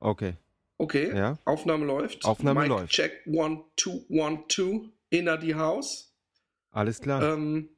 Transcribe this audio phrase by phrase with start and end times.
[0.00, 0.34] Okay.
[0.78, 1.38] Okay, Ja.
[1.44, 2.24] Aufnahme läuft.
[2.24, 2.92] Aufnahme Mic läuft.
[2.92, 4.88] Check, one, two, one, two.
[5.10, 6.14] Inner die Haus.
[6.70, 7.22] Alles klar.
[7.34, 7.70] Ähm,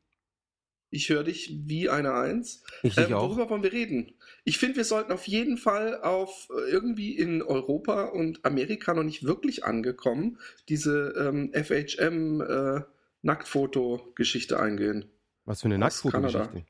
[0.90, 2.62] ich höre dich wie eine Eins.
[2.82, 3.28] ich Ähm, auch.
[3.30, 4.12] worüber wollen wir reden?
[4.44, 9.04] Ich finde, wir sollten auf jeden Fall auf äh, irgendwie in Europa und Amerika noch
[9.04, 12.80] nicht wirklich angekommen, diese ähm, FHM äh,
[13.22, 15.04] Nacktfoto-Geschichte eingehen.
[15.44, 15.78] Was für eine.
[15.78, 16.64] Nacktfotogeschichte.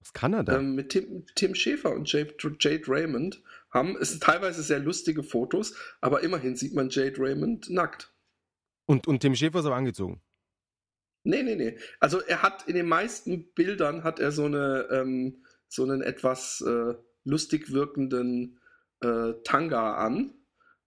[0.00, 0.56] Aus Kanada?
[0.58, 5.22] Ähm, mit Tim, Tim Schäfer und Jade, Jade Raymond haben, es sind teilweise sehr lustige
[5.22, 8.12] Fotos, aber immerhin sieht man Jade Raymond nackt.
[8.86, 10.20] und, und Tim Schäfer ist aber angezogen.
[11.22, 11.78] Nee, nee, nee.
[11.98, 16.62] Also er hat in den meisten Bildern hat er so eine ähm, so einen etwas
[16.66, 16.94] äh,
[17.24, 18.58] lustig wirkenden
[19.00, 20.34] äh, Tanga an.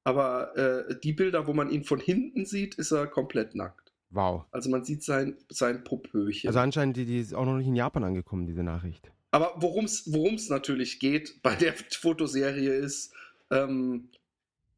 [0.03, 3.93] Aber äh, die Bilder, wo man ihn von hinten sieht, ist er komplett nackt.
[4.09, 4.45] Wow.
[4.51, 6.49] Also man sieht sein, sein Popöchen.
[6.49, 9.11] Also anscheinend, die, die ist auch noch nicht in Japan angekommen, diese Nachricht.
[9.33, 13.15] Aber worum es natürlich geht bei der Fotoserie ist,
[13.49, 14.09] ähm,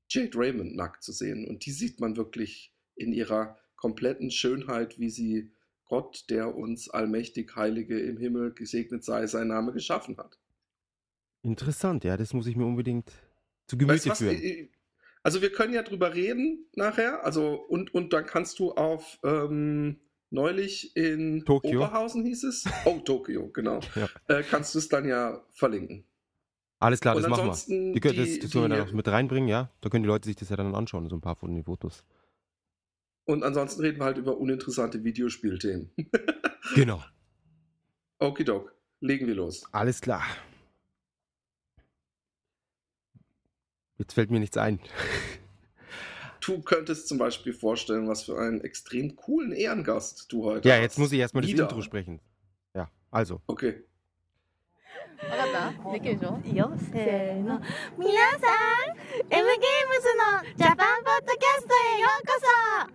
[0.09, 1.45] Jade Raymond nackt zu sehen.
[1.45, 5.51] Und die sieht man wirklich in ihrer kompletten Schönheit, wie sie
[5.83, 10.39] Gott, der uns allmächtig Heilige im Himmel gesegnet sei, sein Name geschaffen hat.
[11.43, 13.11] Interessant, ja, das muss ich mir unbedingt
[13.67, 14.19] zu Weißt Gemüte was?
[14.19, 14.41] führen.
[14.41, 14.69] Äh,
[15.23, 17.25] Also wir können ja drüber reden nachher.
[17.25, 19.99] Also und, und dann kannst du auf ähm,
[20.35, 21.79] neulich in Tokio.
[21.81, 22.65] Oberhausen hieß es.
[22.85, 23.79] Oh, Tokio, genau.
[23.95, 24.07] Ja.
[24.27, 26.05] Äh, kannst du es dann ja verlinken.
[26.79, 27.93] Alles klar, und das machen wir.
[27.93, 29.71] Die, können- das, die- das können wir dann auch mit reinbringen, ja.
[29.81, 32.03] Da können die Leute sich das ja dann anschauen, so ein paar von den Fotos.
[33.27, 35.89] Und ansonsten reden wir halt über uninteressante Videospielthemen.
[36.75, 37.03] Genau.
[38.19, 39.63] Okidok, legen wir los.
[39.71, 40.23] Alles klar.
[43.97, 44.79] Jetzt fällt mir nichts ein.
[46.44, 50.82] Du könntest zum Beispiel vorstellen, was für einen extrem coolen Ehrengast du heute Ja, hast.
[50.82, 51.64] jetzt muss ich erstmal das Wieder.
[51.64, 52.20] Intro sprechen.
[52.74, 53.40] Ja, also.
[53.46, 53.84] Okay.
[55.20, 57.60] 分かったできるでしょいいよせーの
[57.98, 58.96] 皆さん
[59.28, 59.44] M ゲーム
[60.00, 62.32] ズのジャパンポッドキャストへようこ
[62.88, 62.93] そ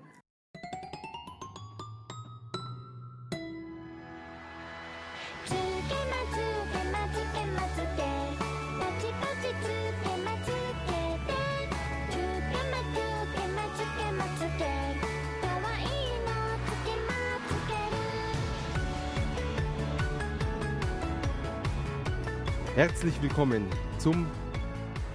[22.76, 23.66] Herzlich willkommen
[23.98, 24.26] zum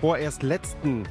[0.02, 1.04] vorerst letzten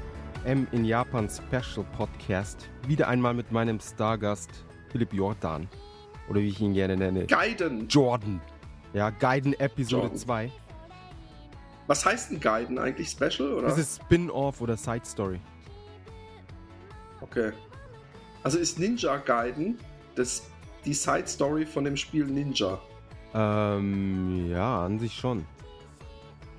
[0.45, 2.69] M in Japan Special Podcast.
[2.87, 4.51] Wieder einmal mit meinem Stargast
[4.91, 5.69] Philipp Jordan.
[6.29, 7.27] Oder wie ich ihn gerne nenne.
[7.27, 7.89] Guiden.
[7.89, 8.41] Jordan.
[8.93, 10.19] Ja, Guiden Episode Jordan.
[10.19, 10.53] 2.
[11.87, 13.09] Was heißt ein Guiden eigentlich?
[13.09, 13.69] Special oder?
[13.69, 15.41] Das ist Spin-off oder Side Story.
[17.21, 17.53] okay.
[18.43, 19.79] Also ist Ninja Gaiden
[20.15, 20.47] das
[20.85, 22.79] die Side Story von dem Spiel Ninja?
[23.33, 25.47] Ähm, ja, an sich schon.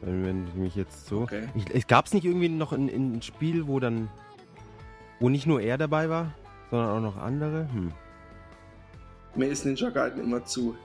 [0.06, 1.22] Wenn, wenn ich mich jetzt so.
[1.22, 1.48] Okay.
[1.88, 4.08] Gab es nicht irgendwie noch ein, ein Spiel, wo dann.
[5.20, 6.32] wo nicht nur er dabei war,
[6.70, 7.68] sondern auch noch andere?
[7.74, 7.92] Hm.
[9.34, 10.78] Mir ist Ninja Gaiden immer zu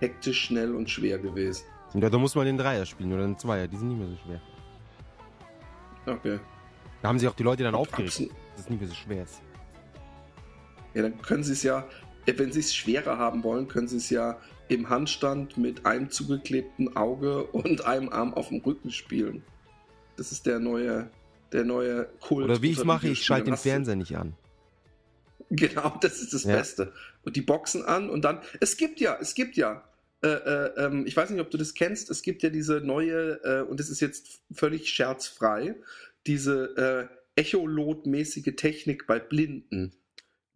[0.00, 1.64] hektisch, schnell und schwer gewesen.
[1.94, 4.16] Und da, muss man den Dreier spielen oder den Zweier, die sind nicht mehr so
[4.16, 4.40] schwer.
[6.06, 6.40] Okay.
[7.00, 9.22] Da haben sich auch die Leute dann Und aufgeregt, dass es nicht mehr so schwer
[9.22, 9.40] ist.
[10.92, 11.86] Ja, dann können sie es ja,
[12.26, 14.36] wenn sie es schwerer haben wollen, können sie es ja
[14.68, 19.42] im Handstand mit einem zugeklebten Auge und einem Arm auf dem Rücken spielen.
[20.16, 21.10] Das ist der neue,
[21.52, 22.46] der neue Kult.
[22.46, 24.34] Oder wie ich mache, ich schalte den Fernseher nicht an.
[25.50, 26.56] Genau, das ist das Ja.
[26.56, 26.92] Beste.
[27.22, 28.40] Und die Boxen an und dann.
[28.60, 29.84] Es gibt ja, es gibt ja.
[30.22, 32.10] Äh, äh, ähm, ich weiß nicht, ob du das kennst.
[32.10, 35.76] Es gibt ja diese neue, äh, und das ist jetzt völlig scherzfrei,
[36.26, 39.92] diese äh, Echolot-mäßige Technik bei Blinden.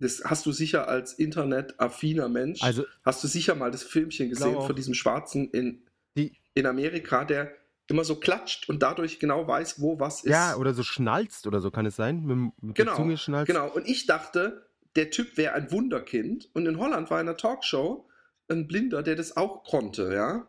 [0.01, 2.63] Das hast du sicher als internetaffiner Mensch.
[2.63, 5.83] Also, hast du sicher mal das Filmchen gesehen von diesem Schwarzen in,
[6.17, 7.53] Die- in Amerika, der
[7.89, 10.31] immer so klatscht und dadurch genau weiß, wo was ist.
[10.31, 12.25] ja, oder so schnalzt oder so kann es sein.
[12.25, 13.47] Mit, mit Genau, der Zunge schnalzt.
[13.49, 14.67] Genau, und ich dachte,
[14.97, 16.49] der Typ wäre ein Wunderkind.
[16.55, 18.09] Und in Holland war in einer Talkshow
[18.49, 20.47] ein Blinder, der das auch konnte, ja.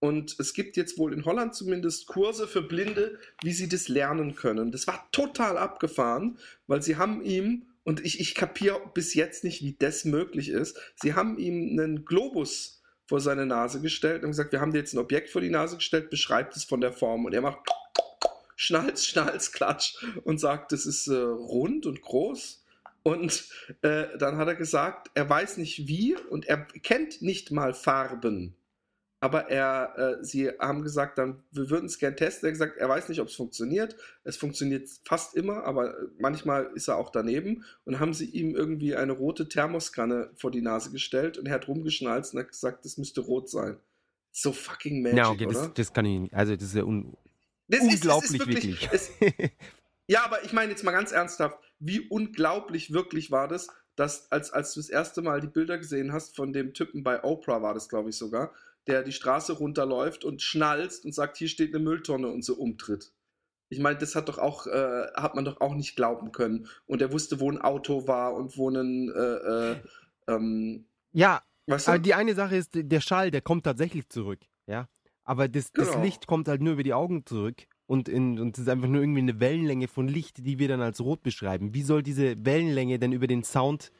[0.00, 4.34] Und es gibt jetzt wohl in Holland zumindest Kurse für Blinde, wie sie das lernen
[4.34, 4.72] können.
[4.72, 9.62] Das war total abgefahren, weil sie haben ihm, und ich, ich kapiere bis jetzt nicht,
[9.62, 14.52] wie das möglich ist, sie haben ihm einen Globus vor seine Nase gestellt und gesagt,
[14.52, 17.24] wir haben dir jetzt ein Objekt vor die Nase gestellt, beschreibt es von der Form.
[17.24, 17.58] Und er macht
[18.56, 22.64] Schnalz, Schnalz, Klatsch und sagt, das ist äh, rund und groß.
[23.02, 23.48] Und
[23.82, 28.54] äh, dann hat er gesagt, er weiß nicht wie und er kennt nicht mal Farben.
[29.22, 32.44] Aber er, äh, sie haben gesagt, dann, wir würden es gern testen.
[32.44, 33.94] Er hat gesagt, er weiß nicht, ob es funktioniert.
[34.24, 37.64] Es funktioniert fast immer, aber manchmal ist er auch daneben.
[37.84, 41.68] Und haben sie ihm irgendwie eine rote Thermoskanne vor die Nase gestellt und er hat
[41.68, 43.76] rumgeschnalzt und hat gesagt, das müsste rot sein.
[44.32, 45.66] So fucking magic, Ja, okay, oder?
[45.66, 46.34] das, das kann ich nicht.
[46.34, 47.16] Also, das ist ja un
[47.68, 48.88] Das es ist unglaublich, wirklich.
[48.92, 49.12] Es,
[50.08, 54.52] Ja, aber ich meine jetzt mal ganz ernsthaft, wie unglaublich wirklich war das, dass als,
[54.52, 57.72] als du das erste Mal die Bilder gesehen hast von dem Typen bei Oprah, war
[57.72, 58.52] das glaube ich sogar,
[58.86, 63.12] der die Straße runterläuft und schnalzt und sagt, hier steht eine Mülltonne und so umtritt.
[63.68, 66.68] Ich meine, das hat doch auch, äh, hat man doch auch nicht glauben können.
[66.86, 69.76] Und er wusste, wo ein Auto war und wo ein, äh, äh,
[70.28, 71.92] ähm, Ja, weißt du?
[71.92, 74.40] aber die eine Sache ist, der Schall, der kommt tatsächlich zurück.
[74.66, 74.88] Ja.
[75.24, 76.02] Aber das, das Genau.
[76.04, 77.62] Licht kommt halt nur über die Augen zurück.
[77.86, 80.80] Und, in, und es ist einfach nur irgendwie eine Wellenlänge von Licht, die wir dann
[80.80, 81.74] als rot beschreiben.
[81.74, 83.92] Wie soll diese Wellenlänge denn über den Sound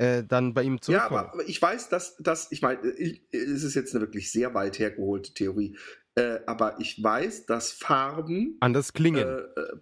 [0.00, 1.18] äh, dann bei ihm Ja, zurückkommen?
[1.20, 4.54] aber, aber ich weiß, dass, dass ich meine, ich- es ist jetzt eine wirklich sehr
[4.54, 5.76] weit hergeholte Theorie,
[6.14, 9.28] äh, aber ich weiß, dass Farben Anders klingen.
[9.28, 9.76] Äh, äh,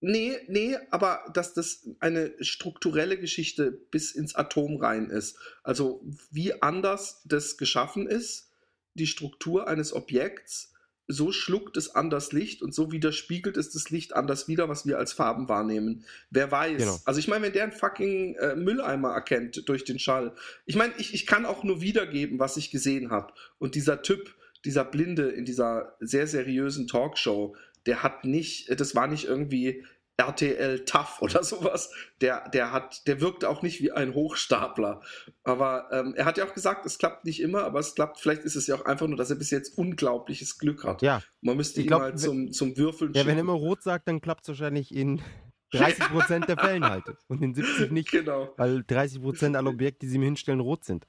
[0.00, 5.38] nee, nee, aber dass das eine strukturelle Geschichte bis ins Atom rein ist.
[5.62, 8.50] Also wie anders das geschaffen ist,
[8.94, 10.73] die Struktur eines Objekts,
[11.06, 14.98] so schluckt es anders Licht und so widerspiegelt es das Licht anders wieder, was wir
[14.98, 16.04] als Farben wahrnehmen.
[16.30, 16.78] Wer weiß.
[16.78, 16.98] Genau.
[17.04, 20.34] Also ich meine, wenn der einen fucking äh, Mülleimer erkennt durch den Schall.
[20.64, 23.32] Ich meine, ich, ich kann auch nur wiedergeben, was ich gesehen habe.
[23.58, 24.34] Und dieser Typ,
[24.64, 27.54] dieser Blinde in dieser sehr seriösen Talkshow,
[27.86, 29.84] der hat nicht, das war nicht irgendwie
[30.16, 31.90] RTL Tough oder sowas.
[32.20, 35.02] Der, der hat, der wirkt auch nicht wie ein Hochstapler.
[35.42, 38.42] Aber ähm, er hat ja auch gesagt, es klappt nicht immer, aber es klappt, vielleicht
[38.42, 41.02] ist es ja auch einfach nur, dass er bis jetzt unglaubliches Glück hat.
[41.02, 41.22] ja.
[41.40, 43.38] Man müsste Ich ihn glaub, mal zum, zum Würfeln ja, wenn er schicken.
[43.40, 45.20] immer rot sagt, dann klappt es wahrscheinlich in
[45.72, 47.04] 30% der Fällen halt.
[47.26, 48.10] Und in 70 nicht.
[48.10, 48.52] Genau.
[48.56, 51.06] Weil 30% aller Objekte, die sie mir hinstellen, rot sind.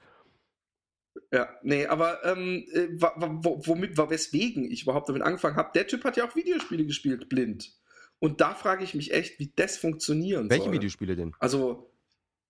[1.32, 6.16] Ja, nee, aber ähm, äh, womit, weswegen ich überhaupt damit angefangen habe, der Typ hat
[6.16, 7.72] ja auch Videospiele gespielt, blind.
[8.18, 10.72] Und da frage ich mich echt, wie das funktionieren Welche soll.
[10.74, 11.34] Videospiele denn?
[11.38, 11.90] Also,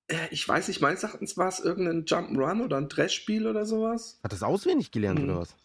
[0.09, 4.21] äh, ich weiß nicht, meines Erachtens war es irgendein Jump'n'Run oder ein Trash-Spiel oder sowas.
[4.23, 5.29] Hat das auswendig gelernt Hm.
[5.29, 5.57] oder was?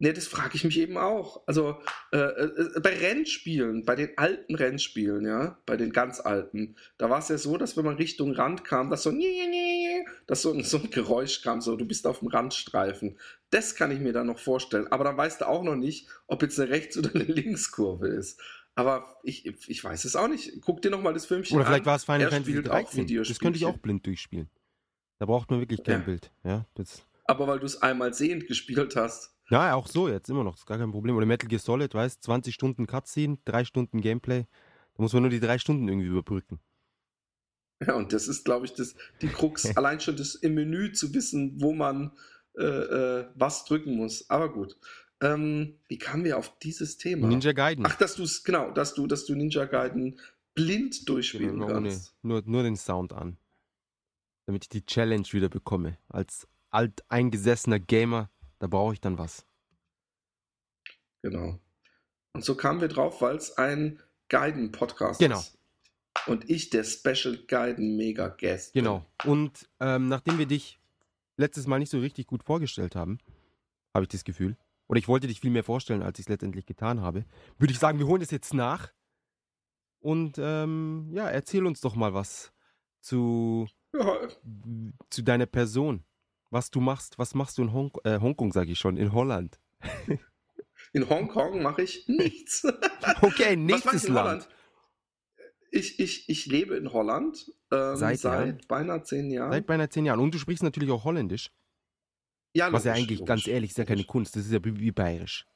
[0.00, 1.42] Ne, das frage ich mich eben auch.
[1.48, 1.76] Also
[2.12, 7.18] äh, äh, bei Rennspielen, bei den alten Rennspielen, ja, bei den ganz alten, da war
[7.18, 9.10] es ja so, dass wenn man Richtung Rand kam, dass so,
[10.28, 13.18] dass so, ein- so ein Geräusch kam, so du bist auf dem Randstreifen.
[13.50, 14.86] Das kann ich mir dann noch vorstellen.
[14.86, 18.40] Aber dann weißt du auch noch nicht, ob jetzt eine Rechts- oder eine Linkskurve ist.
[18.78, 20.60] Aber ich, ich weiß es auch nicht.
[20.60, 21.86] Guck dir noch mal das Filmchen Oder vielleicht an.
[21.86, 23.24] war es Final Er Fantasy spielt auch 13.
[23.24, 24.48] Das könnte ich auch blind durchspielen.
[25.18, 26.04] Da braucht man wirklich kein Ja.
[26.04, 26.30] Bild.
[26.44, 29.34] Ja, das, Aber weil du es einmal sehend gespielt hast.
[29.50, 30.52] ja, auch so jetzt immer noch.
[30.52, 31.16] Das ist gar kein Problem.
[31.16, 34.44] Oder Metal Gear Solid, weißt 20 Stunden Cutscene, 3 Stunden Gameplay.
[34.94, 36.60] Da muss man nur die 3 Stunden irgendwie überbrücken.
[37.84, 41.12] Ja, und das ist, glaube ich, das, die Krux, allein schon das im Menü zu
[41.14, 42.12] wissen, wo man
[42.56, 44.30] äh, äh, was drücken muss.
[44.30, 44.76] Aber gut.
[45.20, 47.26] Ähm, wie kamen wir auf dieses Thema?
[47.28, 47.84] Ninja Gaiden.
[47.86, 50.18] Ach, dass du es, genau, dass du, dass du Ninja Gaiden
[50.54, 52.14] blind durchspielen Genau, ohne, kannst.
[52.22, 53.36] nur, nur den Sound an.
[54.46, 55.98] Damit ich die Challenge wieder bekomme.
[56.08, 58.30] Als alteingesessener Gamer,
[58.60, 59.44] da brauche ich dann was.
[61.22, 61.58] Genau.
[62.34, 65.40] Und so kamen wir drauf, weil es ein Gaiden-Podcast Genau.
[65.40, 65.58] ist.
[66.26, 68.72] Und ich der Special Gaiden Mega Guest.
[68.74, 69.04] Genau.
[69.24, 70.78] Und ähm, nachdem wir dich
[71.36, 73.18] letztes Mal nicht so richtig gut vorgestellt haben,
[73.94, 74.56] habe ich das Gefühl,
[74.88, 77.24] oder ich wollte dich viel mehr vorstellen, als ich es letztendlich getan habe,
[77.58, 78.90] würde ich sagen, wir holen das jetzt nach.
[80.00, 82.52] Und ähm, ja, erzähl uns doch mal was
[83.00, 84.28] zu, Ja,
[85.10, 86.04] zu deiner Person.
[86.50, 89.60] Was du machst, was machst du in Hong äh, Hongkong, sage ich schon, in Holland.
[90.92, 92.66] in Hongkong mache ich nichts.
[93.20, 94.26] Okay, ich nächstes in Land.
[94.26, 94.48] Holland?
[95.70, 99.52] Ich, ich, ich lebe in Holland ähm, Seit seit, beinahe zehn Jahren.
[99.52, 100.20] Seit beinahe zehn Jahren.
[100.20, 101.50] Und du sprichst natürlich auch Holländisch.
[102.54, 104.06] Ja, Was ja eigentlich, logisch, ganz ehrlich, ist ja keine logisch.
[104.08, 104.36] Kunst.
[104.36, 105.46] Das ist ja wie bayerisch.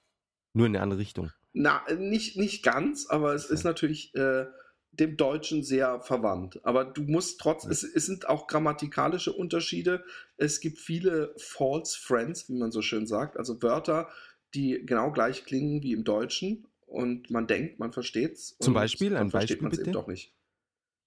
[0.54, 1.30] Nur in eine andere Richtung.
[1.52, 4.46] Na, nicht, nicht ganz, aber es ist natürlich äh,
[4.92, 6.64] dem Deutschen sehr verwandt.
[6.64, 10.04] Aber du musst trotz, es, es sind auch grammatikalische Unterschiede.
[10.36, 14.08] Es gibt viele False Friends, wie man so schön sagt, also Wörter,
[14.54, 18.56] die genau gleich klingen wie im Deutschen und man denkt, man versteht's.
[18.58, 19.82] Zum Beispiel, ein versteht Beispiel bitte?
[19.82, 20.34] eben doch nicht.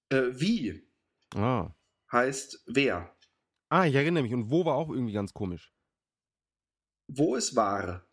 [0.09, 0.83] Äh, wie
[1.35, 1.69] Ah.
[2.11, 3.15] heißt wer?
[3.69, 4.33] Ah, ich erinnere mich.
[4.33, 5.74] Und wo war auch irgendwie ganz komisch.
[7.07, 8.05] Wo ist wahr?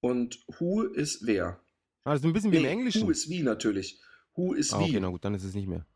[0.00, 1.60] Und who ist wer?
[2.04, 3.02] Ah, ist ein bisschen wie im Englischen.
[3.02, 4.00] Who ist wie natürlich.
[4.34, 4.84] Who ist ah, wie?
[4.84, 5.86] okay, na gut, dann ist es nicht mehr.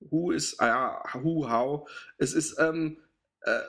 [0.00, 1.90] Who ist, ah ja, who, how.
[2.18, 2.98] Es ist, ähm,
[3.40, 3.60] äh,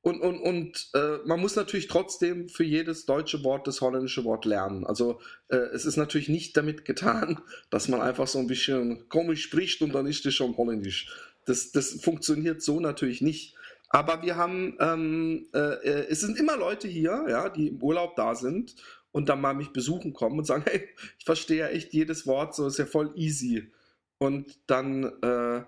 [0.00, 4.44] und, und, und äh, man muss natürlich trotzdem für jedes deutsche Wort das holländische Wort
[4.44, 4.84] lernen.
[4.84, 9.42] Also äh, es ist natürlich nicht damit getan, dass man einfach so ein bisschen komisch
[9.42, 11.12] spricht und dann ist es schon holländisch.
[11.44, 13.56] Das, das funktioniert so natürlich nicht.
[13.92, 18.16] Aber wir haben, ähm, äh, äh, es sind immer Leute hier, ja, die im Urlaub
[18.16, 18.74] da sind
[19.12, 22.54] und dann mal mich besuchen kommen und sagen, hey, ich verstehe ja echt jedes Wort,
[22.54, 23.70] so ist ja voll easy.
[24.18, 25.62] Und dann, äh,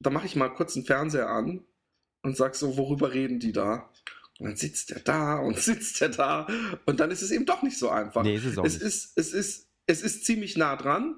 [0.00, 1.64] dann mache ich mal kurz den Fernseher an
[2.22, 3.90] und sag so, worüber reden die da?
[4.38, 6.46] Und dann sitzt er da und sitzt er da
[6.84, 8.22] und dann ist es eben doch nicht so einfach.
[8.22, 8.86] Nee, ist es auch es nicht.
[8.86, 11.16] ist, es ist, es ist ziemlich nah dran,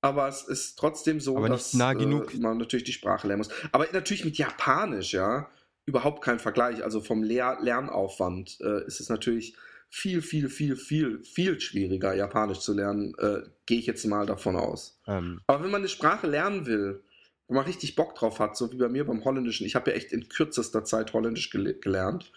[0.00, 2.32] aber es ist trotzdem so, Aber dass nah genug.
[2.32, 3.50] Äh, man natürlich die Sprache lernen muss.
[3.72, 5.50] Aber natürlich mit Japanisch, ja,
[5.88, 6.84] überhaupt kein Vergleich.
[6.84, 9.56] Also vom Lehr Lernaufwand äh, ist es natürlich
[9.88, 14.56] viel, viel, viel, viel, viel schwieriger, Japanisch zu lernen, äh, gehe ich jetzt mal davon
[14.56, 15.00] aus.
[15.06, 17.02] Ähm, Aber wenn man eine Sprache lernen will,
[17.46, 19.96] wo man richtig Bock drauf hat, so wie bei mir beim Holländischen, ich habe ja
[19.96, 22.30] echt in kürzester Zeit Holländisch gele gelernt.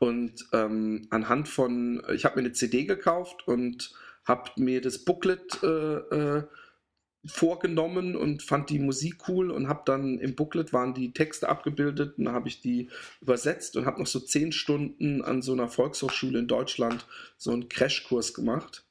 [0.00, 3.94] Und ähm, anhand von, ich habe mir eine CD gekauft und
[4.24, 6.42] habe mir das Booklet äh, äh,
[7.24, 12.16] vorgenommen und fand die Musik cool und habe dann im Booklet waren die Texte abgebildet
[12.16, 12.88] und dann habe ich die
[13.20, 17.68] übersetzt und habe noch so zehn Stunden an so einer Volkshochschule in Deutschland so einen
[17.68, 18.84] Crashkurs gemacht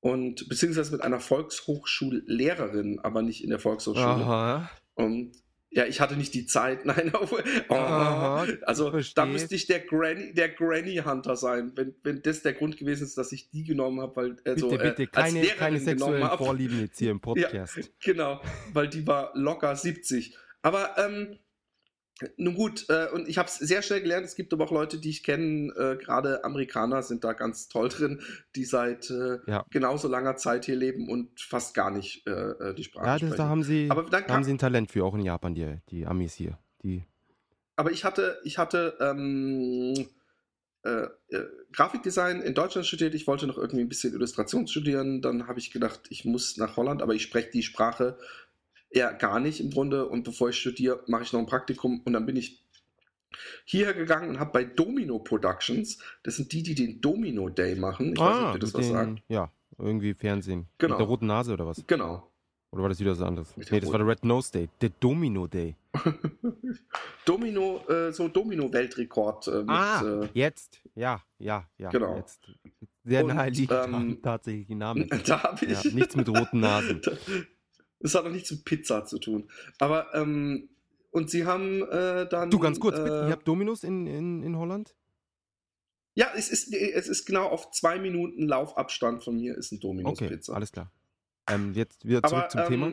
[0.00, 4.06] und beziehungsweise mit einer Volkshochschullehrerin, aber nicht in der Volkshochschule.
[4.06, 4.70] aha.
[4.94, 5.32] Und
[5.78, 9.14] ja, ich hatte nicht die Zeit, nein, auf, oh, Aha, also verstehe.
[9.14, 13.04] da müsste ich der Granny, der Granny Hunter sein, wenn, wenn das der Grund gewesen
[13.04, 16.28] ist, dass ich die genommen habe, weil also, Bitte, bitte, äh, keine, keine sexuellen.
[16.36, 17.92] Vorlieben jetzt hier im Podcast.
[18.02, 18.40] Genau,
[18.72, 20.36] weil die war locker 70.
[20.62, 21.38] Aber ähm,
[22.36, 24.26] nun gut, äh, und ich habe es sehr schnell gelernt.
[24.26, 27.88] Es gibt aber auch Leute, die ich kenne, äh, gerade Amerikaner sind da ganz toll
[27.88, 28.20] drin,
[28.56, 29.64] die seit äh, Ja.
[29.70, 33.20] genauso langer Zeit hier leben und fast gar nicht äh, äh, die Sprache Ja, das,
[33.20, 33.36] sprechen.
[33.36, 36.06] da haben sie, Aber da haben sie ein Talent für, auch in Japan, die, die
[36.06, 36.58] Amis hier.
[36.82, 37.04] Die,
[37.76, 39.94] aber ich hatte, ich hatte ähm,
[40.82, 43.14] äh, äh, Grafikdesign in Deutschland studiert.
[43.14, 45.22] Ich wollte noch irgendwie ein bisschen Illustration studieren.
[45.22, 48.18] Dann habe ich gedacht, ich muss nach Holland, aber ich spreche die Sprache
[48.92, 50.06] ja gar nicht im Grunde.
[50.08, 52.62] Und bevor ich studiere, mache ich noch ein Praktikum und dann bin ich
[53.64, 58.12] hierher gegangen und habe bei Domino Productions, das sind die, die den Domino Day machen.
[58.14, 59.22] Ich weiß nicht, ob dir das Ah, was den, sagt.
[59.28, 60.66] ja, irgendwie Fernsehen.
[60.78, 60.94] Genau.
[60.94, 61.84] Mit der roten Nase oder was?
[61.86, 62.30] Genau.
[62.70, 63.54] Oder war das wieder was anderes?
[63.56, 64.68] Nee, das war der Red Nose Day.
[64.80, 65.74] Der Domino Day.
[67.24, 70.80] Domino, äh, so Domino-Weltrekord äh, ah, äh, jetzt.
[70.94, 71.88] Ja, ja, ja.
[71.90, 72.16] Genau.
[72.16, 72.40] Jetzt.
[73.04, 75.08] Sehr naheliegend ähm, am tatsächlichen Namen.
[75.26, 75.94] Da habe Ja, ich.
[75.94, 77.00] nichts mit roten Nasen.
[78.00, 79.48] Das hat auch nichts mit Pizza zu tun.
[79.78, 80.68] Aber, ähm,
[81.10, 82.50] und sie haben äh, dann.
[82.50, 82.98] Du, ganz kurz.
[82.98, 84.94] Äh, Ihr habt Dominos in, in, in Holland?
[86.18, 90.20] ja, es ist, es ist genau auf zwei Minuten Laufabstand von mir ist ein Dominos
[90.20, 90.90] Okay, alles klar.
[91.48, 92.92] Ähm, jetzt wieder zurück Aber, zum ähm, Thema.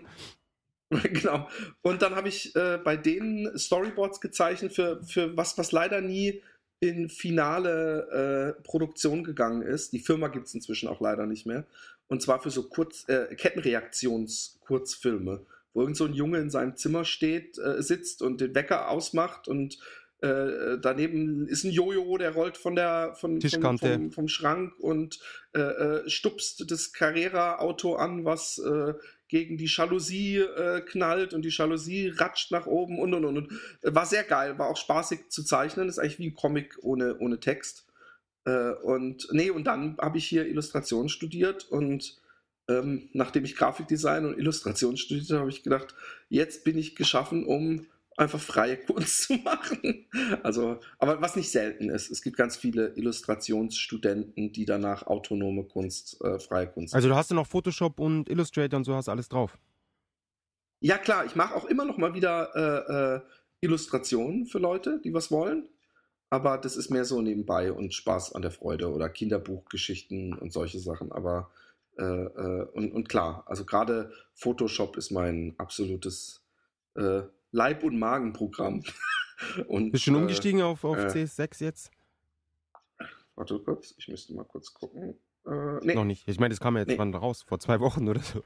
[1.10, 1.50] genau.
[1.82, 6.44] Und dann habe ich äh, bei denen Storyboards gezeichnet für, für was, was leider nie
[6.80, 9.94] in finale äh, Produktion gegangen ist.
[9.94, 11.66] Die Firma gibt es inzwischen auch leider nicht mehr.
[12.08, 17.06] Und zwar für so Kurz, äh, Kettenreaktions-Kurzfilme, wo irgend so ein Junge in seinem Zimmer
[17.06, 19.80] steht, äh, sitzt und den Wecker ausmacht und
[20.22, 25.20] äh, daneben ist ein Jojo, der rollt von der von, von, vom, vom Schrank und
[25.54, 28.94] äh, äh, stupst das Carrera-Auto an, was äh,
[29.28, 33.38] gegen die Jalousie äh, knallt und die Jalousie ratscht nach oben und und und.
[33.38, 33.52] und.
[33.82, 37.40] War sehr geil, war auch spaßig zu zeichnen, ist eigentlich wie ein Comic ohne, ohne
[37.40, 37.85] Text.
[38.46, 42.22] Äh, und nee, und dann habe ich hier Illustration studiert und
[42.68, 45.96] ähm, nachdem ich Grafikdesign und Illustration studiert habe, habe ich gedacht,
[46.30, 47.86] jetzt bin ich geschaffen, um
[48.18, 50.06] einfach freie Kunst zu machen.
[50.44, 56.22] Also, aber was nicht selten ist, es gibt ganz viele Illustrationsstudenten, die danach autonome Kunst,
[56.24, 56.96] äh, freie Kunst.
[56.96, 59.58] Also du hast ja noch Photoshop und Illustrator und so hast alles drauf.
[60.80, 63.22] ja klar, ich mache auch immer noch mal wieder äh, äh,
[63.62, 65.68] Illustrationen für Leute, die was wollen.
[66.36, 70.80] Aber das ist mehr so nebenbei und Spaß an der Freude oder Kinderbuchgeschichten und solche
[70.80, 71.14] Sachen.
[71.14, 71.50] Aber
[71.98, 76.44] äh, äh, und, und klar, also gerade Photoshop ist mein absolutes
[76.96, 78.84] äh, Leib- und Magenprogramm.
[79.70, 81.92] und, Bist du schon äh, umgestiegen auf, auf äh, CS6 jetzt?
[83.36, 85.16] Warte kurz, ich müsste mal kurz gucken.
[85.46, 85.96] Äh, nee.
[85.96, 86.28] Noch nicht.
[86.28, 86.98] Ich meine, das kam ja jetzt Nee.
[86.98, 88.44] wann raus, vor zwei Wochen oder so.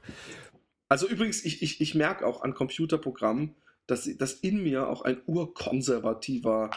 [0.88, 3.56] Also übrigens, ich, ich, ich merke auch an Computerprogrammen,
[3.88, 6.70] dass, dass in mir auch ein urkonservativer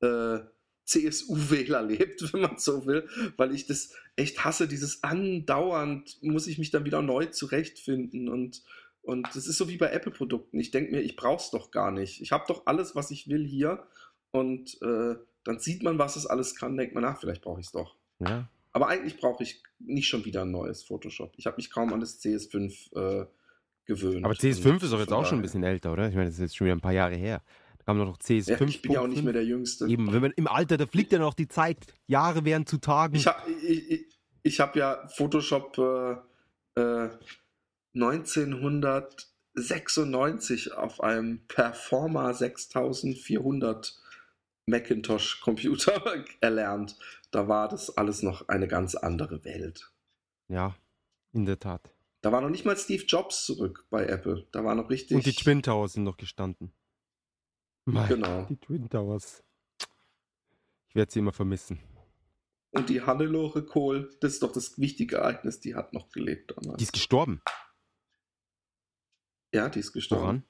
[0.00, 0.38] äh,
[0.84, 6.58] CSU-Wähler lebt, wenn man so will, weil ich das echt hasse, dieses andauernd muss ich
[6.58, 8.62] mich dann wieder neu zurechtfinden und
[9.02, 10.58] und das ist so wie bei Apple-Produkten.
[10.58, 12.22] Ich denke mir, ich brauch's doch gar nicht.
[12.22, 13.86] Ich habe doch alles, was ich will hier
[14.30, 17.66] und äh, dann sieht man, was es alles kann, denkt man, nach, vielleicht brauche ich
[17.66, 17.96] es doch.
[18.20, 18.48] Ja.
[18.72, 21.34] Aber eigentlich brauche ich nicht schon wieder ein neues Photoshop.
[21.36, 23.26] Ich habe mich kaum an das CS5 äh,
[23.84, 24.24] gewöhnt.
[24.24, 26.08] Aber CS5 Und ist doch jetzt auch schon ein bisschen älter, oder?
[26.08, 27.42] Ich meine, das ist jetzt schon wieder ein paar Jahre her.
[27.86, 28.50] Kam noch CS5.
[28.50, 29.86] Ja, ich bin ja auch nicht mehr der Jüngste.
[29.86, 31.78] Eben, wenn man im Alter, da fliegt ja noch die Zeit.
[32.06, 33.16] Jahre werden zu Tagen.
[33.16, 34.06] Ich habe ich, ich,
[34.42, 36.16] ich hab ja Photoshop äh,
[36.80, 37.10] äh,
[37.94, 44.00] 1996 auf einem Performer 6400
[44.66, 46.96] Macintosh Computer erlernt.
[47.30, 49.90] Da war das alles noch eine ganz andere Welt.
[50.48, 50.74] ja,
[51.32, 51.90] in der Tat.
[52.22, 54.46] Da war noch nicht mal Steve Jobs zurück bei Apple.
[54.52, 55.14] Da war noch richtig.
[55.16, 56.72] Und die Twin Towers sind noch gestanden.
[57.84, 58.44] Mein, Genau.
[58.44, 59.42] Die Twin Towers.
[60.88, 61.80] Ich werde sie immer vermissen.
[62.70, 66.78] Und die Hannelore Kohl, das ist doch das wichtige Ereignis, die hat noch gelebt damals.
[66.78, 67.40] Die ist gestorben.
[69.52, 70.44] Ja, die ist gestorben.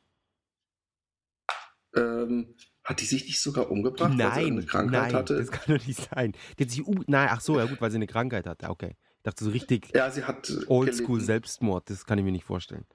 [1.94, 2.20] Woran?
[2.30, 5.36] Ähm, hat die sich nicht sogar umgebracht, weil sie eine Nein, Krankheit nein, hatte?
[5.36, 6.32] das kann doch nicht sein.
[6.58, 8.68] Die hat sich um, nein, ach so, ja gut, weil sie eine Krankheit hatte.
[8.68, 8.96] Okay.
[9.16, 11.20] Ich dachte so richtig ja, sie hat äh, Oldschool.
[11.20, 12.86] Selbstmord, das kann ich mir nicht vorstellen.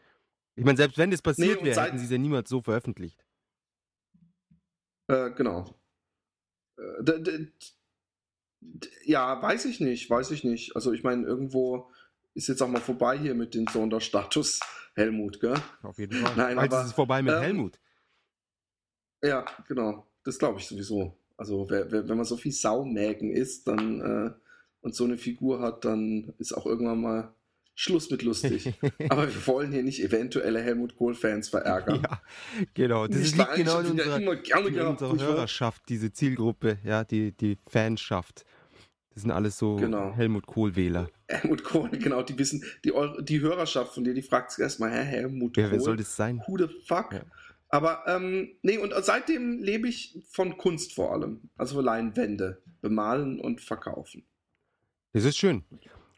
[0.56, 3.24] Ich meine, selbst wenn das passiert und wäre, hätten sie es ja niemals so veröffentlicht.
[5.10, 5.76] Äh, genau.
[6.78, 7.48] Äh,
[9.04, 10.76] ja, weiß ich nicht, weiß ich nicht.
[10.76, 11.92] Also ich meine, irgendwo
[12.34, 14.60] ist jetzt auch mal vorbei hier mit dem Sonderstatus
[14.96, 15.56] Helmut, gell?
[15.82, 16.34] Auf jeden Fall.
[16.36, 17.80] Nein, Bald aber, ist es vorbei mit ähm, Helmut.
[19.24, 20.06] Ja, genau.
[20.24, 21.18] Das glaube ich sowieso.
[21.36, 24.32] Also wer, wer, wenn man so viel Saumägen isst dann, äh,
[24.82, 27.34] und so eine Figur hat, dann ist auch irgendwann mal
[27.82, 28.74] Schluss mit lustig.
[29.10, 32.02] Aber wir wollen hier nicht eventuelle Helmut Kohl-Fans verärgern.
[32.04, 32.22] ja,
[32.74, 33.08] genau.
[33.08, 35.18] Das Nicht liegt genau in unserer, immer gerne in unserer.
[35.18, 38.44] Hörerschaft, diese Zielgruppe, ja, die, die Fanschaft.
[39.14, 40.14] Das sind alles so Genau.
[40.14, 41.10] Helmut Kohl-Wähler.
[41.30, 45.06] Helmut Kohl, genau, die wissen, die, die Hörerschaft von dir, die fragt sich erstmal, hä,
[45.06, 45.72] Helmut Ja, Kohl?
[45.72, 46.44] wer soll das sein?
[46.48, 47.14] Who the fuck?
[47.14, 47.22] Ja.
[47.70, 51.50] Aber, ähm, nee, und seitdem lebe ich von Kunst vor allem.
[51.56, 54.26] Also Leinwände bemalen und verkaufen.
[55.14, 55.64] Das ist schön.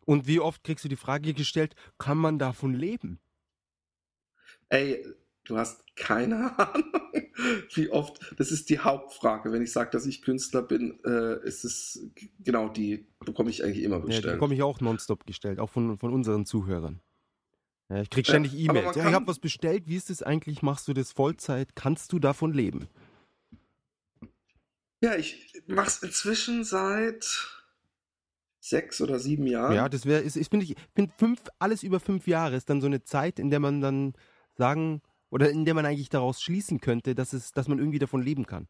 [0.06, 3.20] Und wie oft kriegst du die Frage gestellt, kann man davon leben?
[4.70, 5.06] Ey,
[5.44, 6.94] du hast keine Ahnung,
[7.74, 8.20] wie oft.
[8.38, 9.52] Das ist die Hauptfrage.
[9.52, 12.00] Wenn ich sage, dass ich Künstler bin, äh, ist es
[12.40, 15.98] genau die, bekomme ich eigentlich immer Ja, die bekomme ich auch nonstop gestellt, auch von,
[15.98, 17.02] von unseren Zuhörern.
[17.90, 18.96] Ja, ich krieg Ja, ständig aber E-Mails.
[18.96, 19.88] Ja, ich habe was bestellt.
[19.88, 20.62] Wie ist es eigentlich?
[20.62, 21.76] Machst du das Vollzeit?
[21.76, 22.88] Kannst du davon leben?
[25.04, 27.61] ja, ich mache es inzwischen seit
[28.62, 29.76] sechs oder sieben Jahren.
[29.76, 32.88] Ja, das wäre, ich finde, ich finde fünf, alles über fünf Jahre ist dann so
[32.88, 34.14] eine Zeit, in der man dann
[34.56, 38.22] sagen oder in der man eigentlich daraus schließen könnte, dass es, dass man irgendwie davon
[38.22, 38.68] leben kann.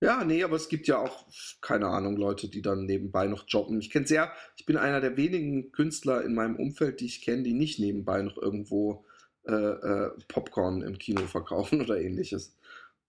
[0.00, 1.26] Ja, nee, aber es gibt ja auch,
[1.60, 3.78] keine Ahnung, Leute, die dann nebenbei noch jobben.
[3.78, 7.44] Ich kenne sehr, ich bin einer der wenigen Künstler in meinem Umfeld, die ich kenne,
[7.44, 9.04] die nicht nebenbei noch irgendwo
[9.44, 12.56] äh, äh, Popcorn im Kino verkaufen oder ähnliches.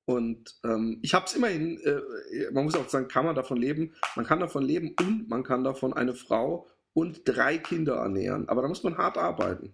[0.05, 3.93] Und ähm, ich habe es immerhin, äh, man muss auch sagen, kann man davon leben.
[4.15, 8.49] Man kann davon leben und man kann davon eine Frau und drei Kinder ernähren.
[8.49, 9.73] Aber da muss man hart arbeiten.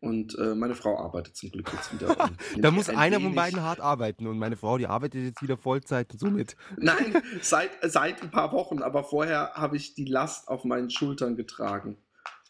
[0.00, 2.16] Und äh, meine Frau arbeitet zum Glück jetzt wieder.
[2.56, 5.42] Da muss ein einer von wenig- beiden hart arbeiten und meine Frau, die arbeitet jetzt
[5.42, 6.56] wieder Vollzeit und somit.
[6.76, 11.36] Nein, seit, seit ein paar Wochen, aber vorher habe ich die Last auf meinen Schultern
[11.36, 11.98] getragen.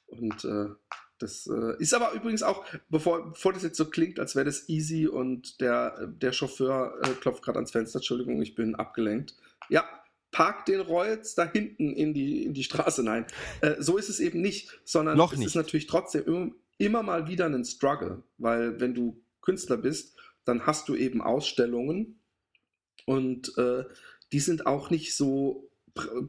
[0.07, 0.69] Und äh,
[1.19, 4.69] das äh, ist aber übrigens auch, bevor, bevor das jetzt so klingt, als wäre das
[4.69, 9.35] easy und der, der Chauffeur äh, klopft gerade ans Fenster, Entschuldigung, ich bin abgelenkt.
[9.69, 9.85] Ja,
[10.31, 13.03] park den Rolls da hinten in die, in die Straße.
[13.03, 13.27] Nein,
[13.61, 15.49] äh, so ist es eben nicht, sondern Noch es nicht.
[15.49, 20.67] ist natürlich trotzdem immer, immer mal wieder ein Struggle, weil wenn du Künstler bist, dann
[20.67, 22.21] hast du eben Ausstellungen
[23.07, 23.85] und äh,
[24.33, 25.68] die sind auch nicht so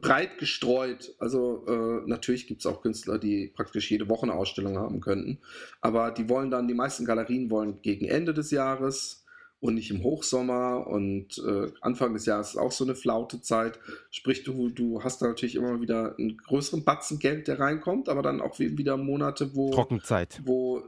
[0.00, 1.14] breit gestreut.
[1.18, 5.38] Also äh, natürlich gibt es auch Künstler, die praktisch jede Woche eine Ausstellung haben könnten,
[5.80, 9.24] aber die wollen dann, die meisten Galerien wollen gegen Ende des Jahres
[9.60, 13.78] und nicht im Hochsommer und äh, Anfang des Jahres ist auch so eine flaute Zeit.
[14.10, 18.22] Sprich, du, du hast da natürlich immer wieder einen größeren Batzen Geld, der reinkommt, aber
[18.22, 20.40] dann auch wie- wieder Monate, wo Trockenzeit.
[20.44, 20.82] wo,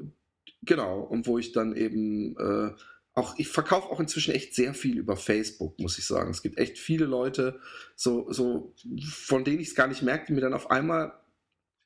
[0.63, 2.71] genau, und wo ich dann eben äh,
[3.15, 6.31] auch, ich verkaufe auch inzwischen echt sehr viel über Facebook, muss ich sagen.
[6.31, 7.61] Es gibt echt viele Leute,
[7.95, 8.75] so, so,
[9.11, 11.13] von denen ich es gar nicht merke, die mir dann auf einmal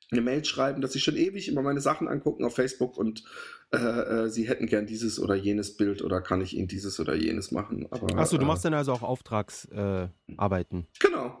[0.09, 3.25] eine Mail schreiben, dass sie schon ewig immer meine Sachen angucken auf Facebook und
[3.71, 7.13] äh, äh, sie hätten gern dieses oder jenes Bild oder kann ich ihnen dieses oder
[7.13, 7.87] jenes machen.
[7.91, 10.79] Achso, du äh, machst dann also auch Auftragsarbeiten.
[10.79, 10.99] Äh.
[10.99, 11.37] Genau.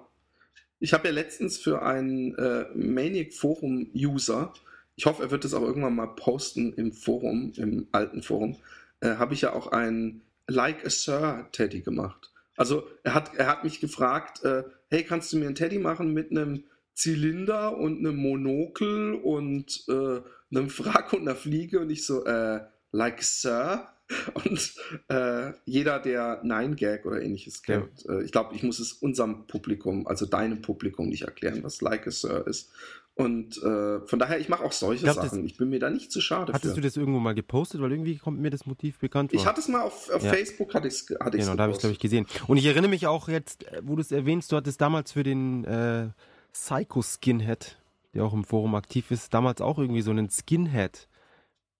[0.79, 4.53] Ich habe ja letztens für einen äh, Maniac Forum User,
[4.95, 8.57] ich hoffe, er wird es auch irgendwann mal posten im Forum, im alten Forum,
[9.01, 12.31] äh, habe ich ja auch einen Like a Sir Teddy gemacht.
[12.55, 16.13] Also er hat, er hat mich gefragt, äh, hey, kannst du mir einen Teddy machen
[16.13, 22.05] mit einem Zylinder und einem Monokel und äh, einem Frack und einer Fliege und ich
[22.05, 23.87] so, äh, like Sir?
[24.35, 24.73] Und
[25.09, 27.81] äh, jeder, der Nein-Gag oder ähnliches Ja.
[27.81, 31.81] kennt, äh, ich glaube, ich muss es unserem Publikum, also deinem Publikum nicht erklären, was
[31.81, 32.71] Like a Sir ist.
[33.17, 35.43] Und äh, von daher, ich mache auch solche Ich glaub, das- Sachen.
[35.45, 36.81] Ich bin mir da nicht zu schade Hattest für.
[36.81, 37.81] du das irgendwo mal gepostet?
[37.81, 39.39] Weil irgendwie kommt mir das Motiv bekannt vor.
[39.39, 40.31] ich hatte es mal auf, auf Ja.
[40.31, 42.27] Facebook, hatte ich es hatte Genau, da habe ich glaube ich gesehen.
[42.47, 45.23] Und ich erinnere mich auch jetzt, äh, wo du es erwähnst, du hattest damals für
[45.23, 46.09] den äh,
[46.53, 47.77] Psycho Skinhead,
[48.13, 51.07] der auch im Forum aktiv ist, damals auch irgendwie so einen Skinhead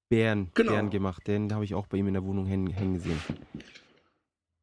[0.09, 0.71] Bären, Genau.
[0.71, 1.27] Bären gemacht.
[1.27, 3.19] Den habe ich auch bei ihm in der Wohnung hängen, hängen gesehen.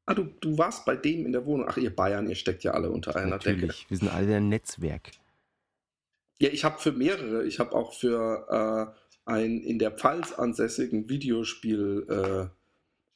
[0.07, 1.67] Ah, du, du warst bei dem in der Wohnung.
[1.69, 3.53] Ach, ihr Bayern, ihr steckt ja alle unter einer Decke.
[3.67, 5.11] Natürlich, wir sind alle ein Netzwerk.
[6.39, 11.09] Ja, ich habe für mehrere, ich habe auch für äh, einen in der Pfalz ansässigen
[11.09, 12.51] Videospielhändler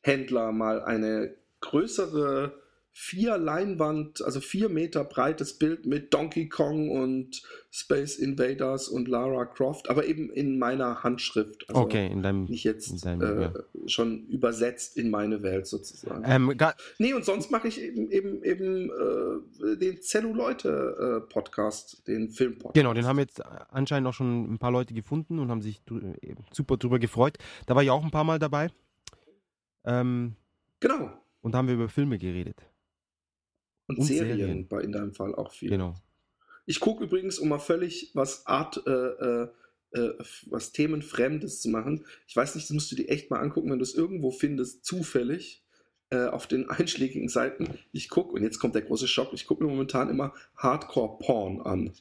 [0.05, 2.63] äh, mal eine größere
[3.01, 9.45] vier Leinwand, also vier Meter breites Bild mit Donkey Kong und Space Invaders und Lara
[9.45, 11.69] Croft, aber eben in meiner Handschrift.
[11.69, 12.47] Also okay, in deinem.
[12.47, 13.53] Nicht jetzt in deinem, äh, ja.
[13.87, 16.25] schon übersetzt in meine Welt sozusagen.
[16.27, 16.53] Ähm,
[16.99, 22.75] Nee, und sonst mache ich eben, eben, eben äh, den Zelluleute-Podcast, den Film-Podcast.
[22.75, 25.81] genau, den haben jetzt anscheinend auch schon ein paar Leute gefunden und haben sich
[26.21, 27.39] äh, super drüber gefreut.
[27.67, 28.71] Da war ich auch ein paar Mal dabei.
[29.85, 30.35] Ähm,
[30.81, 31.13] Genau.
[31.43, 32.68] und da haben wir über Filme geredet.
[33.89, 34.69] Und, Und Serien, Serien.
[34.69, 35.71] bei in deinem Fall auch viel.
[35.71, 35.95] Genau.
[36.67, 39.49] Ich gucke übrigens, um mal völlig was Art, äh, äh,
[39.93, 40.13] äh,
[40.47, 42.05] was Themenfremdes zu machen.
[42.27, 44.85] Ich weiß nicht, das musst du dir echt mal angucken, wenn du es irgendwo findest,
[44.85, 45.65] zufällig
[46.11, 47.79] äh, auf den einschlägigen Seiten.
[47.93, 51.93] Ich gucke, und jetzt kommt der große Schock, ich gucke mir momentan immer Hardcore-Porn an.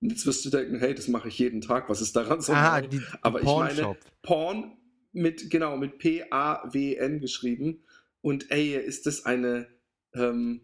[0.00, 2.52] Und jetzt wirst du denken, hey, das mache ich jeden Tag, was ist daran so
[2.52, 3.96] ah, die, die Aber ich meine.
[4.22, 4.76] Porn
[5.12, 7.82] mit, genau, mit P-A-W-N geschrieben.
[8.20, 9.66] Und ey, ist das eine
[10.14, 10.60] ähm,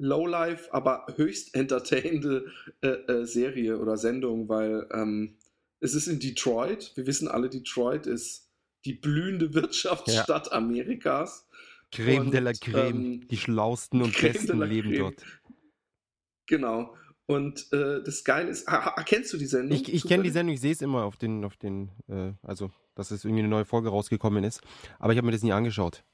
[0.00, 2.46] Lowlife, aber höchst entertainende
[2.80, 5.36] äh, äh, Serie oder Sendung, weil ähm,
[5.80, 6.92] es ist in Detroit.
[6.94, 8.50] Wir wissen alle, Detroit ist
[8.84, 11.46] die blühende Wirtschaftsstadt Amerikas.
[11.92, 12.88] Creme und, de la Creme.
[12.88, 14.98] ähm, die schlausten und Creme besten leben Creme.
[14.98, 15.24] dort.
[16.46, 16.96] Genau.
[17.26, 19.78] Und äh, das Geile ist, ha, ha, kennst du die Sendung?
[19.78, 20.30] Ich, ich kenne die?
[20.30, 23.48] Sendung, ich sehe es immer auf den, auf den, äh, also, dass es irgendwie eine
[23.48, 24.60] neue Folge rausgekommen ist.
[24.98, 26.04] Aber ich habe mir das nie angeschaut.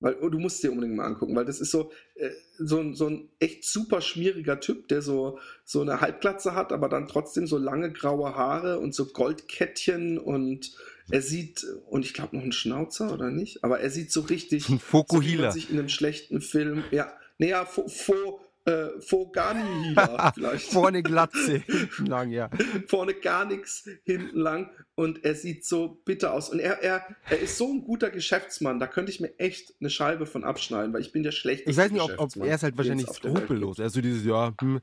[0.00, 2.94] Weil, oh, du musst dir unbedingt mal angucken, weil das ist so, äh, so, ein,
[2.94, 7.46] so ein echt super schmieriger Typ, der so, so eine Halbglatze hat, aber dann trotzdem
[7.46, 10.72] so lange graue Haare und so Goldkettchen und
[11.10, 14.68] er sieht, und ich glaube noch einen Schnauzer oder nicht, aber er sieht so richtig,
[14.68, 15.50] Ein so Fokuhila.
[15.52, 20.72] sich in einem schlechten Film, ja, naja, Fo, Fo, äh, Fogani-Hila vielleicht.
[20.72, 21.62] Vorne Glatze.
[21.98, 22.50] Lang, ja.
[22.86, 26.50] vorne gar nichts, hinten lang und er sieht so bitter aus.
[26.50, 29.90] Und er, er, er ist so ein guter Geschäftsmann, da könnte ich mir echt eine
[29.90, 32.62] Scheibe von abschneiden, weil ich bin der schlechteste Ich weiß nicht, ob, ob er ist
[32.62, 33.78] halt wahrscheinlich skrupellos.
[33.78, 34.80] Er ist so dieses, ja, hm,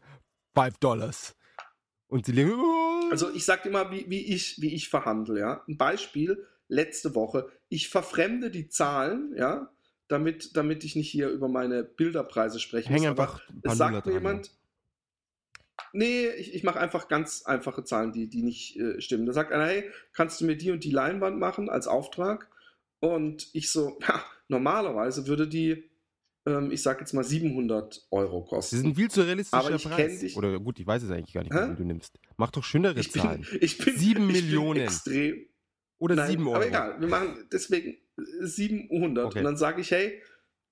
[0.56, 1.36] 5 Dollars.
[2.08, 2.52] Und sie leben.
[2.52, 3.12] gibt.
[3.12, 5.64] Also ich sag dir mal, wie, wie, ich, wie ich verhandle, ja.
[5.68, 9.72] Ein Beispiel, letzte Woche, ich verfremde die Zahlen, ja,
[10.08, 13.10] damit, damit ich nicht hier über meine Bilderpreise sprechen Häng muss.
[13.10, 14.52] einfach es sagt mir jemand,
[15.94, 19.26] nee, ich, ich mache einfach ganz einfache Zahlen, die, die nicht äh, stimmen.
[19.26, 22.50] Da sagt einer, hey, kannst du mir die und die Leinwand machen als Auftrag?
[23.00, 25.84] Und ich so, ja, normalerweise würde die,
[26.46, 28.78] ähm, ich sag jetzt mal 700 Euro Sie kosten.
[28.78, 30.20] sind viel zu realistischer Aber ich Preis.
[30.20, 32.18] dich- Oder gut, ich weiß es eigentlich gar nicht, wie du nimmst.
[32.38, 33.48] Mach doch schönere ich bin, Zahlen.
[33.62, 34.76] ich bin, Sieben ich Millionen.
[34.76, 35.46] Bin extrem,
[36.00, 36.56] Oder Nein, 7 Euro.
[36.56, 39.26] Aber egal, wir machen deswegen 700.
[39.26, 39.40] Okay.
[39.40, 40.22] Und dann sage ich, hey,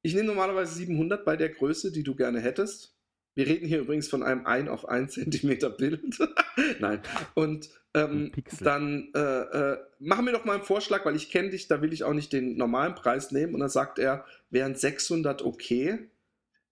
[0.02, 2.96] ich nehme normalerweise 700 bei der Größe, die du gerne hättest.
[3.34, 6.02] Wir reden hier übrigens von einem 1 auf 1 Zentimeter Bild.
[6.80, 7.02] Nein.
[7.34, 8.32] Und ähm,
[8.62, 11.92] dann äh, äh, mach mir doch mal einen Vorschlag, weil ich kenne dich, da will
[11.92, 13.54] ich auch nicht den normalen Preis nehmen.
[13.54, 16.10] Und dann sagt er, wären 600 okay?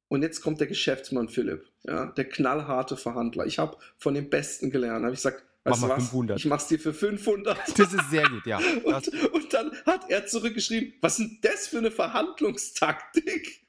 [0.07, 3.45] Und jetzt kommt der Geschäftsmann Philipp, ja, der knallharte Verhandler.
[3.45, 5.03] Ich habe von dem Besten gelernt.
[5.03, 6.03] habe ich gesagt, Mach mal was?
[6.09, 6.39] 500.
[6.39, 7.57] Ich mach's dir für 500.
[7.77, 8.57] Das ist sehr gut, ja.
[8.83, 13.65] Und, und dann hat er zurückgeschrieben, was ist denn das für eine Verhandlungstaktik?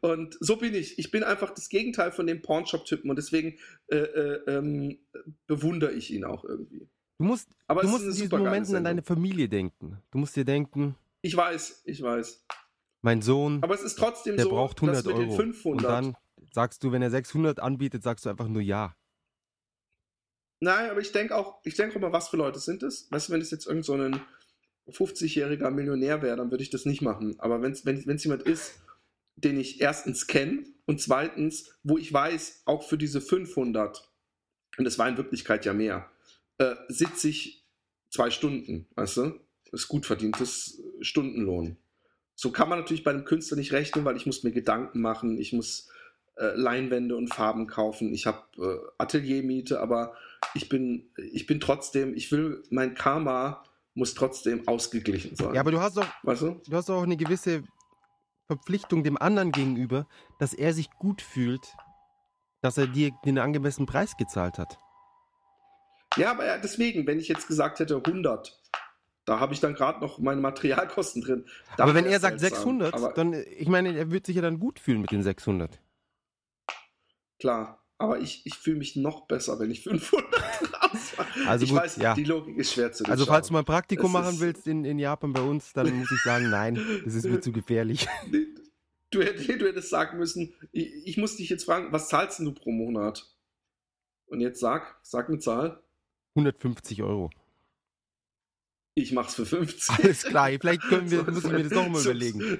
[0.00, 0.98] Und so bin ich.
[0.98, 3.56] Ich bin einfach das Gegenteil von dem Pornshop-Typen und deswegen
[3.88, 4.98] äh, äh, ähm,
[5.46, 6.88] bewundere ich ihn auch irgendwie.
[7.18, 9.02] du musst, Aber du musst in diesen Momenten an deine.
[9.02, 9.98] Familie denken.
[10.10, 12.44] Du musst dir denken, Ich weiß, ich weiß.
[13.02, 15.36] mein Sohn, Aber es ist trotzdem der so, braucht dass 100 mit den Euro.
[15.36, 15.84] 500.
[15.84, 16.16] Und dann
[16.52, 18.94] sagst du, wenn er 600 anbietet, sagst du einfach nur ja.
[20.60, 23.10] Nein, aber ich denke auch, ich denke auch mal, was für Leute sind es?
[23.10, 24.20] Weißt du, wenn es jetzt irgend so ein
[24.88, 27.36] 50-jähriger Millionär wäre, dann würde ich das nicht machen.
[27.38, 28.78] Aber wenn's, wenn es jemand ist,
[29.36, 34.10] den ich erstens kenne und zweitens, wo ich weiß, auch für diese 500,
[34.78, 36.10] und es war in Wirklichkeit ja mehr,
[36.58, 37.66] äh, sitze ich
[38.10, 39.40] zwei Stunden, weißt du?
[39.70, 41.76] Das ist gut verdientes Stundenlohn.
[42.34, 45.38] So kann man natürlich bei einem Künstler nicht rechnen, weil ich muss mir Gedanken machen,
[45.38, 45.88] ich muss
[46.36, 50.14] äh, Leinwände und Farben kaufen, ich habe äh, Ateliermiete, aber
[50.54, 55.54] ich bin, ich bin trotzdem, ich will, mein Karma muss trotzdem ausgeglichen sein.
[55.54, 56.60] Ja, aber du hast doch, weißt du?
[56.66, 57.62] du hast auch eine gewisse
[58.46, 60.06] Verpflichtung dem anderen gegenüber,
[60.38, 61.74] dass er sich gut fühlt,
[62.60, 64.78] dass er dir den angemessenen Preis gezahlt hat.
[66.16, 68.58] Ja, aber deswegen, wenn ich jetzt gesagt hätte 100,
[69.24, 71.46] da habe ich dann gerade noch meine Materialkosten drin.
[71.76, 72.80] Da aber wenn er sagt seltsam.
[72.80, 75.80] 600, aber, dann, ich meine, er wird sich ja dann gut fühlen mit den 600.
[77.38, 80.24] Klar, aber ich, ich fühle mich noch besser, wenn ich 500
[80.82, 81.48] rausmache.
[81.48, 82.14] Also ich gut, weiß, ja.
[82.14, 83.34] die Logik ist schwer zu Also durchschauen.
[83.34, 86.10] falls du mal ein Praktikum Es machen willst in, in Japan bei uns, dann muss
[86.10, 88.06] ich sagen, nein, das ist mir zu gefährlich.
[89.12, 92.52] Du, hätt- du hättest sagen müssen, ich, ich muss dich jetzt fragen, was zahlst du
[92.52, 93.32] pro Monat?
[94.26, 95.80] Und jetzt sag, sag eine Zahl.
[96.34, 97.30] 150 Euro.
[98.98, 99.90] Ich mach's für 50.
[100.02, 102.58] Alles klar, vielleicht können wir, So ich mir das nochmal so- überlegen.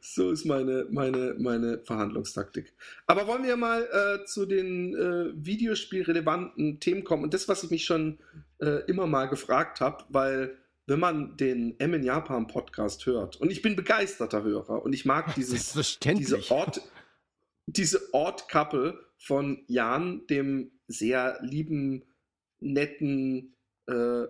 [0.00, 2.72] So ist meine, meine, meine Verhandlungstaktik.
[3.08, 3.82] Aber wollen wir mal
[4.22, 7.24] äh, zu den äh, videospielrelevanten Themen kommen?
[7.24, 8.20] Und das, was ich mich schon
[8.60, 13.50] äh, immer mal gefragt habe, weil wenn man den M in Japan Podcast hört, und
[13.50, 16.48] ich bin begeisterter Hörer und ich mag dieses, diese.
[16.52, 16.80] Ort,
[17.66, 22.04] diese Ort-Couple von Jan, dem sehr lieben,
[22.60, 23.56] netten
[23.88, 24.26] äh,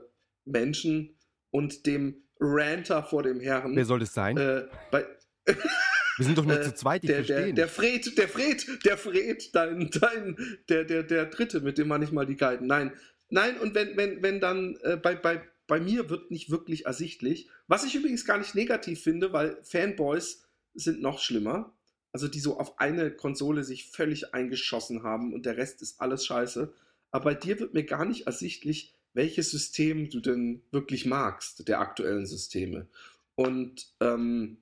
[0.46, 1.14] Menschen
[1.52, 3.76] und dem Ranter vor dem Herren.
[3.76, 4.36] Wer soll das sein?
[4.36, 5.06] Äh, bei,
[5.46, 7.54] wir sind doch nur äh, zu zweit, ich der, der, verstehe.
[7.54, 12.26] der Fred, der Fred, der Fred, dein, dein, der, der, der Dritte, mit dem manchmal
[12.26, 12.66] die Guiden.
[12.66, 12.92] Nein,
[13.28, 17.48] nein, und wenn, wenn, wenn dann äh, bei, bei, bei mir wird nicht wirklich ersichtlich,
[17.68, 20.42] was ich übrigens gar nicht negativ finde, weil Fanboys
[20.74, 21.76] sind noch schlimmer.
[22.14, 26.26] Also die so auf eine Konsole sich völlig eingeschossen haben und der Rest ist alles
[26.26, 26.74] scheiße.
[27.10, 31.80] Aber bei dir wird mir gar nicht ersichtlich, welches System du denn wirklich magst, der
[31.80, 32.88] aktuellen Systeme.
[33.34, 34.58] Und ähm,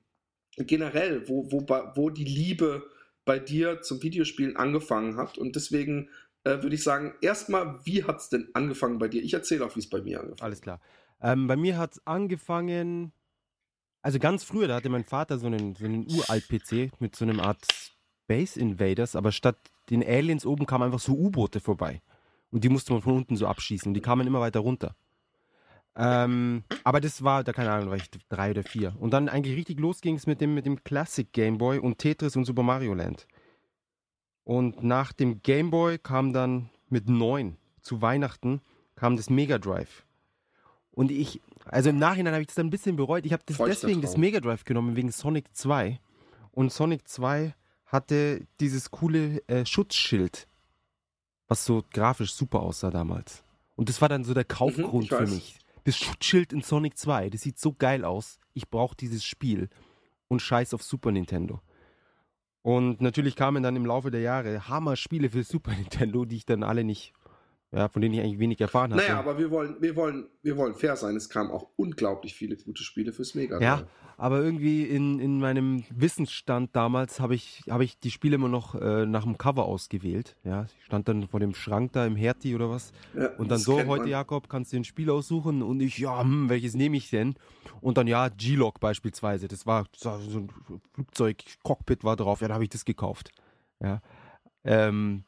[0.56, 2.84] generell, wo, wo, wo die Liebe
[3.24, 5.38] bei dir zum Videospielen angefangen hat.
[5.38, 6.08] Und deswegen
[6.44, 9.22] äh, würde ich sagen, erstmal, wie hat es denn angefangen bei dir?
[9.22, 10.80] Ich erzähle auch, wie es bei mir angefangen Alles klar.
[11.20, 13.12] Ähm, bei mir hat es angefangen,
[14.02, 17.40] also ganz früher, da hatte mein Vater so einen, so einen Uralt-PC mit so einem
[17.40, 17.60] Art
[18.24, 19.58] Space Invaders, aber statt
[19.90, 22.00] den Aliens oben kamen einfach so U-Boote vorbei.
[22.50, 24.94] Und die musste man von unten so abschießen und die kamen immer weiter runter.
[25.96, 28.94] Ähm, aber das war, da keine Ahnung, war ich drei oder vier.
[28.98, 31.98] Und dann eigentlich richtig los ging es mit dem, mit dem Classic Game Boy und
[31.98, 33.26] Tetris und Super Mario Land.
[34.44, 38.60] Und nach dem Game Boy kam dann mit neun zu Weihnachten
[38.96, 40.04] kam das Mega Drive.
[40.92, 43.24] Und ich, also im Nachhinein habe ich das dann ein bisschen bereut.
[43.24, 44.16] Ich habe das deswegen das.
[44.16, 45.98] Mega Drive genommen, wegen Sonic 2.
[46.52, 47.54] Und Sonic 2
[47.86, 50.46] hatte dieses coole äh, Schutzschild,
[51.50, 53.42] was so grafisch super aussah damals.
[53.74, 55.58] Und das war dann so der Kaufgrund Mhm, für mich.
[55.84, 58.38] Das Schutzschild in Sonic 2, das sieht so geil aus.
[58.54, 59.68] Ich brauche dieses Spiel.
[60.28, 61.60] Und scheiß auf Super Nintendo.
[62.62, 66.62] Und natürlich kamen dann im Laufe der Jahre Hammer-Spiele für Super Nintendo, die ich dann
[66.62, 67.12] alle nicht,
[67.72, 69.02] ja, von denen ich eigentlich wenig erfahren hatte.
[69.02, 71.14] Naja, aber wir wollen, wir, wollen, wir wollen fair sein.
[71.16, 75.84] Es kamen auch unglaublich viele gute Spiele fürs Mega Ja, aber irgendwie in, in meinem
[75.88, 80.36] Wissensstand damals habe ich, hab ich die Spiele immer noch äh, nach dem Cover ausgewählt.
[80.42, 82.92] Ja, ich stand dann vor dem Schrank da im Hertie oder was.
[83.14, 84.08] Ja, Und dann so, heute man.
[84.08, 85.62] Jakob, kannst du ein Spiel aussuchen?
[85.62, 87.34] Und ich, ja, hm, welches nehme ich denn?
[87.80, 89.46] Und dann, ja, G-Log beispielsweise.
[89.46, 90.48] Das war so ein
[90.94, 92.40] Flugzeug-Cockpit war drauf.
[92.40, 93.30] Ja, da habe ich das gekauft.
[93.82, 94.02] Ja.
[94.64, 95.24] Ähm,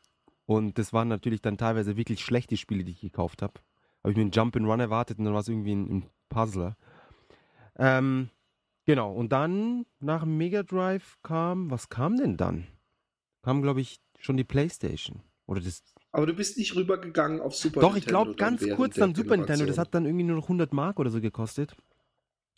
[0.56, 3.54] und das waren natürlich dann teilweise wirklich schlechte Spiele, die ich gekauft habe.
[4.02, 6.06] Habe ich mir einen Jump and Run erwartet und dann war es irgendwie ein, ein
[6.28, 6.76] Puzzler.
[7.76, 8.30] Ähm,
[8.84, 12.66] genau, und dann nach dem Mega Drive kam, was kam denn dann?
[13.42, 15.22] Kam, glaube ich, schon die Playstation.
[15.46, 18.62] Oder das Aber du bist nicht rübergegangen auf Super doch, ich Nintendo glaube dann ganz
[18.62, 19.66] während kurz dann Super Nintendo.
[19.66, 21.76] Das hat dann irgendwie nur noch 100 Mark oder so gekostet.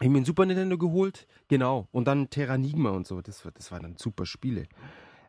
[0.01, 1.89] Ich mir ein Super Nintendo geholt, genau.
[1.93, 3.21] Und dann Terranigma und so.
[3.23, 4.67] Das, das waren dann super Spiele.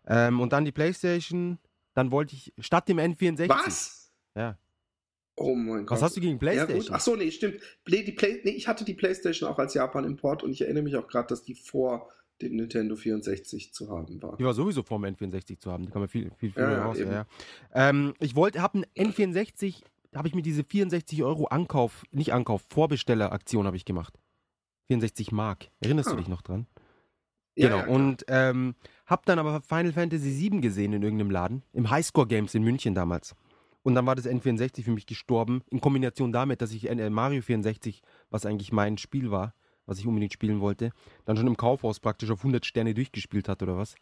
[0.08, 1.60] Ähm, und dann die Playstation.
[1.96, 3.50] Dann wollte ich statt dem N64.
[3.50, 4.12] Was?
[4.36, 4.58] Ja.
[5.38, 5.98] Oh mein Gott.
[5.98, 6.80] Was hast du gegen Ja, Playstation?
[6.80, 6.92] gut.
[6.92, 7.60] Ach so, nee, stimmt.
[7.88, 11.08] Die Play, nee, ich hatte die PlayStation auch als Japan-Import und ich erinnere mich auch
[11.08, 12.10] gerade, dass die vor
[12.42, 14.36] dem Nintendo 64 zu haben war.
[14.38, 15.86] Die war sowieso vor dem N64 zu haben.
[15.86, 17.00] Die kann man viel, viel, viel Ja, mehr ja, raus.
[17.00, 17.26] Ja, ja.
[17.74, 22.34] Ähm, ich wollte, habe einen N64, da habe ich mir diese 64 Euro Ankauf, nicht
[22.34, 24.20] Ankauf, Vorbestelleraktion habe ich gemacht.
[24.88, 25.70] 64 Mark.
[25.80, 26.18] Erinnerst du Ah.
[26.18, 26.68] dich noch dran?
[27.58, 27.80] Ja, genau.
[27.80, 32.28] ja, und ähm, hab dann aber Final Fantasy VII gesehen in irgendeinem Laden, im Highscore
[32.28, 33.36] Games in München damals.
[33.84, 38.02] Und dann war das N64 für mich gestorben, in Kombination damit, dass ich Mario 64,
[38.32, 39.54] was eigentlich mein Spiel war,
[39.86, 40.90] was ich unbedingt spielen wollte,
[41.26, 43.96] dann schon im Kaufhaus praktisch auf 100 Sterne durchgespielt hat oder was.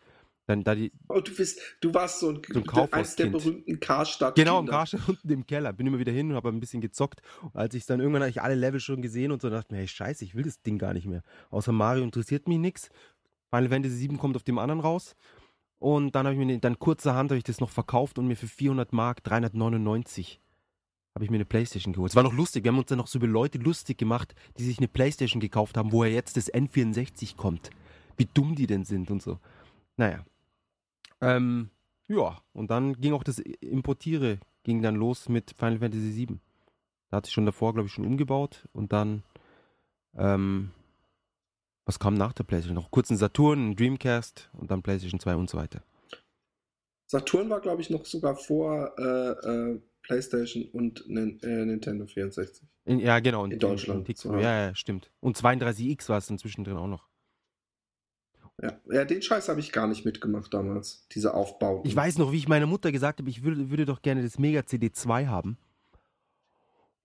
[0.46, 3.80] Dann da die, Oh, du, bist, du warst so ein, So ein eins der berühmten
[3.80, 4.36] Karstadt.
[4.36, 5.72] genau, im Karstadt unten im Keller.
[5.72, 7.22] Bin immer wieder hin und habe ein bisschen gezockt.
[7.42, 9.80] Und als ich dann irgendwann hatte ich alle Level schon gesehen und so dachte mir,
[9.80, 11.24] hey, scheiße, ich will das Ding gar nicht mehr.
[11.50, 12.90] Außer Mario interessiert mich nichts.
[13.54, 15.16] Final Fantasy 7 kommt auf dem anderen raus.
[15.78, 18.48] Und dann habe ich mir, dann kurzerhand habe ich das noch verkauft und mir für
[18.48, 20.40] 400 Mark 399
[21.14, 22.12] habe ich mir eine Playstation geholt.
[22.12, 24.64] Es war noch lustig, wir haben uns dann noch so über Leute lustig gemacht, die
[24.64, 27.70] sich eine Playstation gekauft haben, woher jetzt das N64 kommt.
[28.18, 29.38] Wie dumm die denn sind und so.
[29.98, 30.26] Naja.
[31.22, 31.70] Ähm,
[32.08, 36.40] ja, und dann ging auch das Importiere, ging dann los mit Final Fantasy VII.
[37.10, 39.22] Da hatte ich schon davor, glaube ich, schon umgebaut und dann,
[40.16, 40.72] ähm,
[41.86, 42.76] was kam nach der Playstation?
[42.76, 45.84] Noch kurz ein Saturn, ein Dreamcast und dann Playstation 2 und so weiter.
[47.08, 52.68] Saturn war, glaube ich, noch sogar vor äh, äh, PlayStation und äh, Nintendo 64.
[52.86, 53.46] In, ja, genau.
[53.46, 54.34] In Deutschland, Tick- so.
[54.36, 55.12] ja, ja, stimmt.
[55.20, 57.08] Und 32X war es dann zwischendrin auch noch.
[58.62, 61.88] Ja, ja den Scheiß habe ich gar nicht mitgemacht damals, diese Aufbauten.
[61.88, 64.38] Ich weiß noch, wie ich meiner Mutter gesagt habe, ich würde, würde doch gerne das
[64.38, 65.58] Mega CD 2 haben.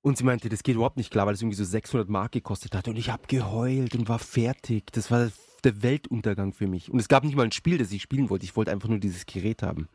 [0.01, 2.75] Und sie meinte, das geht überhaupt nicht klar, weil es irgendwie so 600 Mark gekostet
[2.75, 2.87] hat.
[2.89, 4.93] Und ich habe geheult und war fertig.
[4.93, 5.31] Das war
[5.65, 6.91] der Weltuntergang für mich.
[6.91, 8.45] Und es gab nicht mal ein Spiel, das ich spielen wollte.
[8.45, 9.89] Ich wollte einfach nur dieses Gerät haben.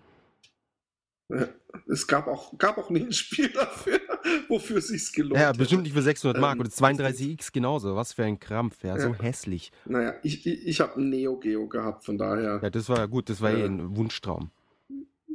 [1.30, 1.48] Ja,
[1.88, 4.02] Es gab auch, gab auch nie ein Spiel dafür,
[4.50, 5.60] wofür es sich gelohnt Ja, hätte.
[5.60, 6.56] bestimmt nicht für 600 Mark.
[6.56, 7.96] Ähm, Und das 32X genauso.
[7.96, 9.00] Was für ein Krampf, ja.
[9.00, 9.20] So Ja.
[9.22, 9.72] hässlich.
[9.86, 12.60] Naja, ich, ich, ich habe ein Neo Geo gehabt, von daher.
[12.62, 13.30] Ja, das war ja gut.
[13.30, 13.66] Das war eh Ja.
[13.68, 14.52] ein Wunschtraum.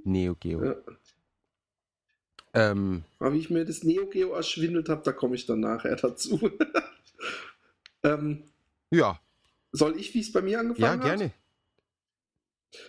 [0.04, 0.62] Neo Geo.
[0.62, 0.74] Ja.
[2.58, 5.94] Ähm, Aber wie ich mir das Neo Geo erschwindelt habe, da komme ich dann nachher
[5.96, 6.50] dazu.
[8.02, 8.42] ähm,
[8.90, 9.20] ja,
[9.70, 11.02] soll ich, wie es bei mir ja, angefangen hat?
[11.02, 11.32] gerne.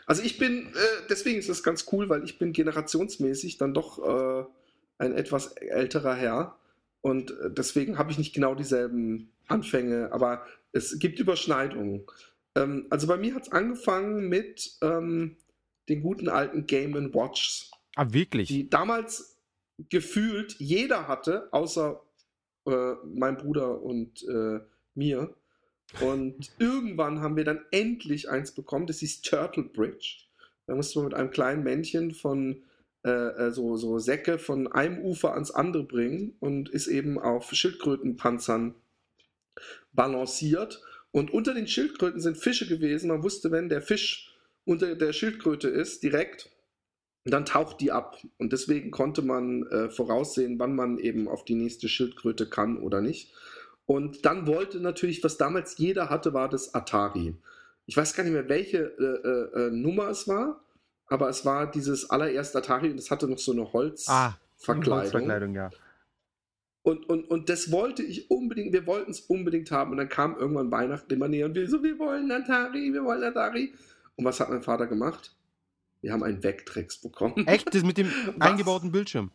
[0.05, 3.99] Also ich bin, äh, deswegen ist das ganz cool, weil ich bin generationsmäßig dann doch
[3.99, 4.45] äh,
[4.97, 6.57] ein etwas älterer Herr
[7.01, 12.05] und äh, deswegen habe ich nicht genau dieselben Anfänge, aber es gibt Überschneidungen.
[12.55, 15.37] Ähm, also bei mir hat es angefangen mit ähm,
[15.87, 18.47] den guten alten Game Watch, Ah, wirklich?
[18.47, 19.38] die damals
[19.89, 22.01] gefühlt jeder hatte, außer
[22.65, 24.59] äh, mein Bruder und äh,
[24.95, 25.33] mir.
[26.01, 30.25] Und irgendwann haben wir dann endlich eins bekommen, das hieß Turtle Bridge.
[30.67, 32.63] Da musste man mit einem kleinen Männchen von
[33.05, 37.51] äh, äh, so, so Säcke von einem Ufer ans andere bringen und ist eben auf
[37.51, 38.75] Schildkrötenpanzern
[39.93, 40.81] balanciert.
[41.11, 43.07] Und unter den Schildkröten sind Fische gewesen.
[43.07, 46.51] Man wusste, wenn der Fisch unter der Schildkröte ist, direkt,
[47.31, 48.17] dann taucht die ab.
[48.37, 53.01] Und deswegen konnte man äh, voraussehen, wann man eben auf die nächste Schildkröte kann oder
[53.01, 53.33] nicht.
[53.85, 57.35] Und dann wollte natürlich, was damals jeder hatte, war das Atari.
[57.85, 60.63] Ich weiß gar nicht mehr, welche äh, äh, äh, Nummer es war,
[61.07, 65.01] aber es war dieses allererste Atari und es hatte noch so eine ah, Holzverkleidung.
[65.01, 65.69] Holzverkleidung, ja.
[66.83, 69.91] Und, und, und das wollte ich unbedingt, wir wollten es unbedingt haben.
[69.91, 73.23] Und dann kam irgendwann Weihnachten immer näher und wir so, wir wollen Atari, wir wollen
[73.23, 73.73] Atari.
[74.15, 75.35] Und was hat mein Vater gemacht?
[76.01, 77.47] Wir haben einen Vectrex bekommen.
[77.47, 77.73] Echt?
[77.73, 78.07] Das mit dem
[78.37, 78.49] Was?
[78.49, 79.31] eingebauten Bildschirm?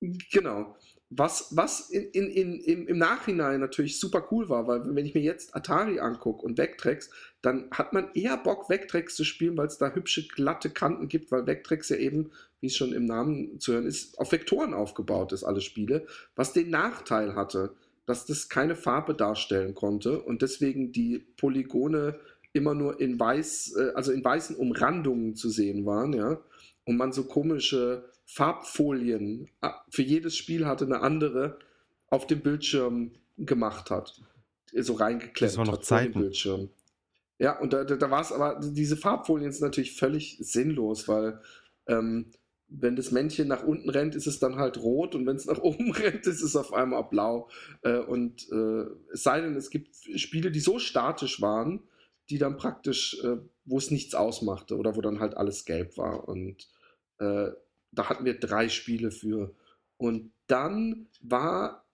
[0.00, 0.76] Genau.
[1.10, 5.14] Was, was in, in, in, im, im Nachhinein natürlich super cool war, weil wenn ich
[5.14, 9.68] mir jetzt Atari angucke und Vectrex, dann hat man eher Bock, Vectrex zu spielen, weil
[9.68, 13.60] es da hübsche, glatte Kanten gibt, weil Vectrex ja eben, wie es schon im Namen
[13.60, 17.76] zu hören ist, auf Vektoren aufgebaut ist, alle Spiele, was den Nachteil hatte,
[18.06, 22.18] dass das keine Farbe darstellen konnte und deswegen die Polygone
[22.54, 26.40] immer nur in weiß, äh, also in weißen Umrandungen zu sehen waren, ja,
[26.84, 31.58] und man so komische Farbfolien ah, für jedes Spiel hatte eine andere
[32.08, 34.22] auf dem Bildschirm gemacht hat,
[34.72, 36.20] so reingeklemmt Das noch hat vor dem Zeiten.
[36.20, 36.70] Bildschirm.
[37.38, 41.40] Ja, und da, da, da war es aber, diese Farbfolien sind natürlich völlig sinnlos, weil
[41.88, 42.30] ähm,
[42.68, 45.58] wenn das Männchen nach unten rennt, ist es dann halt rot und wenn es nach
[45.62, 47.48] oben rennt, ist es auf einmal blau.
[47.82, 51.82] Äh, und äh, es sei denn, es gibt Spiele, die so statisch waren,
[52.30, 56.28] die dann praktisch, äh, wo es nichts ausmachte oder wo dann halt alles gelb war.
[56.28, 56.68] Und
[57.18, 57.50] äh,
[57.92, 59.54] da hatten wir drei Spiele für.
[59.96, 61.86] Und dann war,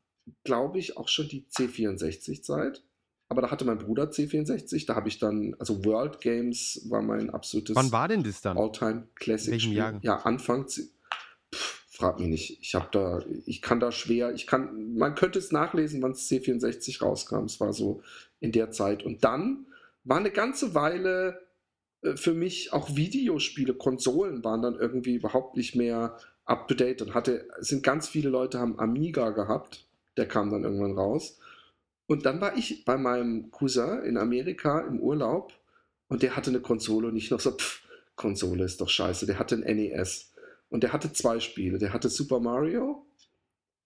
[0.45, 2.83] glaube ich, auch schon die C64-Zeit.
[3.29, 4.87] Aber da hatte mein Bruder C64.
[4.87, 8.59] Da habe ich dann, also World Games war mein absolutes Wann war denn das dann?
[8.59, 9.61] Alltime Classic.
[9.61, 10.01] Spiel.
[10.03, 10.67] Ja, Anfang.
[10.67, 12.59] Pff, frag mich nicht.
[12.61, 16.29] Ich habe da, ich kann da schwer, ich kann, man könnte es nachlesen, wann es
[16.29, 17.45] C64 rauskam.
[17.45, 18.03] Es war so
[18.41, 19.05] in der Zeit.
[19.05, 19.67] Und dann
[20.05, 21.41] war eine ganze Weile
[22.03, 27.03] äh, für mich auch Videospiele, Konsolen waren dann irgendwie überhaupt nicht mehr up to date
[27.03, 29.87] und hatte, sind ganz viele Leute haben Amiga gehabt,
[30.17, 31.39] der kam dann irgendwann raus.
[32.07, 35.53] Und dann war ich bei meinem Cousin in Amerika im Urlaub
[36.09, 37.83] und der hatte eine Konsole und ich noch so, pff,
[38.17, 39.27] Konsole ist doch scheiße.
[39.27, 40.33] Der hatte ein NES
[40.69, 41.79] und der hatte zwei Spiele.
[41.79, 43.07] Der hatte Super Mario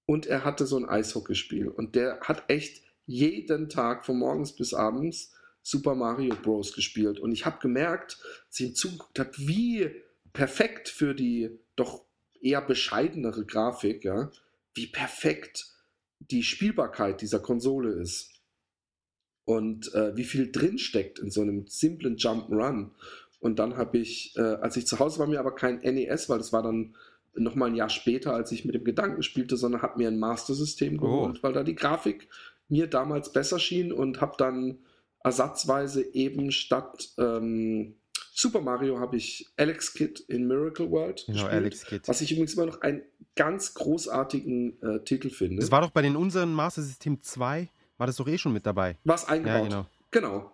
[0.07, 4.73] und er hatte so ein Eishockeyspiel und der hat echt jeden Tag von morgens bis
[4.73, 5.34] abends
[5.67, 6.75] Super Mario Bros.
[6.75, 7.19] gespielt.
[7.19, 9.91] Und ich habe gemerkt, als ich ihm zugeguckt habe, wie
[10.35, 12.05] perfekt für die doch
[12.41, 14.31] eher bescheidenere Grafik, ja,
[14.75, 15.67] wie perfekt
[16.19, 18.31] die Spielbarkeit dieser Konsole ist.
[19.47, 22.91] Und äh, wie viel drinsteckt in so einem simplen Jump'n'Run.
[23.41, 26.39] Und dann habe ich, äh, als ich zu Hause war, mir aber kein NES, weil
[26.39, 26.95] das war dann
[27.35, 30.99] nochmal ein Jahr später, als ich mit dem Gedanken spielte, sondern habe mir ein Master-System
[30.99, 32.29] geholt, weil da die Grafik
[32.69, 34.79] mir damals besser schien und habe dann
[35.25, 37.97] ersatzweise eben statt ähm,
[38.37, 42.03] Super Mario habe ich Alex Kidd in Miracle World Genau, gespielt, Alex Kidd.
[42.09, 43.03] was ich übrigens immer noch einen
[43.37, 45.61] ganz großartigen äh, Titel finde.
[45.61, 48.67] Das war doch bei den unseren Master System 2, war das doch eh schon mit
[48.67, 48.99] dabei.
[49.05, 49.57] was eingebaut.
[49.59, 49.87] Ja, genau.
[50.11, 50.53] Genau,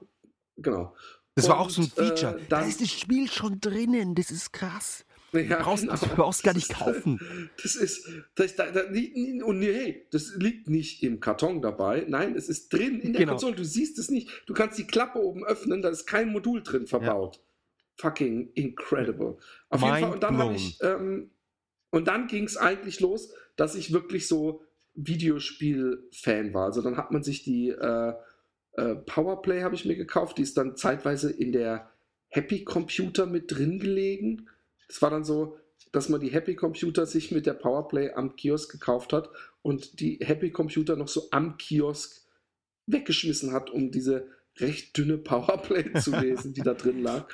[0.57, 0.95] genau.
[1.35, 2.37] Das war Und, auch so ein Feature.
[2.39, 5.05] äh, da dann- ist das Spiel schon drinnen, das ist krass.
[5.33, 5.97] Ja, brauchst- genau.
[5.97, 7.51] du brauchst gar nicht kaufen.
[7.63, 12.05] Das ist, das, da, da, liegt- und hey, das liegt nicht im Karton dabei.
[12.09, 13.33] Nein, es ist drin in der Genau.
[13.33, 13.55] Konsole.
[13.57, 14.29] Du siehst es nicht.
[14.47, 17.41] Du kannst die Klappe oben öffnen, da ist kein Modul drin verbaut.
[17.97, 19.37] Fucking incredible.
[19.69, 20.15] Auf jeden Mind Fall.
[20.15, 21.31] Und dann habe ich, ähm,
[21.91, 24.63] und dann ging es eigentlich los, dass ich wirklich so
[24.95, 26.67] Videospiel-Fan war.
[26.67, 28.13] Also dann hat man sich die äh,
[28.73, 31.91] äh, Powerplay habe ich mir gekauft, die ist dann zeitweise in der
[32.29, 34.49] Happy Computer mit drin gelegen.
[34.91, 35.57] Es war dann so,
[35.93, 39.31] dass man die Happy Computer sich mit der Powerplay am Kiosk gekauft hat
[39.63, 42.21] und die Happy Computer noch so am Kiosk
[42.87, 44.27] weggeschmissen hat, um diese
[44.59, 47.29] recht dünne Powerplay zu lesen, die da drin lag.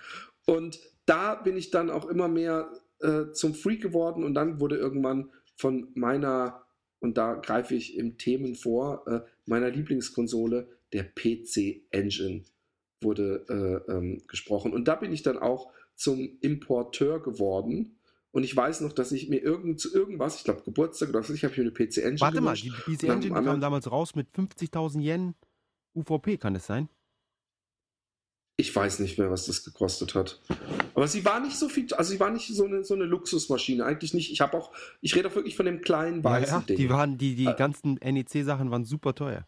[0.46, 4.76] Und da bin ich dann auch immer mehr äh, zum Freak geworden und dann wurde
[4.76, 6.66] irgendwann von meiner,
[7.00, 12.44] und da greife ich im Themen vor, äh, meiner Lieblingskonsole, der PC Engine,
[13.02, 14.72] wurde äh, ähm, gesprochen.
[14.72, 17.98] Und da bin ich dann auch zum Importeur geworden.
[18.30, 21.30] Und ich weiß noch, dass ich mir irgend, zu irgendwas, ich glaube Geburtstag oder was,
[21.30, 24.28] ich habe mir eine PC Engine Warte mal, die PC Engine kam damals raus mit
[24.36, 25.34] 50.000 Yen
[25.94, 26.88] UVP, kann es sein?
[28.58, 30.40] Ich weiß nicht mehr, was das gekostet hat.
[30.94, 33.84] Aber sie war nicht so viel, also sie war nicht so eine, so eine Luxusmaschine,
[33.84, 34.32] eigentlich nicht.
[34.32, 34.72] Ich habe auch,
[35.02, 36.76] ich rede auch wirklich von dem kleinen weißen ja, Ding.
[36.76, 37.54] die waren, die, die Äh.
[37.54, 39.46] ganzen NEC-Sachen waren super teuer.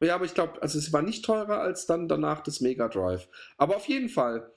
[0.00, 3.28] Ja, aber ich glaube, also es war nicht teurer als dann danach das Mega Drive.
[3.56, 4.50] Aber auf jeden Fall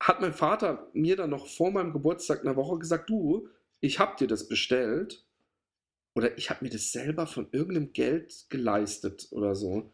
[0.00, 3.48] hat mein Vater mir dann noch vor meinem Geburtstag eine Woche gesagt, du,
[3.80, 5.24] ich habe dir das bestellt
[6.14, 9.90] oder ich habe mir das selber von irgendeinem Geld geleistet oder so.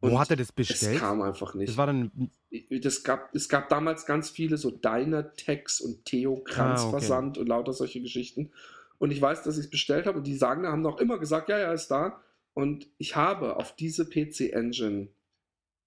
[0.00, 1.00] Wo hat er das es bestellt?
[1.00, 1.70] kam einfach nicht.
[1.70, 2.30] Das war dann.
[2.70, 7.40] das gab, es gab damals ganz viele so Dynatex und Theo Kranz Ah, okay.
[7.40, 8.52] Und lauter solche Geschichten.
[8.98, 11.48] Und ich weiß, dass ich es bestellt habe und die sagen, haben noch immer gesagt,
[11.48, 12.20] ja, ja, ist da.
[12.54, 15.08] Und ich habe auf diese PC Engine,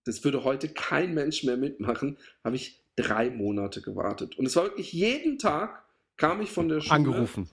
[0.06, 4.38] das würde heute kein Mensch mehr mitmachen, habe ich drei Monate gewartet.
[4.38, 5.84] Und es war wirklich jeden Tag
[6.18, 6.96] kam ich von der Schule.
[6.96, 7.50] Angerufen.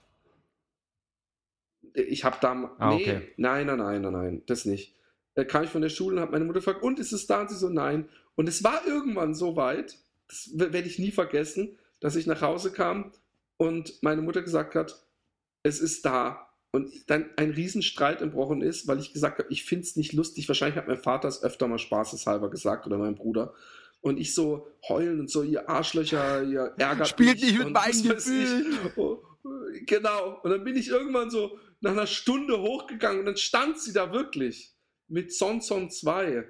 [1.93, 2.75] Ich habe da.
[2.79, 3.33] Ah, nee, okay.
[3.37, 4.95] nein, nein, nein, nein, nein, das nicht.
[5.35, 7.43] Da kam ich von der Schule und habe meine Mutter gefragt, und ist es da?
[7.43, 8.09] Und sie so, nein.
[8.37, 9.99] Und es war irgendwann so weit,
[10.29, 13.13] das werde ich nie vergessen, dass ich nach Hause kam
[13.57, 15.05] und meine Mutter gesagt hat,
[15.63, 16.49] es ist da.
[16.75, 20.49] Und dann ein Riesenstreit entbrochen ist, weil ich gesagt habe, ich finde es nicht lustig.
[20.49, 23.55] Wahrscheinlich hat mein Vater es öfter mal spaßeshalber gesagt oder mein Bruder.
[24.01, 28.03] Und ich so heulen und so, ihr Arschlöcher, ihr ärgert Spielt mich nicht mit meinen.
[28.03, 28.79] Gefühlen.
[28.97, 29.23] Oh,
[29.87, 30.41] Genau.
[30.43, 34.13] Und dann bin ich irgendwann so nach einer Stunde hochgegangen und dann stand sie da
[34.13, 34.75] wirklich
[35.09, 36.49] mit Son Son 2.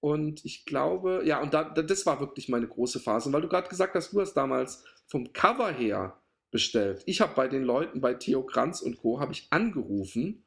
[0.00, 3.28] Und ich glaube, ja, und da, das war wirklich meine große Phase.
[3.28, 6.20] Und weil du gerade gesagt hast, du hast damals vom Cover her
[6.56, 7.02] bestellt.
[7.04, 10.42] Ich habe bei den Leuten, bei Theo Kranz und Co., habe ich angerufen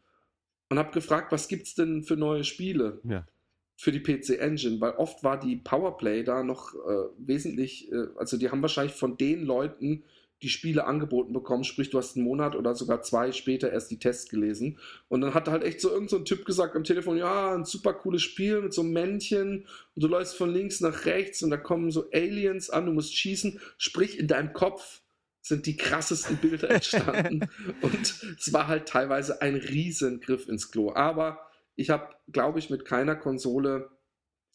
[0.70, 3.00] und habe gefragt, was gibt es denn für neue Spiele?
[3.04, 3.28] Ja.
[3.76, 8.38] für die PC Engine, weil oft war die Powerplay da noch äh, wesentlich, äh, also
[8.38, 10.04] die haben wahrscheinlich von den Leuten
[10.42, 14.00] die Spiele angeboten bekommen, sprich du hast einen Monat oder sogar zwei später erst die
[14.00, 14.80] Tests gelesen
[15.10, 17.66] und dann hat halt echt so irgend so ein Typ gesagt am Telefon, ja, ein
[17.66, 21.52] super cooles Spiel mit so einem Männchen und du läufst von links nach rechts und
[21.52, 25.04] da kommen so Aliens an, du musst schießen, sprich in deinem Kopf
[25.42, 27.50] sind die krassesten Bilder entstanden.
[27.82, 31.40] Und es war halt teilweise ein riesen Griff ins Klo, aber
[31.76, 33.90] ich habe, glaube ich, mit keiner Konsole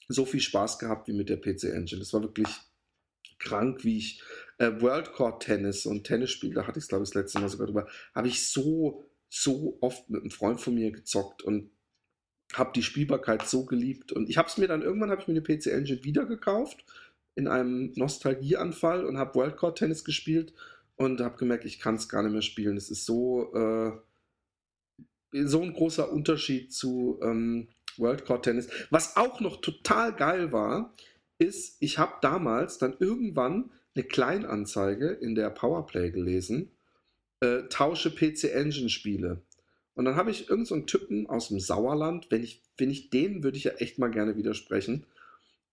[0.08, 2.00] so viel Spaß gehabt wie mit der PC Engine.
[2.00, 2.48] Das war wirklich
[3.38, 4.22] krank, wie ich
[4.58, 7.48] äh, World Court Tennis und Tennisspiel, da hatte ich es, glaube ich, das letzte Mal
[7.48, 11.70] sogar drüber, habe ich so, so oft mit einem Freund von mir gezockt und
[12.52, 14.12] habe die Spielbarkeit so geliebt.
[14.12, 16.84] Und ich habe es mir dann irgendwann, habe ich mir die PC Engine wieder gekauft
[17.34, 20.52] in einem Nostalgieanfall und habe World Court Tennis gespielt
[20.96, 22.76] und habe gemerkt, ich kann es gar nicht mehr spielen.
[22.76, 23.92] Es ist so, äh,
[25.44, 28.68] so ein großer Unterschied zu ähm, World Court Tennis.
[28.90, 30.94] Was auch noch total geil war,
[31.38, 36.70] ist, ich habe damals dann irgendwann eine Kleinanzeige in der Powerplay gelesen,
[37.40, 39.42] äh, tausche PC Engine Spiele.
[39.94, 43.44] Und dann habe ich irgendeinen so Typen aus dem Sauerland, wenn ich, wenn ich den
[43.44, 45.06] würde ich ja echt mal gerne widersprechen.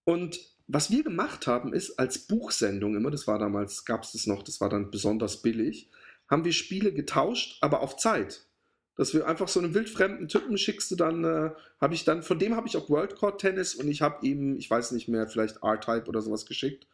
[0.03, 0.39] Und
[0.73, 4.41] was wir gemacht haben, ist als Buchsendung immer, das war damals, gab es das noch,
[4.41, 5.89] das war dann besonders billig,
[6.29, 8.45] haben wir Spiele getauscht, aber auf Zeit.
[8.95, 12.39] Dass wir einfach so einen wildfremden Typen schickst du dann, äh, habe ich dann, von
[12.39, 15.27] dem habe ich auch World Court Tennis und ich habe ihm, ich weiß nicht mehr,
[15.27, 16.87] vielleicht R-Type oder sowas geschickt.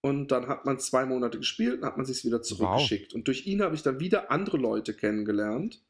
[0.00, 3.14] Und dann hat man zwei Monate gespielt und hat man sich wieder zurückgeschickt.
[3.14, 5.82] Und durch ihn habe ich dann wieder andere Leute kennengelernt.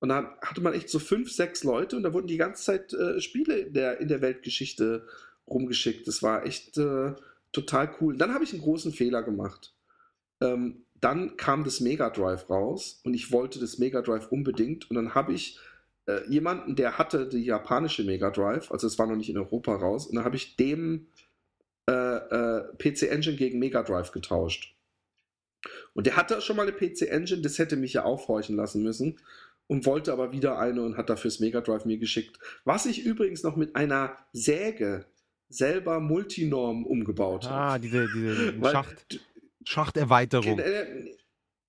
[0.00, 2.92] Und dann hatte man echt so fünf, sechs Leute und da wurden die ganze Zeit
[2.92, 5.06] äh, Spiele in der, in der Weltgeschichte
[5.48, 6.06] rumgeschickt.
[6.06, 7.14] Das war echt äh,
[7.52, 8.16] total cool.
[8.16, 9.74] Dann habe ich einen großen Fehler gemacht.
[10.40, 14.90] Ähm, dann kam das Mega Drive raus und ich wollte das Mega Drive unbedingt.
[14.90, 15.58] Und dann habe ich
[16.06, 19.74] äh, jemanden, der hatte die japanische Mega Drive, also es war noch nicht in Europa
[19.74, 21.08] raus, und dann habe ich dem
[21.88, 24.74] äh, äh, PC Engine gegen Mega Drive getauscht.
[25.94, 29.18] Und der hatte schon mal eine PC Engine, das hätte mich ja aufhorchen lassen müssen
[29.66, 32.38] und wollte aber wieder eine und hat dafür das Mega Drive mir geschickt.
[32.64, 35.06] Was ich übrigens noch mit einer Säge
[35.48, 37.54] selber Multinorm umgebaut habe.
[37.54, 39.20] Ah, diese, diese Weil- Schacht,
[39.64, 40.58] Schachterweiterung.
[40.58, 41.14] Äh,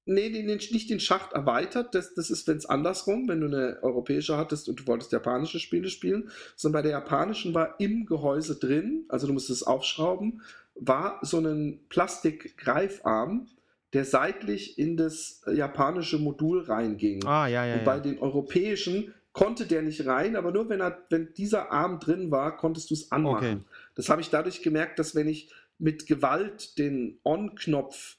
[0.10, 3.48] Nee, den, den, nicht den Schacht erweitert, das, das ist, wenn es andersrum, wenn du
[3.48, 8.06] eine europäische hattest und du wolltest japanische Spiele spielen, sondern bei der japanischen war im
[8.06, 10.42] Gehäuse drin, also du musstest es aufschrauben,
[10.76, 13.48] war so ein Plastikgreifarm,
[13.92, 17.26] der seitlich in das äh, japanische Modul reinging.
[17.26, 18.02] Ah, ja, ja, und bei ja.
[18.02, 22.58] den europäischen konnte der nicht rein, aber nur wenn, er, wenn dieser Arm drin war,
[22.58, 23.48] konntest du es anmachen.
[23.48, 23.60] Okay.
[23.94, 28.18] Das habe ich dadurch gemerkt, dass wenn ich mit Gewalt den On-Knopf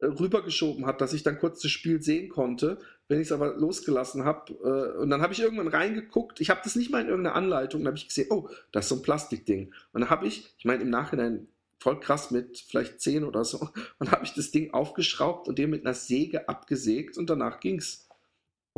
[0.00, 2.78] äh, rübergeschoben habe, dass ich dann kurz das Spiel sehen konnte.
[3.08, 6.60] Wenn ich es aber losgelassen habe, äh, und dann habe ich irgendwann reingeguckt, ich habe
[6.62, 9.02] das nicht mal in irgendeiner Anleitung, dann habe ich gesehen, oh, das ist so ein
[9.02, 9.72] Plastikding.
[9.92, 11.48] Und dann habe ich, ich meine im Nachhinein
[11.80, 15.70] voll krass mit vielleicht 10 oder so, und habe ich das Ding aufgeschraubt und den
[15.70, 18.07] mit einer Säge abgesägt und danach ging's.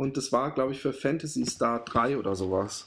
[0.01, 2.85] Und das war, glaube ich, für Fantasy Star 3 oder sowas.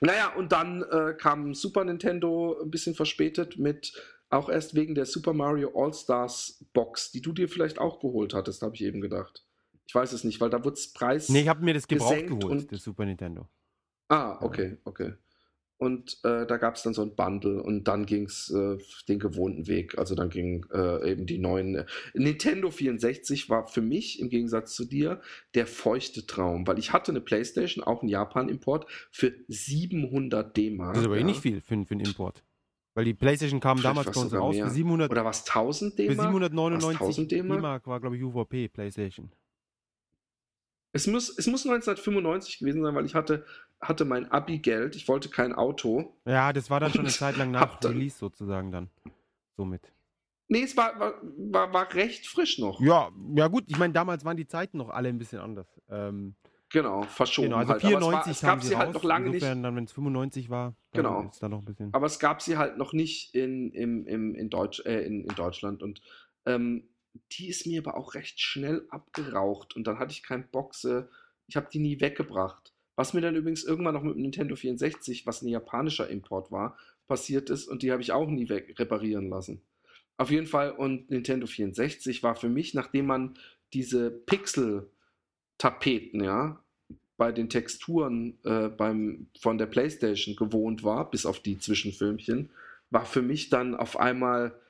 [0.00, 5.06] Naja, und dann äh, kam Super Nintendo ein bisschen verspätet mit, auch erst wegen der
[5.06, 9.44] Super Mario All-Stars Box, die du dir vielleicht auch geholt hattest, habe ich eben gedacht.
[9.88, 11.30] Ich weiß es nicht, weil da wurde es Preis.
[11.30, 13.48] Nee, ich habe mir das gebraucht geholt, das Super Nintendo.
[14.06, 15.14] Ah, okay, okay.
[15.78, 19.20] Und äh, da gab es dann so ein Bundle und dann ging es äh, den
[19.20, 19.96] gewohnten Weg.
[19.96, 21.76] Also dann ging äh, eben die neuen.
[21.76, 25.20] Äh, Nintendo 64 war für mich im Gegensatz zu dir
[25.54, 30.94] der feuchte Traum, weil ich hatte eine Playstation, auch einen Japan-Import, für 700 D-Mark.
[30.94, 31.26] Das ist aber eh ja.
[31.26, 32.42] nicht viel für, für einen Import.
[32.94, 34.66] Weil die PlayStation kam Vielleicht damals bei uns raus mehr.
[34.66, 36.32] für 700, Oder was 1000 für D-Mark?
[36.32, 37.58] 799 1000 D-Mark?
[37.60, 39.30] D-Mark war, glaube ich, UVP PlayStation.
[40.92, 43.44] Es muss, es muss 1995 gewesen sein, weil ich hatte,
[43.80, 44.96] hatte mein Abi-Geld.
[44.96, 46.12] Ich wollte kein Auto.
[46.24, 48.90] Ja, das war dann schon eine Zeit lang nach Release sozusagen dann.
[49.56, 49.92] Somit.
[50.48, 52.80] Nee, es war, war, war, war recht frisch noch.
[52.80, 55.66] Ja, ja gut, ich meine, damals waren die Zeiten noch alle ein bisschen anders.
[55.88, 56.34] Ähm,
[56.70, 57.82] Genau, verschoben genau, also halt.
[57.82, 58.94] Aber es, war, 94 es gab sie halt raus.
[58.96, 59.36] noch lange nicht.
[59.36, 61.22] Insofern dann, wenn es 95 war, dann Genau.
[61.22, 61.94] ist da noch ein bisschen.
[61.94, 65.34] Aber es gab sie halt noch nicht in, im, im, in, Deutsch, äh, in, in
[65.34, 65.82] Deutschland.
[65.82, 66.02] Und
[66.44, 66.86] ähm,
[67.32, 69.76] die ist mir aber auch recht schnell abgeraucht.
[69.76, 71.08] Und dann hatte ich keinen sie-
[71.46, 72.74] Ich habe die nie weggebracht.
[72.98, 76.76] Was mir dann übrigens irgendwann noch mit dem Nintendo 64, was ein japanischer Import war,
[77.06, 77.68] passiert ist.
[77.68, 79.62] Und die habe ich auch nie weg reparieren lassen.
[80.16, 80.72] Auf jeden Fall.
[80.72, 83.38] Und Nintendo 64 war für mich, nachdem man
[83.72, 86.60] diese Pixel-Tapeten, ja,
[87.16, 92.50] bei den Texturen äh, beim, von der PlayStation gewohnt war, bis auf die Zwischenfilmchen,
[92.90, 94.60] war für mich dann auf einmal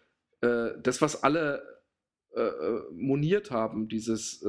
[0.42, 1.62] äh, das, was alle
[2.36, 4.44] äh, äh, moniert haben, dieses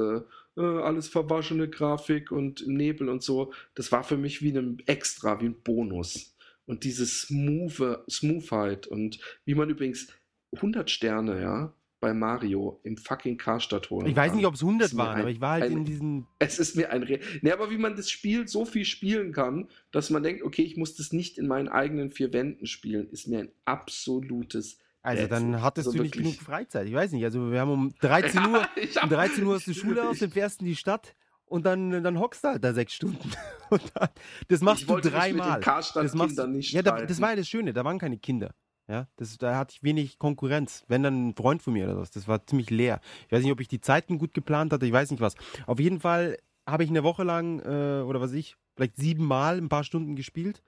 [0.56, 5.40] äh, alles verwaschene Grafik und Nebel und so, das war für mich wie ein Extra,
[5.40, 6.36] wie ein Bonus.
[6.66, 10.08] Und diese Smooth, Smoothheit und wie man übrigens
[10.56, 14.86] 100 Sterne, ja, bei Mario im fucking Karstadt holen ich weiß nicht, ob es 100
[14.86, 16.26] Ist mir waren, ein- aber ich war halt ein- in diesen.
[16.38, 19.68] Es ist mir ein Re nee, aber wie man das Spiel so viel spielen kann,
[19.90, 23.26] dass man denkt, okay, ich muss das nicht in meinen eigenen vier Wänden spielen, ist
[23.28, 26.86] mir ein absolutes Also dann hattest Also du nicht genug Freizeit.
[26.86, 27.24] Ich weiß nicht.
[27.24, 28.54] Also wir haben um 13 Uhr, um
[28.96, 31.14] hab- 13 Uhr aus der Schule aus, dann fährst du in die Stadt
[31.46, 33.30] und dann, dann hockst du halt da sechs Stunden.
[33.70, 34.08] Und dann,
[34.48, 35.52] das machst ich du dreimal.
[35.58, 38.52] den Karstadt-Kindern du- nicht Ja, da, das war ja das Schöne, da waren keine Kinder.
[38.88, 40.84] Ja, das, da hatte ich wenig Konkurrenz.
[40.88, 43.00] Wenn dann ein Freund von mir oder was, das war ziemlich leer.
[43.26, 45.34] Ich weiß nicht, ob ich die Zeiten gut geplant hatte, ich weiß nicht was.
[45.68, 46.36] Auf jeden Fall
[46.68, 50.62] habe ich eine Woche lang, äh, oder was ich, vielleicht siebenmal ein paar Stunden gespielt.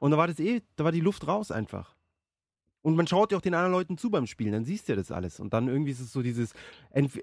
[0.00, 1.94] Und da war das eh, da war die Luft raus einfach.
[2.80, 4.96] Und man schaut ja auch den anderen Leuten zu beim Spielen, dann siehst du ja
[4.96, 5.40] das alles.
[5.40, 6.54] Und dann irgendwie ist es so dieses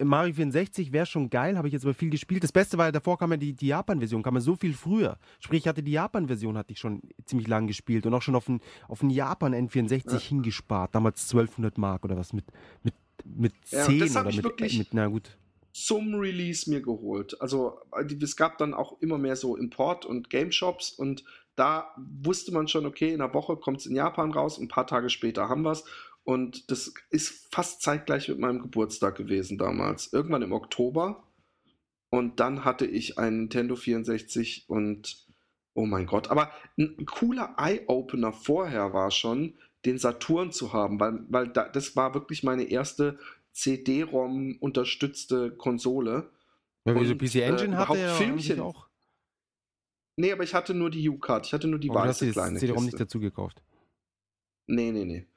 [0.03, 2.43] Mario 64 wäre schon geil, habe ich jetzt aber viel gespielt.
[2.43, 5.18] Das Beste war, davor kam ja die, die Japan-Version, kam ja so viel früher.
[5.39, 8.49] Sprich, ich hatte die Japan-Version, hatte ich schon ziemlich lang gespielt und auch schon auf
[8.49, 10.20] einen, auf Japan N64 Ja.
[10.20, 10.93] hingespart.
[10.93, 12.45] Damals 1200 Mark oder was mit,
[12.84, 12.93] mit,
[13.24, 15.38] mit Ja, 10 das hab oder ich mit, wirklich- mit, na gut.
[15.72, 17.39] zum Release mir geholt.
[17.41, 21.24] Also äh, es gab dann auch immer mehr so Import- und Game-Shops und
[21.56, 24.88] da wusste man schon, okay, in einer Woche kommt es in Japan raus, ein paar
[24.88, 25.86] Tage später haben wir es.
[26.24, 30.12] Und das ist fast zeitgleich mit meinem Geburtstag gewesen damals.
[30.12, 31.24] Irgendwann im Oktober.
[32.10, 35.28] Und dann hatte ich einen Nintendo 64 und
[35.76, 36.32] oh mein Gott.
[36.32, 39.53] Aber ein cooler Eye-Opener vorher war schon,
[39.86, 43.20] den Saturn zu haben, weil, weil da, das war wirklich meine erste
[43.51, 46.32] CD-ROM unterstützte Konsole.
[46.86, 48.60] Ja, wie so PC äh, Engine überhaupt hatte ja Filmchen.
[48.60, 48.88] auch.
[50.18, 51.45] Nee, aber ich hatte nur die U-Card.
[51.45, 52.95] Ich hatte nur die du hast weiße kleine CD-ROM Kiste.
[52.97, 53.61] nicht dazu gekauft.
[54.68, 55.28] Nee, nee, nee.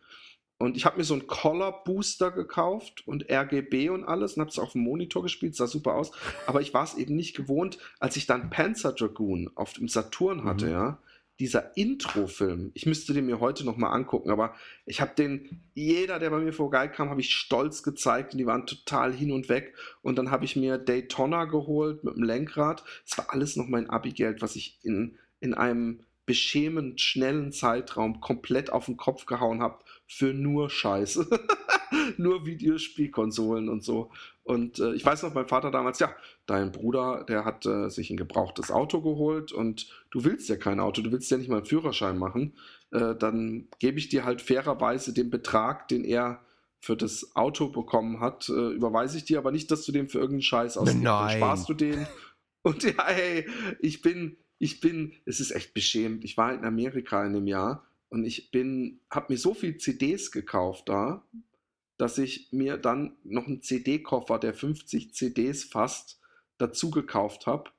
[0.61, 4.51] Und ich habe mir so einen Color Booster gekauft und RGB und alles und habe
[4.51, 6.11] es auf dem Monitor gespielt, sah super aus.
[6.47, 10.45] Aber ich war es eben nicht gewohnt, als ich dann Panzer Dragoon auf dem Saturn
[10.45, 10.73] hatte, Mhm.
[10.73, 10.99] ja.
[11.39, 14.55] Dieser Intro-Film, ich müsste den mir heute nochmal angucken, aber
[14.87, 18.67] ich habe den, jeder, der bei mir vorbeikam, habe ich stolz gezeigt und die waren
[18.67, 19.75] total hin und weg.
[20.03, 22.83] Und dann habe ich mir Daytona geholt mit dem Lenkrad.
[23.07, 28.71] Es war alles noch mein Abi-Geld, was ich in, in einem beschämend schnellen Zeitraum komplett
[28.71, 31.27] auf den Kopf gehauen habe für nur Scheiße.
[32.19, 34.11] Nur Videospielkonsolen und so.
[34.43, 36.15] Und äh, ich weiß noch, mein Vater damals, ja,
[36.45, 40.81] dein Bruder, der hat äh, sich ein gebrauchtes Auto geholt und du willst ja kein
[40.81, 42.55] Auto, du willst ja nicht mal einen Führerschein machen.
[42.91, 46.45] Äh, dann gebe ich dir halt fairerweise den Betrag, den er
[46.81, 50.19] für das Auto bekommen hat, äh, überweise ich dir aber nicht, dass du den für
[50.19, 51.05] irgendeinen Scheiß ausgibst.
[51.05, 51.37] Dann Nein.
[51.39, 52.07] sparst du den.
[52.63, 53.49] Und ja, hey,
[53.81, 56.25] ich bin, ich bin, es ist echt beschämend.
[56.25, 60.31] Ich war in Amerika in einem Jahr und ich bin, habe mir so viel CDs
[60.31, 61.25] gekauft da,
[61.97, 66.21] dass ich mir dann noch einen CD-Koffer, der 50 CDs fasst,
[66.59, 67.71] dazu gekauft habe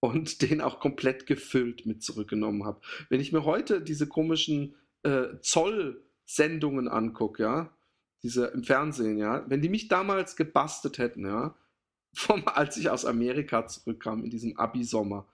[0.00, 2.80] und den auch komplett gefüllt mit zurückgenommen habe.
[3.08, 7.76] Wenn ich mir heute diese komischen äh, Zoll-Sendungen angucke, ja,
[8.22, 11.56] diese im Fernsehen, ja, wenn die mich damals gebastelt hätten, ja,
[12.14, 15.26] vom, als ich aus Amerika zurückkam in diesem Abi-Sommer,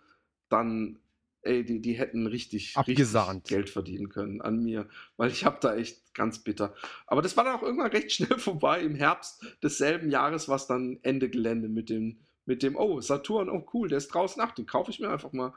[0.48, 0.98] dann,
[1.42, 2.96] ey, die, die hätten richtig, richtig.
[3.44, 6.74] Geld verdienen können an mir, weil ich habe da echt ganz bitter.
[7.06, 8.80] Aber das war dann auch irgendwann recht schnell vorbei.
[8.80, 13.50] Im Herbst desselben Jahres war es dann Ende Gelände mit dem, mit dem, oh, Saturn,
[13.50, 15.52] oh cool, der ist draußen, ach, den kaufe ich mir einfach mal.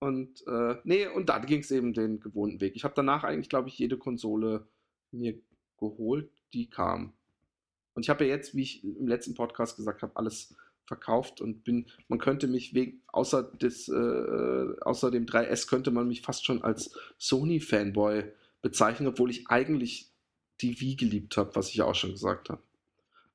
[0.00, 2.74] Und äh, nee, und dann ging es eben den gewohnten Weg.
[2.74, 4.66] Ich habe danach eigentlich, glaube ich, jede Konsole
[5.12, 5.40] mir
[5.78, 7.12] geholt, die kam.
[7.94, 10.56] Und ich habe ja jetzt, wie ich im letzten Podcast gesagt habe, alles
[10.86, 16.08] verkauft und bin, man könnte mich wegen, außer des, äh, außer dem 3S könnte man
[16.08, 18.24] mich fast schon als Sony-Fanboy
[18.62, 20.10] bezeichnen, obwohl ich eigentlich
[20.60, 22.62] die Wii geliebt habe, was ich ja auch schon gesagt habe.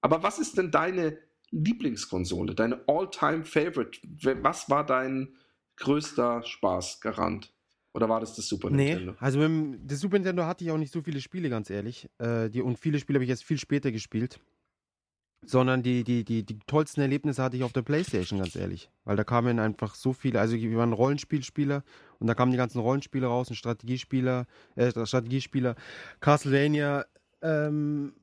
[0.02, 1.18] Aber was ist denn deine
[1.52, 4.00] Lieblingskonsole, deine All-Time-Favorite?
[4.42, 5.36] Was war dein
[5.78, 7.54] größter Spaßgarant?
[7.94, 9.16] Oder war das das Super Nee, Nintendo?
[9.20, 12.08] also mit dem das Super Nintendo hatte ich auch nicht so viele Spiele, ganz ehrlich.
[12.20, 14.40] Äh, die, und viele Spiele habe ich jetzt viel später gespielt.
[15.46, 18.90] Sondern die, die, die, die tollsten Erlebnisse hatte ich auf der Playstation, ganz ehrlich.
[19.06, 21.84] Weil da kamen einfach so viele, also wir waren Rollenspielspieler
[22.20, 25.76] und da kamen die ganzen Rollenspiele raus und Strategiespieler, äh, Strategiespieler,
[26.20, 27.06] Castlevania,
[27.42, 28.14] ähm,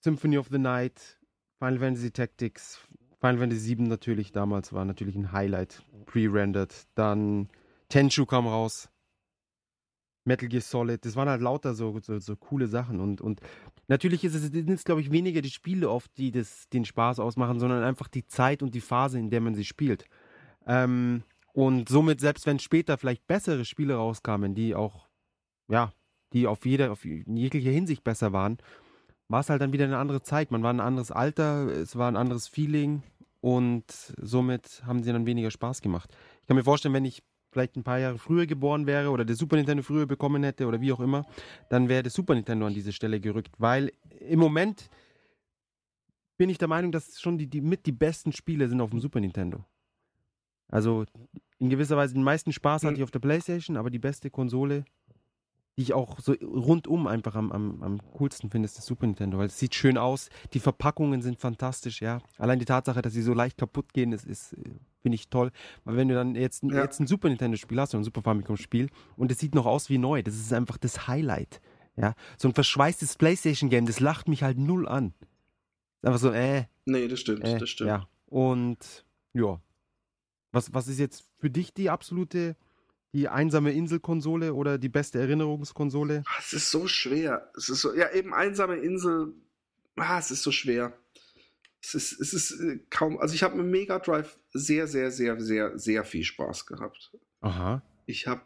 [0.00, 1.18] Symphony of the Night,
[1.58, 2.86] Final Fantasy Tactics,
[3.20, 6.74] Final Fantasy VII natürlich damals war natürlich ein Highlight, pre-rendered.
[6.94, 7.48] Dann
[7.88, 8.90] Tenchu kam raus.
[10.26, 13.40] Metal Gear Solid, das waren halt lauter so, so, so coole Sachen und, und
[13.88, 17.18] natürlich ist es sind es, glaube ich, weniger die Spiele oft, die das, den Spaß
[17.20, 20.06] ausmachen, sondern einfach die Zeit und die Phase, in der man sie spielt.
[20.66, 21.22] Ähm,
[21.52, 25.08] und somit, selbst wenn später vielleicht bessere Spiele rauskamen, die auch,
[25.68, 25.92] ja,
[26.32, 28.58] die auf jeder, auf in jeglicher Hinsicht besser waren,
[29.28, 30.50] war es halt dann wieder eine andere Zeit.
[30.50, 33.02] Man war ein anderes Alter, es war ein anderes Feeling
[33.40, 33.84] und
[34.20, 36.10] somit haben sie dann weniger Spaß gemacht.
[36.40, 37.22] Ich kann mir vorstellen, wenn ich
[37.54, 40.80] vielleicht ein paar Jahre früher geboren wäre oder der Super Nintendo früher bekommen hätte oder
[40.80, 41.24] wie auch immer,
[41.70, 44.90] dann wäre das Super Nintendo an diese Stelle gerückt, weil im Moment
[46.36, 49.00] bin ich der Meinung, dass schon die, die mit die besten Spiele sind auf dem
[49.00, 49.64] Super Nintendo.
[50.68, 51.04] Also
[51.58, 52.96] in gewisser Weise den meisten Spaß hatte Hm.
[52.96, 54.84] ich auf der Playstation, aber die beste Konsole,
[55.76, 59.38] die ich auch so rundum einfach am, am, am coolsten finde, ist das Super Nintendo,
[59.38, 62.20] weil es sieht schön aus, die Verpackungen sind fantastisch, ja.
[62.38, 64.70] Allein die Tatsache, dass sie so leicht kaputt gehen, ist, ist äh,
[65.04, 65.50] finde ich toll.
[65.84, 66.82] Weil wenn du dann jetzt, Ja.
[66.82, 69.98] jetzt ein Super Nintendo-Spiel hast oder ein Super Famicom-Spiel und es sieht noch aus wie
[69.98, 71.60] neu, das ist einfach das Highlight.
[71.96, 75.12] Ja, so ein verschweißtes Playstation-Game, das lacht mich halt null an.
[76.00, 77.88] Ist einfach so, äh, Nee, das stimmt, äh, das stimmt.
[77.88, 78.08] ja.
[78.26, 79.60] Und ja.
[80.52, 82.56] Was, was ist jetzt für dich die absolute,
[83.12, 86.22] die einsame Inselkonsole oder die beste Erinnerungskonsole?
[86.26, 87.50] Ah, Es ist so schwer.
[87.56, 89.34] Es ist so, ja, eben einsame Insel.
[89.96, 90.92] Ah, es ist so schwer.
[91.84, 93.18] Es ist, es ist äh, kaum.
[93.18, 97.12] Also ich habe mit Mega Drive sehr, sehr, sehr, sehr, sehr viel Spaß gehabt.
[97.40, 97.82] Aha.
[98.06, 98.42] Ich habe.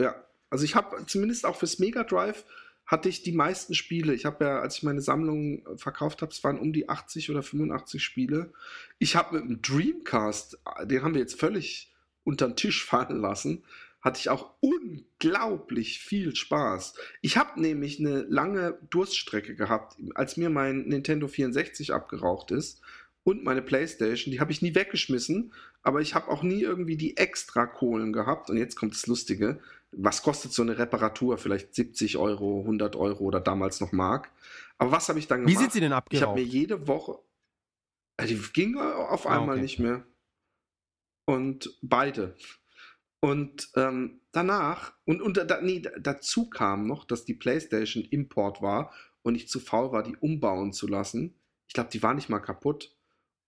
[0.00, 2.44] Ja, also ich habe zumindest auch fürs Mega Drive
[2.90, 4.14] hatte ich die meisten Spiele.
[4.14, 7.30] Ich habe ja, als ich meine Sammlung äh, verkauft habe, es waren um die 80
[7.30, 8.52] oder 85 Spiele.
[8.98, 13.20] Ich habe mit dem Dreamcast, äh, den haben wir jetzt völlig unter den Tisch fallen
[13.20, 13.64] lassen,
[14.00, 16.94] hatte ich auch unglaublich viel Spaß.
[17.20, 22.80] Ich habe nämlich eine lange Durststrecke gehabt, als mir mein Nintendo 64 abgeraucht ist
[23.24, 24.32] und meine Playstation.
[24.32, 28.48] Die habe ich nie weggeschmissen, aber ich habe auch nie irgendwie die extra Kohlen gehabt.
[28.50, 29.60] Und jetzt kommt das Lustige.
[29.92, 31.36] Was kostet so eine Reparatur?
[31.36, 34.30] Vielleicht 70 Euro, 100 Euro oder damals noch Mark.
[34.78, 35.60] Aber was habe ich dann Wie gemacht?
[35.60, 36.36] sind sie denn Ich habe abgeraucht?
[36.36, 37.18] mir jede Woche.
[38.18, 39.62] Ja, Die ging auf Ah, einmal okay.
[39.62, 40.06] nicht mehr.
[41.26, 42.36] Und beide.
[43.20, 48.62] Und ähm, danach, und, und da, nee, da- dazu kam noch, dass die PlayStation Import
[48.62, 48.92] war
[49.22, 51.34] und ich zu faul war, die umbauen zu lassen.
[51.68, 52.96] Ich glaube, die war nicht mal kaputt.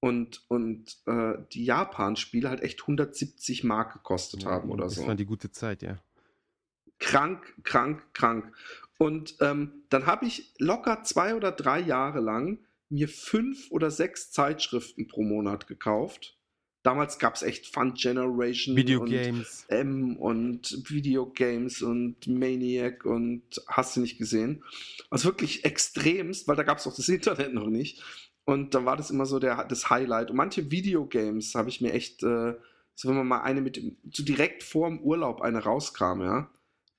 [0.00, 5.14] Und, und äh, die Japan-Spiele halt echt 170 Mark gekostet haben oder das so war
[5.14, 6.02] die gute Zeit, ja.
[6.98, 8.52] krank, krank, krank.
[8.98, 12.58] Und ähm, dann habe ich locker zwei oder drei Jahre lang
[12.88, 16.36] mir fünf oder sechs Zeitschriften pro Monat gekauft,
[16.82, 19.64] damals gab es echt Fun Generation und Videogames.
[19.68, 24.64] M und Videogames und Maniac und hast du nicht gesehen.
[25.10, 28.02] Also wirklich extremst, weil da gab es auch das Internet noch nicht.
[28.44, 30.30] Und da war das immer so der, das Highlight.
[30.30, 32.54] Und manche Videogames habe ich mir echt, äh,
[32.94, 33.80] so wenn man mal eine mit,
[34.12, 36.50] so direkt vor dem Urlaub eine rauskam, ja,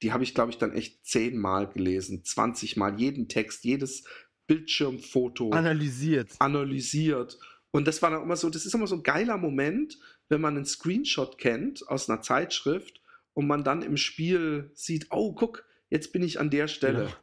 [0.02, 4.04] die habe ich, glaube ich, dann echt zehnmal gelesen, 20 Mal, jeden Text, jedes
[4.48, 6.32] Bildschirmfoto Analysiert.
[6.40, 7.38] analysiert.
[7.74, 9.98] Und das war dann immer so, das ist immer so ein geiler Moment,
[10.30, 13.02] wenn man einen Screenshot kennt aus einer Zeitschrift
[13.34, 17.06] und man dann im Spiel sieht, oh, guck, jetzt bin ich an der Stelle.
[17.06, 17.16] Genau.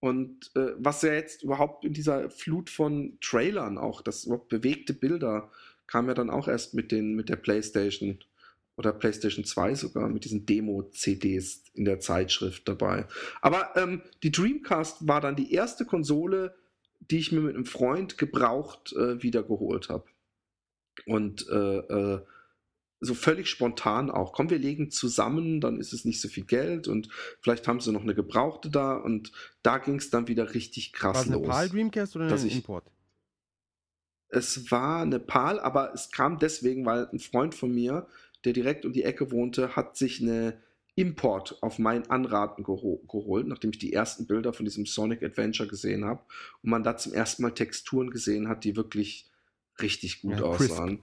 [0.00, 4.92] Und äh, was ja jetzt überhaupt in dieser Flut von Trailern auch, das überhaupt bewegte
[4.92, 5.52] Bilder,
[5.86, 8.18] kam ja dann auch erst mit, den, mit der PlayStation
[8.76, 13.06] oder PlayStation 2 sogar, mit diesen Demo-CDs in der Zeitschrift dabei.
[13.40, 16.56] Aber ähm, die Dreamcast war dann die erste Konsole,
[17.00, 20.04] die ich mir mit einem Freund gebraucht äh, wiedergeholt habe.
[21.06, 22.20] Und äh, äh,
[23.00, 24.32] so völlig spontan auch.
[24.32, 27.08] Komm, wir legen zusammen, dann ist es nicht so viel Geld und
[27.40, 29.32] vielleicht haben sie noch eine Gebrauchte da und
[29.62, 31.48] da ging es dann wieder richtig War krass es eine los.
[31.48, 32.90] PAL Dreamcast oder ein Import?
[34.28, 38.08] Es war eine PAL, aber es kam deswegen, weil ein Freund von mir,
[38.44, 40.60] der direkt um die Ecke wohnte, hat sich eine
[40.96, 45.68] Import auf mein Anraten geho geholt, nachdem ich die ersten Bilder von diesem Sonic Adventure
[45.68, 46.22] gesehen habe
[46.62, 49.30] und man da zum ersten Mal Texturen gesehen hat, die wirklich
[49.80, 50.72] richtig gut Ja, crisp.
[50.72, 51.02] aussahen.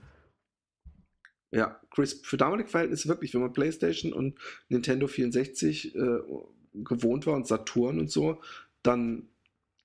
[1.52, 2.26] Ja, crisp.
[2.26, 4.36] Für damalige Verhältnisse wirklich, wenn man PlayStation und
[4.68, 6.18] Nintendo 64 äh,
[6.72, 8.42] gewohnt war und Saturn und so,
[8.82, 9.28] dann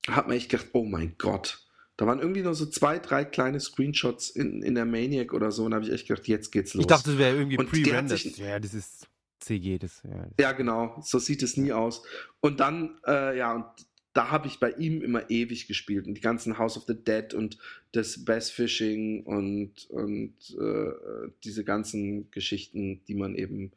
[0.07, 1.67] hat man echt gedacht, oh mein Gott.
[1.97, 5.65] Da waren irgendwie nur so zwei, drei kleine Screenshots in, in der Maniac oder so
[5.65, 6.81] und da habe ich echt gedacht, jetzt geht's los.
[6.81, 8.37] Ich dachte, das wäre irgendwie pre-rendered.
[8.37, 9.07] Ja, das ist
[9.39, 9.77] CG.
[9.77, 12.03] Das, ja, das Ja, genau, so sieht es nie aus.
[12.39, 13.65] Und dann, äh, ja, und
[14.13, 16.07] da habe ich bei ihm immer ewig gespielt.
[16.07, 17.57] Und die ganzen House of the Dead und
[17.91, 23.71] das Bass Fishing und, und äh, diese ganzen Geschichten, die man eben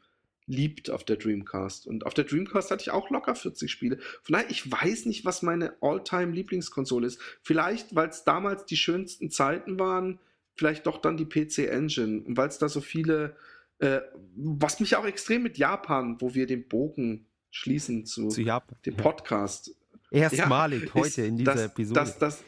[0.47, 1.87] liebt auf der Dreamcast.
[1.87, 3.99] Und auf der Dreamcast hatte ich auch locker 40 Spiele.
[4.23, 7.21] Von daher, ich weiß nicht, was meine All-Time-Lieblingskonsole ist.
[7.43, 10.19] Vielleicht, weil es damals die schönsten Zeiten waren,
[10.55, 12.23] vielleicht doch dann die PC Engine.
[12.23, 13.37] Und weil es da so viele
[13.83, 14.01] äh,
[14.37, 18.79] was mich auch extrem mit Japan, wo wir den Bogen schließen zu, zu Japan.
[18.87, 19.75] dem Podcast.
[20.13, 22.01] Erstmalig ist, heute in dieser dass, Episode.
[22.01, 22.45] Dass, dass,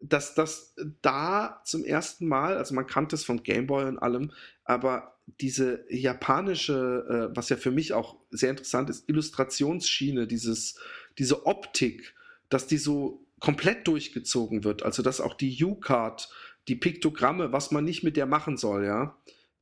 [0.00, 4.32] dass das da zum ersten Mal, also man kannte es vom Gameboy und allem,
[4.64, 10.78] aber diese japanische, äh, was ja für mich auch sehr interessant ist, Illustrationsschiene, dieses,
[11.16, 12.14] diese Optik,
[12.50, 14.82] dass die so komplett durchgezogen wird.
[14.82, 16.28] Also dass auch die U-Card,
[16.68, 19.16] die Piktogramme, was man nicht mit der machen soll, ja.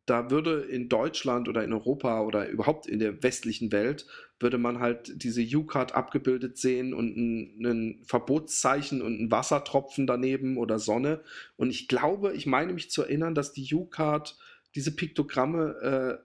[0.07, 4.07] Da würde in Deutschland oder in Europa oder überhaupt in der westlichen Welt,
[4.41, 10.57] würde man halt diese U-Card abgebildet sehen und ein, ein Verbotszeichen und ein Wassertropfen daneben
[10.57, 11.23] oder Sonne.
[11.57, 14.37] Und ich glaube, ich meine mich zu erinnern, dass die U-Card,
[14.75, 16.25] diese Piktogramme äh,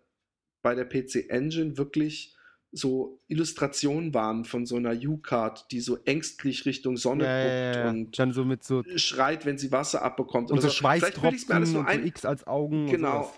[0.63, 2.35] bei der PC Engine wirklich
[2.71, 7.83] so Illustrationen waren von so einer U-Card, die so ängstlich Richtung Sonne ja, guckt ja,
[7.83, 7.89] ja.
[7.89, 10.51] und Dann so mit so, schreit, wenn sie Wasser abbekommt.
[10.51, 12.05] und so bilde ich's mir alles Schweißtropfen nur und so ein.
[12.05, 12.87] X als Augen.
[12.87, 13.31] Genau.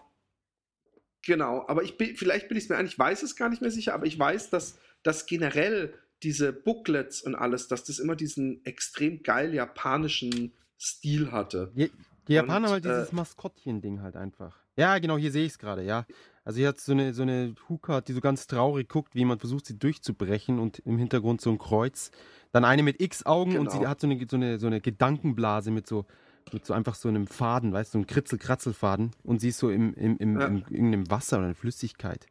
[1.26, 3.62] Genau, aber ich bin, vielleicht bin ich es mir ein, ich weiß es gar nicht
[3.62, 5.94] mehr sicher, aber ich weiß, dass, dass generell
[6.24, 11.72] diese Booklets und alles, dass das immer diesen extrem geil japanischen Stil hatte.
[11.76, 11.92] Die,
[12.28, 14.58] die Japaner Und, haben halt dieses äh, Maskottchen-Ding halt einfach.
[14.78, 16.06] Ja, genau, hier sehe ich es gerade, ja.
[16.46, 19.42] Also hier hat so eine, so eine Hukat, die so ganz traurig guckt, wie jemand
[19.42, 22.12] versucht, sie durchzubrechen und im Hintergrund so ein Kreuz.
[22.54, 23.90] Dann eine mit X-Augen und sie Genau.
[23.90, 26.06] hat so eine, so, eine, so eine Gedankenblase mit so,
[26.54, 29.12] mit so einfach so einem Faden, weißt du, so einem Kritzel-Kratzel-Faden.
[29.24, 30.48] Und sie ist so im, im, im, Ja.
[30.48, 32.26] im, irgendeinem Wasser oder in Flüssigkeit.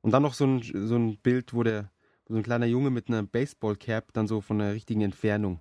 [0.00, 1.90] Und dann noch so ein, so ein Bild, wo der,
[2.26, 5.60] wo so ein kleiner Junge mit einer Baseball-Cap dann so von der richtigen Entfernung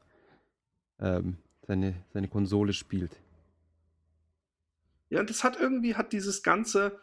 [0.99, 1.37] ähm,
[1.67, 3.17] seine, seine Konsole spielt.
[5.09, 6.99] Ja, und das hat irgendwie, hat dieses ganze,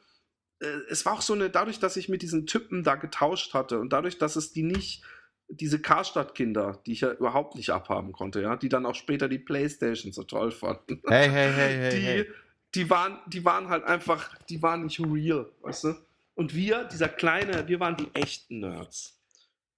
[0.60, 3.78] äh, es war auch so eine, dadurch, dass ich mit diesen Typen da getauscht hatte
[3.78, 5.04] und dadurch, dass es die nicht,
[5.48, 9.38] diese Karstadt-Kinder, die ich ja überhaupt nicht abhaben konnte, ja, die dann auch später die
[9.38, 11.02] Playstation so toll fanden.
[11.06, 12.26] Hey, hey, hey, hey, die, hey.
[12.74, 15.94] die waren, die waren halt einfach, die waren nicht real, weißt du?
[16.34, 19.18] Und wir, dieser kleine, wir waren die echten Nerds.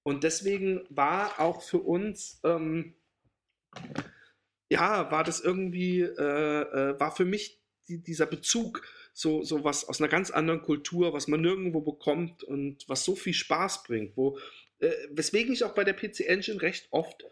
[0.02, 2.94] Und deswegen war auch für uns, ähm,
[4.68, 9.88] ja, war das irgendwie, äh, äh, war für mich die, dieser Bezug so, so was
[9.88, 14.16] aus einer ganz anderen Kultur, was man nirgendwo bekommt und was so viel Spaß bringt,
[14.16, 14.38] wo,
[14.80, 17.24] äh, weswegen ich auch bei der PC Engine recht oft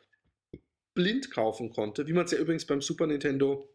[0.94, 3.68] blind kaufen konnte, wie man es ja übrigens beim Super Nintendo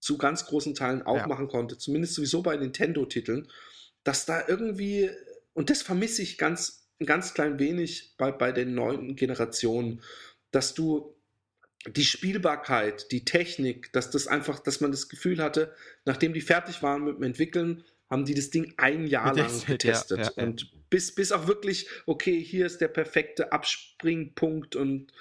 [0.00, 1.26] zu ganz großen Teilen auch Ja.
[1.26, 3.50] machen konnte, zumindest sowieso bei Nintendo-Titeln,
[4.02, 5.10] dass da irgendwie,
[5.54, 10.02] und das vermisse ich ganz, ein ganz klein wenig bei, bei den neuen Generationen,
[10.50, 11.16] dass du
[11.86, 15.74] die Spielbarkeit, die Technik, dass das einfach, dass man das Gefühl hatte,
[16.04, 20.18] nachdem die fertig waren mit dem Entwickeln, haben die das Ding ein Jahr lang Getestet,
[20.18, 20.44] ja, ja.
[20.44, 25.12] Und bis, bis auch wirklich, okay, hier ist der perfekte Abspringpunkt und,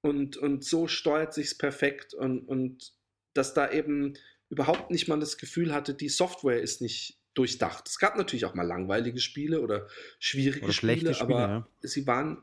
[0.00, 2.94] und, und so steuert sich's perfekt und, und
[3.32, 4.14] dass da eben
[4.48, 7.88] überhaupt nicht man das Gefühl hatte, die Software ist nicht durchdacht.
[7.88, 9.86] Es gab natürlich auch mal langweilige Spiele oder
[10.18, 11.68] schwierige Oder schlechte Spiele, Spiele, aber ja.
[11.88, 12.42] sie waren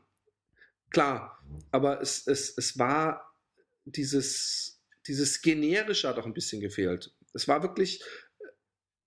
[0.89, 3.35] klar, aber es, es, es war
[3.83, 7.13] dieses, dieses Generische hat auch ein bisschen gefehlt.
[7.33, 8.01] Es war wirklich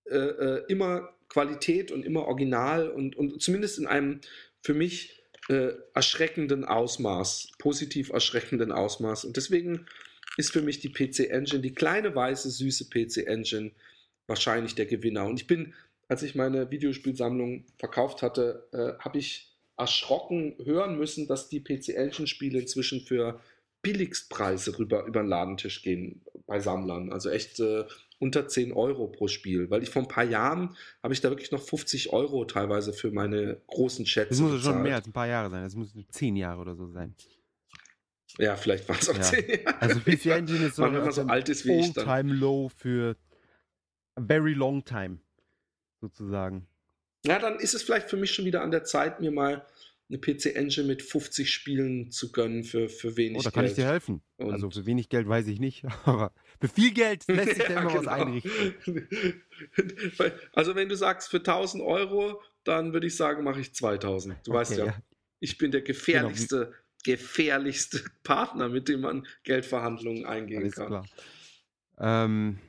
[0.05, 4.19] äh, äh, immer Qualität und immer Original und, und zumindest in einem
[4.61, 9.23] für mich äh, erschreckenden Ausmaß, positiv erschreckenden Ausmaß.
[9.23, 9.85] Und deswegen
[10.35, 13.71] ist für mich die PC Engine, die kleine weiße, süße PC Engine,
[14.27, 15.25] wahrscheinlich der Gewinner.
[15.25, 15.73] Und ich bin,
[16.09, 21.95] als ich meine Videospielsammlung verkauft hatte, äh, habe ich erschrocken hören müssen, dass die PC
[21.95, 23.39] Engine Spiele inzwischen für
[23.83, 27.11] Billigstpreise rüber über den Ladentisch gehen bei Sammlern.
[27.13, 27.85] Also echt äh,
[28.21, 29.69] unter 10 Euro pro Spiel.
[29.69, 33.11] Weil ich vor ein paar Jahren habe ich da wirklich noch 50 Euro teilweise für
[33.11, 34.83] meine großen Schätze Das muss schon bezahlt.
[34.83, 35.63] mehr als ein paar Jahre sein.
[35.63, 37.15] Das muss zehn Jahre oder so sein.
[38.37, 39.21] Ja, vielleicht waren es auch Ja.
[39.23, 39.81] 10 Jahre.
[39.81, 42.07] Also PC Engine ist so Mann, wenn man so alt ist wie ich dann.
[42.07, 43.15] All-Time Low für
[44.15, 45.17] a very long time,
[45.99, 46.67] sozusagen.
[47.25, 49.65] Ja, dann ist es vielleicht für mich schon wieder an der Zeit, mir mal
[50.11, 53.87] eine PC-Engine mit 50 Spielen zu gönnen für, für wenig Oh, da kann ich Geld.
[53.87, 54.21] dir helfen.
[54.37, 57.73] Und- also für wenig Geld weiß ich nicht, aber für viel Geld lässt sich da
[57.73, 58.11] Ja, immer was genau.
[58.11, 59.07] einrichten.
[60.17, 64.35] Weil- Also wenn du sagst für 1000 Euro, dann würde ich sagen, mache ich 2000.
[64.45, 64.95] Du weißt Okay, ja,
[65.39, 70.87] ich bin der gefährlichste, gefährlichste Partner, mit dem man Geldverhandlungen eingehen Alles kann.
[70.87, 71.05] klar.
[71.99, 72.59] Ähm,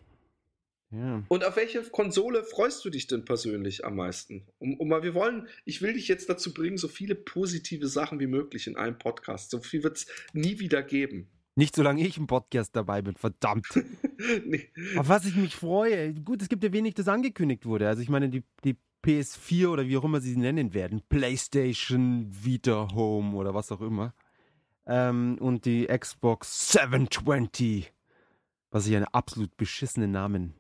[0.93, 1.23] ja.
[1.29, 4.47] Und auf welche Konsole freust du dich denn persönlich am meisten?
[4.59, 8.21] Um, um mal, wir wollen, ich will dich jetzt dazu bringen, so viele positive Sachen
[8.21, 9.51] wie möglich in einem Podcast.
[9.51, 11.29] So viel wird es nie wieder geben.
[11.55, 13.67] Nicht solange ich im Podcast dabei bin, verdammt.
[14.45, 14.69] nee.
[14.97, 16.15] Auf was ich mich freue.
[16.15, 17.89] Gut, es gibt ja wenig, das angekündigt wurde.
[17.89, 22.27] Also ich meine, die, die PS4 oder wie auch immer sie sie nennen werden, PlayStation
[22.31, 24.15] Vita Home oder was auch immer.
[24.87, 27.93] Ähm, und die Xbox 720.
[28.71, 30.55] Was ich einen absolut beschissenen Namen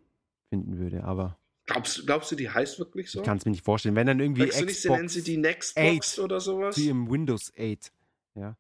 [0.53, 3.20] finden würde, aber Glaubst, du- glaubst du, die heißt wirklich so?
[3.20, 3.94] ich kann es mir nicht vorstellen.
[3.96, 6.76] Wenn dann irgendwie Sagst du nicht, nennen Xbox sie die Nextbox oder sowas?
[6.76, 7.90] wie im Windows 8,
[8.34, 8.59] ja,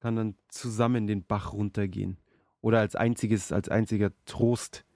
[0.00, 2.16] kann dann zusammen den Bach runtergehen.
[2.62, 4.86] Oder als einziges, als einziger Trost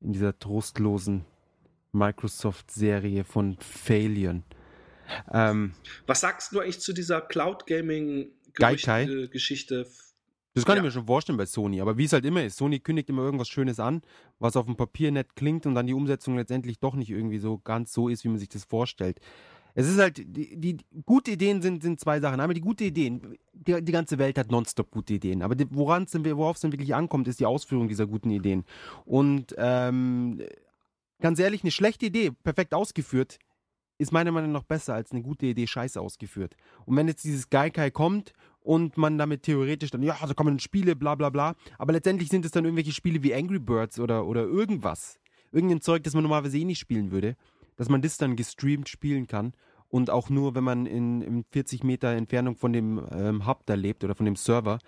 [0.00, 1.24] in dieser trostlosen
[1.92, 4.44] Microsoft-Serie von Failuren.
[5.32, 5.72] Ähm,
[6.06, 9.86] Was sagst du eigentlich zu dieser Cloud Gaming Geschichte?
[10.54, 10.82] Das kann Ja.
[10.82, 13.22] ich mir schon vorstellen bei Sony, aber wie es halt immer ist, Sony kündigt immer
[13.22, 14.02] irgendwas Schönes an,
[14.38, 17.58] was auf dem Papier nett klingt und dann die Umsetzung letztendlich doch nicht irgendwie so
[17.58, 19.20] ganz so ist, wie man sich das vorstellt.
[19.74, 20.76] Es ist halt, die, die,
[21.06, 22.40] gute Ideen sind, sind zwei Sachen.
[22.40, 23.38] Einmal die gute Ideen.
[23.54, 25.40] Die, die ganze Welt hat nonstop gute Ideen.
[25.40, 28.30] Aber die, woran es denn, worauf es denn wirklich ankommt, ist die Ausführung dieser guten
[28.30, 28.64] Ideen.
[29.06, 30.42] Und ähm,
[31.20, 33.38] ganz ehrlich, eine schlechte Idee, perfekt ausgeführt,
[33.96, 36.54] ist meiner Meinung nach besser als eine gute Idee scheiße ausgeführt.
[36.84, 40.96] Und wenn jetzt dieses Gaikai kommt und man damit theoretisch dann, ja, da kommen Spiele,
[40.96, 44.42] bla bla bla, aber letztendlich sind es dann irgendwelche Spiele wie Angry Birds oder, oder
[44.42, 45.18] irgendwas.
[45.50, 47.36] Irgendein Zeug, das man normalerweise eh nicht spielen würde,
[47.76, 49.52] dass man das dann gestreamt spielen kann
[49.88, 53.74] und auch nur, wenn man in, in 40 Meter Entfernung von dem ähm, Hub da
[53.74, 54.78] lebt oder von dem Server,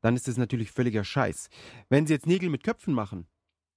[0.00, 1.48] dann ist das natürlich völliger Scheiß.
[1.88, 3.26] Wenn sie jetzt Nägel mit Köpfen machen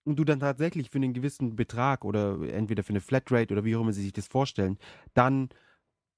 [0.03, 3.75] und du dann tatsächlich für einen gewissen Betrag oder entweder für eine Flatrate oder wie
[3.75, 4.77] auch immer sie sich das vorstellen,
[5.13, 5.49] dann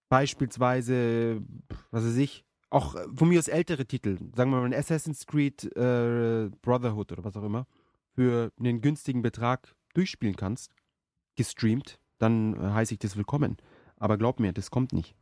[0.10, 1.42] beispielsweise,
[1.92, 5.64] was weiß ich, auch äh, von mir aus ältere Titel, sagen wir mal Assassin's Creed
[5.76, 7.68] äh, Brotherhood oder was auch immer,
[8.14, 10.74] für einen günstigen Betrag durchspielen kannst,
[11.36, 13.58] gestreamt, dann äh, heiße ich das willkommen.
[13.98, 15.16] Aber glaub mir, das kommt nicht.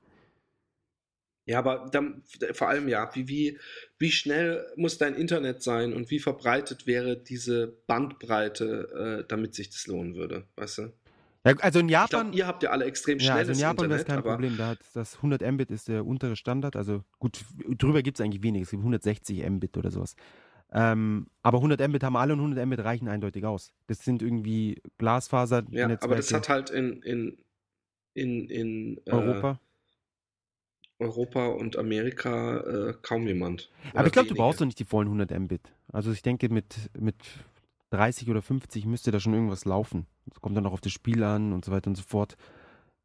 [1.46, 3.60] Ja, aber dann, vor allem ja, wie, wie,
[3.98, 9.70] wie schnell muss dein Internet sein und wie verbreitet wäre diese Bandbreite, äh, damit sich
[9.70, 10.94] das lohnen würde, weißt du?
[11.48, 14.00] Ja, also in Japan, glaube, ihr habt ja alle extrem ja, also in Japan wäre
[14.00, 14.58] es kein Problem.
[14.58, 16.76] Da hat das 100 Mbit ist der untere Standard.
[16.76, 17.44] Also gut,
[17.78, 18.64] drüber gibt es eigentlich wenig.
[18.64, 20.16] Es gibt 160 Mbit oder sowas.
[20.72, 23.72] Ähm, aber 100 Mbit haben alle und 100 Mbit reichen eindeutig aus.
[23.88, 25.64] Das sind irgendwie Glasfaser.
[25.70, 27.38] ja, aber das hat halt in, in,
[28.14, 29.60] in, in äh, Europa.
[31.00, 32.58] Europa und Amerika
[32.90, 33.70] äh, kaum jemand.
[33.94, 35.62] Aber ich glaube, du brauchst doch nicht die vollen 100 Mbit.
[35.94, 37.16] Also ich denke, mit, mit
[37.92, 40.06] 30 oder 50 müsste da schon irgendwas laufen.
[40.32, 42.36] Es kommt dann noch auf das Spiel an und so weiter und so fort.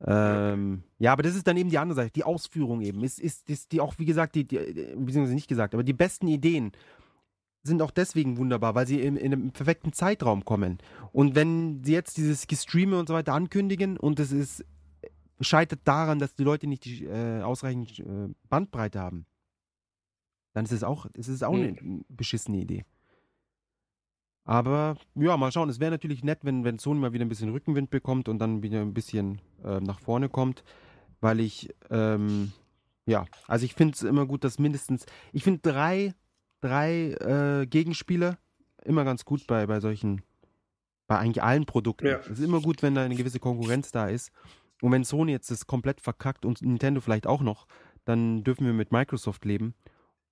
[0.04, 3.04] Ähm, ja, aber das ist dann eben die andere Seite, die Ausführung eben.
[3.04, 6.26] Ist, ist, ist die auch, wie gesagt, die, die, beziehungsweise nicht gesagt, aber die besten
[6.26, 6.72] Ideen
[7.62, 10.78] sind auch deswegen wunderbar, weil sie in, in einem perfekten Zeitraum kommen.
[11.12, 14.64] Und wenn sie jetzt dieses Gestreame und so weiter ankündigen und es ist
[15.40, 19.26] scheitert daran, dass die Leute nicht die äh, ausreichend äh, Bandbreite haben,
[20.54, 21.76] dann ist es auch, ist es auch Hm.
[21.80, 22.84] eine beschissene Idee.
[24.45, 25.68] Aber ja, mal schauen.
[25.68, 28.62] Es wäre natürlich nett, wenn, wenn Sony mal wieder ein bisschen Rückenwind bekommt und dann
[28.62, 30.64] wieder ein bisschen äh, nach vorne kommt,
[31.20, 32.53] weil ich, ähm,
[33.07, 36.14] ja, also ich finde es immer gut, dass mindestens, ich finde drei,
[36.61, 38.38] drei äh, Gegenspieler
[38.84, 40.22] immer ganz gut bei, bei solchen,
[41.07, 42.07] bei eigentlich allen Produkten.
[42.07, 42.18] Ja.
[42.18, 44.32] Es ist immer gut, wenn da eine gewisse Konkurrenz da ist.
[44.80, 47.68] Und wenn Sony jetzt das komplett verkackt und Nintendo vielleicht auch noch,
[48.05, 49.74] dann dürfen wir mit Microsoft leben.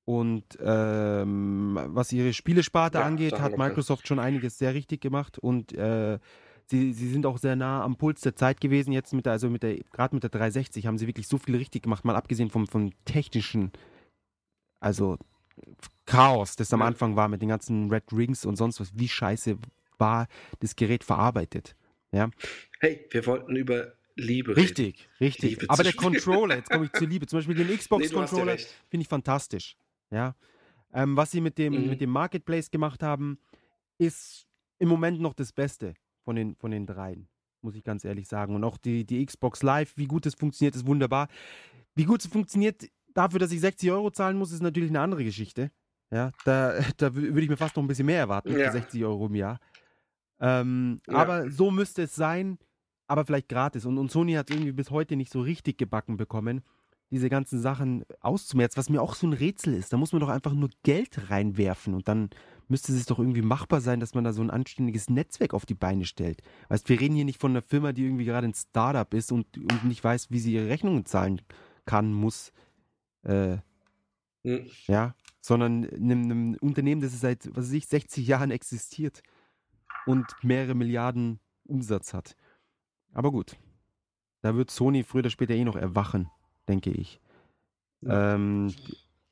[0.04, 3.56] Und ähm, was ihre Spielesparte Ja, angeht, hat.
[3.56, 6.18] Microsoft schon einiges sehr richtig gemacht und äh,
[6.66, 8.92] sie, sie sind auch sehr nah am Puls der Zeit gewesen.
[8.92, 11.54] Jetzt mit der, also mit der, gerade mit der 360 haben sie wirklich so viel
[11.56, 13.70] richtig gemacht, mal abgesehen vom, vom technischen,
[14.80, 15.16] also
[16.06, 16.86] Chaos, das am Ja.
[16.86, 18.98] Anfang war mit den ganzen Red Rings und sonst was.
[18.98, 19.58] Wie scheiße
[19.98, 20.26] war
[20.60, 21.76] das Gerät verarbeitet?
[22.80, 24.60] Hey, wir wollten über Liebe reden.
[24.60, 25.50] Richtig, richtig.
[25.50, 27.26] Liebe Aber der Controller, jetzt komme ich zur Liebe.
[27.26, 28.74] Zum Beispiel den Nee, ja Xbox-Controller recht.
[28.88, 29.76] finde ich fantastisch.
[30.10, 30.34] Ja.
[30.92, 31.88] Ähm, was sie mit dem, Mhm.
[31.90, 33.38] mit dem Marketplace gemacht haben,
[33.98, 34.46] ist
[34.78, 35.94] im Moment noch das Beste
[36.24, 37.28] von den, von den dreien,
[37.62, 38.54] muss ich ganz ehrlich sagen.
[38.54, 41.28] Und auch die, die Xbox Live, wie gut es funktioniert, ist wunderbar.
[41.94, 45.22] Wie gut es funktioniert, dafür, dass ich 60 Euro zahlen muss, ist natürlich eine andere
[45.24, 45.70] Geschichte.
[46.10, 48.66] Ja, da, da wü- würde ich mir fast noch ein bisschen mehr erwarten Ja.
[48.66, 49.58] für 60 Euro im Jahr.
[50.40, 51.14] Ähm, Ja.
[51.14, 52.58] Aber so müsste es sein,
[53.06, 53.84] aber vielleicht gratis.
[53.86, 56.62] Und, und Sony hat irgendwie bis heute nicht so richtig gebacken bekommen,
[57.10, 59.92] diese ganzen Sachen auszumerzen, was mir auch so ein Rätsel ist.
[59.92, 62.30] Da muss man doch einfach nur Geld reinwerfen und dann
[62.68, 65.74] müsste es doch irgendwie machbar sein, dass man da so ein anständiges Netzwerk auf die
[65.74, 66.42] Beine stellt.
[66.68, 69.58] Weißt, wir reden hier nicht von einer Firma, die irgendwie gerade ein Startup ist und,
[69.58, 71.40] und nicht weiß, wie sie ihre Rechnungen zahlen
[71.84, 72.52] kann, muss.
[73.22, 73.58] Äh,
[74.44, 74.70] Hm.
[74.86, 79.22] ja, sondern einem, einem Unternehmen, das seit, was weiß ich, 60 Jahren existiert
[80.06, 82.36] und mehrere Milliarden Umsatz hat.
[83.12, 83.56] Aber gut,
[84.40, 86.30] da wird Sony früher oder später eh noch erwachen,
[86.70, 87.20] denke ich.
[88.02, 88.34] Ja.
[88.36, 88.72] Ähm,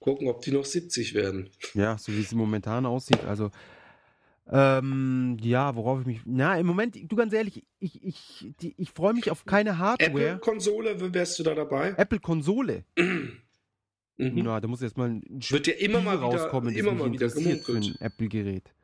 [0.01, 1.49] Gucken, ob die noch 70 werden.
[1.74, 3.24] ja, so wie es momentan aussieht.
[3.24, 3.51] Also,
[4.51, 6.20] ähm, ja, worauf ich mich.
[6.24, 10.09] Na, im Moment, du ganz ehrlich, ich, ich, die- ich freue mich auf keine Hardware.
[10.30, 11.95] Apple-Konsole, wärst du da dabei?
[11.97, 12.84] Apple-Konsole.
[14.20, 14.43] Mhm.
[14.43, 17.26] Na, da muss erst mal ein Wird ja immer mal wieder, rauskommen, immer mal wieder
[17.26, 17.95] interessiert für ein.
[18.01, 18.74] Apple-Gerät.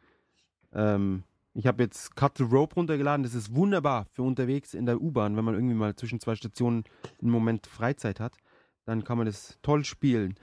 [0.72, 1.24] Ähm,
[1.54, 3.24] ich habe jetzt Cut the Rope runtergeladen.
[3.24, 6.84] Das ist wunderbar für unterwegs in der U-Bahn, wenn man irgendwie mal zwischen zwei Stationen
[7.20, 8.36] einen Moment Freizeit hat.
[8.86, 10.34] Dann kann man das toll spielen.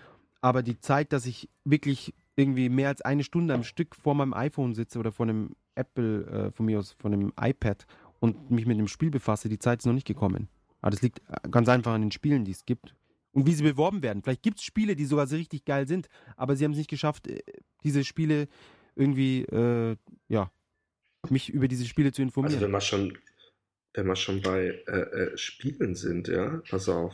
[0.41, 4.33] Aber die Zeit, dass ich wirklich irgendwie mehr als eine Stunde am Stück vor meinem
[4.33, 7.85] iPhone sitze oder vor einem Apple, äh, von mir aus, von einem iPad
[8.19, 10.47] und mich mit dem Spiel befasse, die Zeit ist noch nicht gekommen.
[10.81, 12.95] Aber das liegt äh, ganz einfach an den Spielen, die es gibt.
[13.33, 14.23] Und wie sie beworben werden.
[14.23, 16.89] Vielleicht gibt es Spiele, die sogar so richtig geil sind, aber sie haben es nicht
[16.89, 17.41] geschafft, äh,
[17.83, 18.47] diese Spiele
[18.95, 19.95] irgendwie, äh,
[20.27, 20.51] ja,
[21.29, 22.55] mich über diese Spiele zu informieren.
[22.55, 23.17] Also wenn wir schon,
[23.93, 27.13] wenn wir schon bei äh, äh, Spielen sind, ja, pass auf.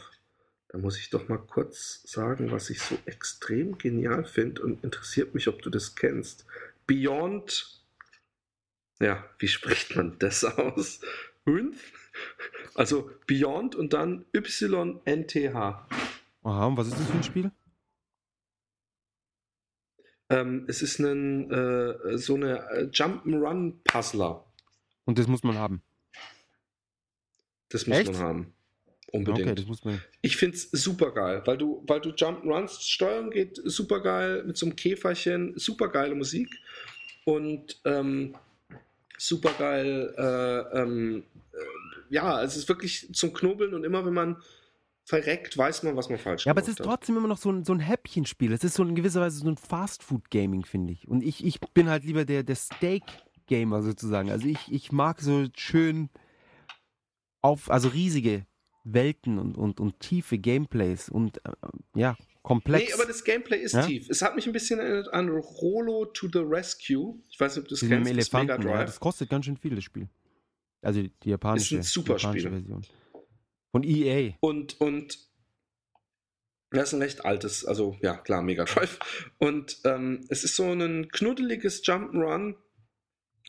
[0.70, 5.34] Da muss ich doch mal kurz sagen, was ich so extrem genial finde und interessiert
[5.34, 6.45] mich, ob du das kennst.
[6.86, 7.82] Beyond,
[8.99, 10.99] ja, wie spricht man das aus?
[12.76, 15.55] Also Beyond und dann YNTH.
[15.55, 17.51] Aha, und was ist das für ein Spiel?
[20.30, 24.45] Ähm, es ist ein, äh, so eine äh, Jump'n'Run-Puzzler.
[25.05, 25.82] Und das muss man haben.
[27.70, 28.11] Das muss Echt?
[28.11, 28.53] man haben.
[29.12, 29.47] Unbedingt.
[29.47, 30.01] Okay, das muss man.
[30.22, 34.58] Ich finde es super geil, weil du, weil du Jump'n'Runs steuern geht super geil mit
[34.58, 36.49] so einem Käferchen, super geile Musik
[37.26, 38.36] und ähm,
[39.18, 41.58] super geil, äh, ähm, äh,
[42.10, 44.38] ja, es ist wirklich zum Knobeln und immer wenn man
[45.05, 47.64] verreckt, weiß man, was man falsch Ja, aber es ist trotzdem immer noch so ein,
[47.64, 48.51] so ein Häppchenspiel.
[48.51, 51.08] Es ist so in gewisser Weise so ein Fast-Food-Gaming, finde ich.
[51.08, 54.30] Und ich, ich bin halt lieber der, der Steak-Gamer sozusagen.
[54.30, 56.10] Also ich, ich mag so schön
[57.41, 58.45] auf, also riesige
[58.94, 61.52] Welten und, und, und tiefe Gameplays und äh,
[61.96, 62.88] ja, komplex.
[62.88, 63.86] Nee, aber das Gameplay ist Ja?
[63.86, 64.10] tief.
[64.10, 67.20] Es hat mich ein bisschen erinnert an Rolo to the Rescue.
[67.30, 68.10] Ich weiß nicht, ob du das dem kennst.
[68.12, 68.86] das Mega Elefanten, ja, Drive.
[68.86, 70.08] das kostet ganz schön viel, das Spiel.
[70.82, 72.60] Also die japanische, Ist ein super japanische Spiel.
[72.62, 72.86] Version.
[73.72, 74.34] Von EA.
[74.40, 75.20] Und, und
[76.72, 79.00] das ist ein recht altes, also ja, klar, Mega Drive.
[79.38, 82.56] Und ähm, es ist so ein knuddeliges Jump'n'Run,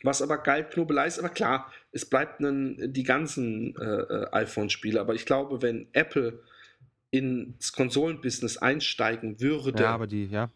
[0.03, 1.19] was aber geil Knubbelei ist.
[1.19, 5.01] Aber klar, es bleibt ein, die ganzen äh, äh, iPhone-Spiele.
[5.01, 6.43] Aber ich glaube, wenn Apple
[7.11, 10.51] ins Konsolenbusiness einsteigen würde, Ja, die, ja.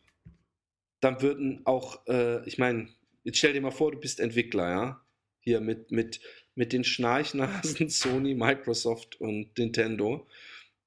[1.01, 2.88] dann würden auch, äh, ich meine,
[3.24, 5.01] jetzt stell dir mal vor, du bist Entwickler, ja?
[5.40, 6.20] Hier mit, mit,
[6.55, 10.26] mit den Schnarchnasen Sony, Microsoft und Nintendo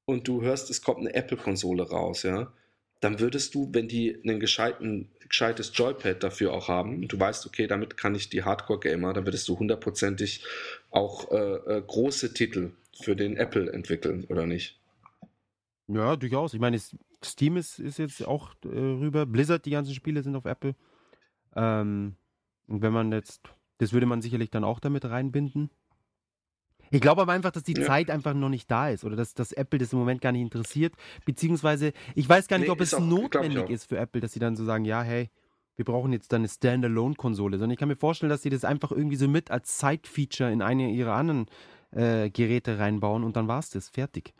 [0.05, 2.53] und du hörst, es kommt eine Apple-Konsole raus, ja?
[3.01, 7.67] Dann würdest du, wenn die gescheiten, gescheites Joypad dafür auch haben, und du weißt, okay,
[7.67, 10.43] damit kann ich die Hardcore-Gamer, dann würdest du hundertprozentig
[10.91, 14.79] auch äh, äh, große Titel für den Apple entwickeln, oder nicht?
[15.87, 16.53] Ja, durchaus.
[16.53, 16.79] Ich meine,
[17.23, 19.25] Steam ist, ist jetzt auch äh, rüber.
[19.25, 20.75] Blizzard, die ganzen Spiele sind auf Apple.
[21.55, 22.15] Ähm,
[22.67, 23.41] Und wenn man jetzt,
[23.77, 25.69] das würde man sicherlich dann auch damit reinbinden.
[26.91, 27.83] Ich glaube aber einfach, dass die Ja.
[27.85, 30.41] Zeit einfach noch nicht da ist oder dass, dass Apple das im Moment gar nicht
[30.41, 30.93] interessiert.
[31.25, 34.39] Beziehungsweise, ich weiß gar nicht, Nee, ob es auch- notwendig ist für Apple, dass sie
[34.39, 35.29] dann so sagen, ja, hey,
[35.75, 37.57] wir brauchen jetzt dann eine Standalone-Konsole.
[37.57, 40.61] Sondern ich kann mir vorstellen, dass sie das einfach irgendwie so mit als Side-Feature in
[40.61, 41.47] eine ihrer anderen
[41.91, 43.89] äh, Geräte reinbauen und dann war es das.
[43.89, 44.33] Fertig.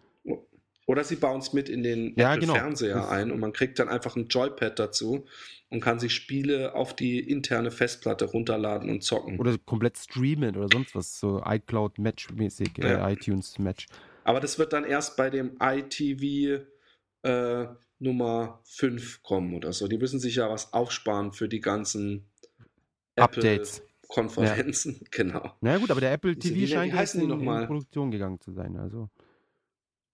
[0.88, 2.54] Oder sie bauen es mit in den Ja, Apple genau.
[2.54, 5.26] Fernseher Das- ein und man kriegt dann einfach ein Joypad dazu
[5.70, 9.40] und kann sich Spiele auf die interne Festplatte runterladen und zocken.
[9.40, 11.20] Oder komplett streamen oder sonst was.
[11.20, 13.10] So iCloud-Match-mäßig, äh, Ja.
[13.10, 13.88] iTunes-Match.
[14.24, 16.64] Aber das wird dann erst bei dem iTV
[17.24, 17.68] äh,
[18.00, 19.88] Nummer 5 kommen oder so.
[19.88, 22.26] Die müssen sich ja was aufsparen für die ganzen
[23.16, 23.82] Updates.
[24.08, 25.00] Konferenzen.
[25.12, 25.52] Genau.
[25.62, 27.40] Na ja, gut, aber der Apple Wie- TV wie scheint jetzt heißen die in, noch
[27.40, 27.66] in mal?
[27.66, 28.78] Produktion gegangen zu sein.
[28.78, 29.10] Also,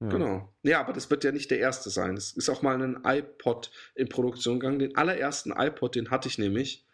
[0.01, 0.07] ja.
[0.09, 0.53] Genau.
[0.63, 2.17] Ja, aber das wird ja nicht der erste sein.
[2.17, 4.79] Es ist auch mal ein iPod in Produktion gegangen.
[4.79, 6.85] Den allerersten iPod, den hatte ich nämlich.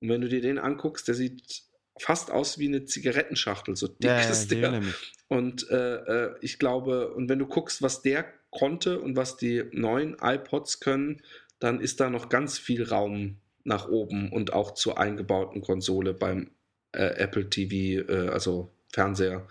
[0.00, 1.62] Und wenn du dir den anguckst, der sieht
[1.98, 4.82] fast aus wie eine Zigarettenschachtel, so dick Ja, ist der.
[5.28, 9.64] Und äh, äh, ich glaube, und wenn du guckst, was der konnte und was die
[9.72, 11.22] neuen iPods können,
[11.58, 16.50] dann ist da noch ganz viel Raum nach oben und auch zur eingebauten Konsole beim
[16.92, 19.46] äh, Apple TV, äh, also Fernseher,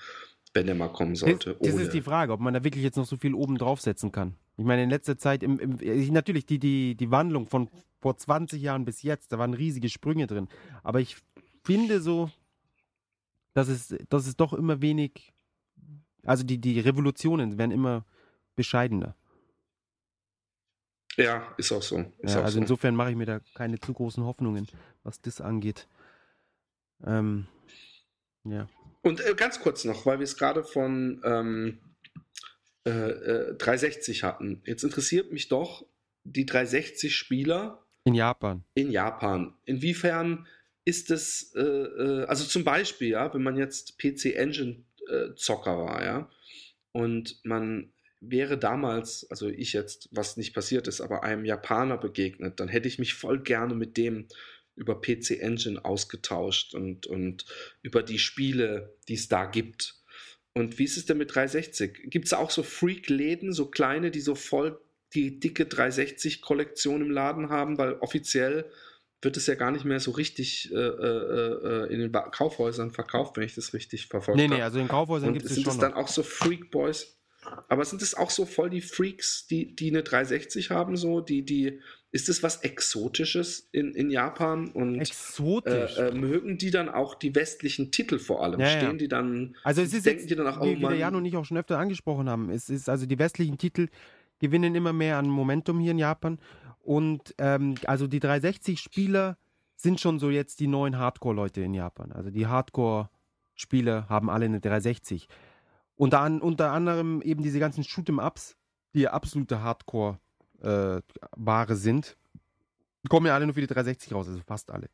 [0.54, 1.56] wenn der mal kommen Das, sollte.
[1.62, 1.84] das ohne.
[1.84, 4.36] ist die Frage, ob man da wirklich jetzt noch so viel oben draufsetzen kann.
[4.58, 8.18] Ich meine, in letzter Zeit, im, im, ich- natürlich die, die, die Wandlung von vor
[8.18, 10.47] 20 Jahren bis jetzt, da waren riesige Sprünge drin.
[10.84, 11.18] Aber ich
[11.64, 12.30] finde so,
[13.54, 15.34] dass es, dass es doch immer wenig,
[16.24, 18.06] also die, die Revolutionen werden immer
[18.56, 19.16] bescheidener.
[21.18, 21.99] Ja, ist auch so.
[22.20, 22.62] Ist Ja, auch also so.
[22.62, 24.68] insofern mache ich mir da keine zu großen Hoffnungen,
[25.04, 25.88] was das angeht.
[27.04, 27.47] Ähm,
[28.44, 28.68] ja.
[29.02, 31.80] Und äh, ganz kurz noch, weil wir es gerade von ähm,
[32.86, 34.62] äh, äh, 360 hatten.
[34.66, 35.86] Jetzt interessiert mich doch
[36.24, 38.64] die 360-Spieler In Japan.
[38.76, 39.56] in Japan.
[39.66, 40.48] Inwiefern
[40.86, 45.78] ist es, äh, äh, also zum Beispiel, ja, wenn man jetzt PC Engine äh, Zocker
[45.78, 46.30] war, ja,
[46.92, 52.60] und man wäre damals, also ich jetzt, was nicht passiert ist, aber einem Japaner begegnet,
[52.60, 54.28] dann hätte ich mich voll gerne mit dem
[54.82, 57.45] über PC Engine ausgetauscht und, und
[57.82, 59.95] über die Spiele, die es da gibt.
[60.53, 62.09] Und wie ist es denn mit 360?
[62.09, 64.77] Gibt es auch so Freak-Läden, so kleine, die so voll
[65.13, 67.77] die dicke 360-Kollektion im Laden haben?
[67.77, 68.65] Weil offiziell
[69.21, 73.38] wird es ja gar nicht mehr so richtig äh, äh, äh, in den Kaufhäusern verkauft,
[73.38, 74.55] wenn ich das richtig verfolgt Nee, habe.
[74.55, 75.84] nee, also in Kaufhäusern gibt es sind schon es noch.
[75.84, 77.17] dann auch so Freak Boys?
[77.68, 81.22] Aber sind es auch so voll die Freaks, die, die eine 360 haben, so?
[81.22, 81.80] Die, die,
[82.12, 84.70] ist es was Exotisches in, in Japan?
[84.70, 85.98] Und Exotisch.
[85.98, 88.60] äh, äh, mögen die dann auch die westlichen Titel vor allem?
[88.60, 88.78] Ja, ja.
[88.78, 90.96] Stehen die dann, Also es ist denken jetzt, die dann auch, oh wie, wie der
[90.96, 93.88] Jan und ich auch schon öfter angesprochen haben, es ist also die westlichen Titel
[94.39, 96.39] gewinnen immer mehr an Momentum hier in Japan
[96.84, 99.38] und ähm, also die 360-Spieler
[99.76, 102.12] sind schon so jetzt die neuen Hardcore-Leute in Japan.
[102.12, 105.28] Also die Hardcore-Spieler haben alle eine 360.
[106.02, 108.58] Unter, an, unter anderem eben diese ganzen Shoot'em-Ups,
[108.95, 112.18] die absolute Hardcore-Ware sind,
[113.08, 114.89] kommen ja alle nur für die 360 raus, also fast alle.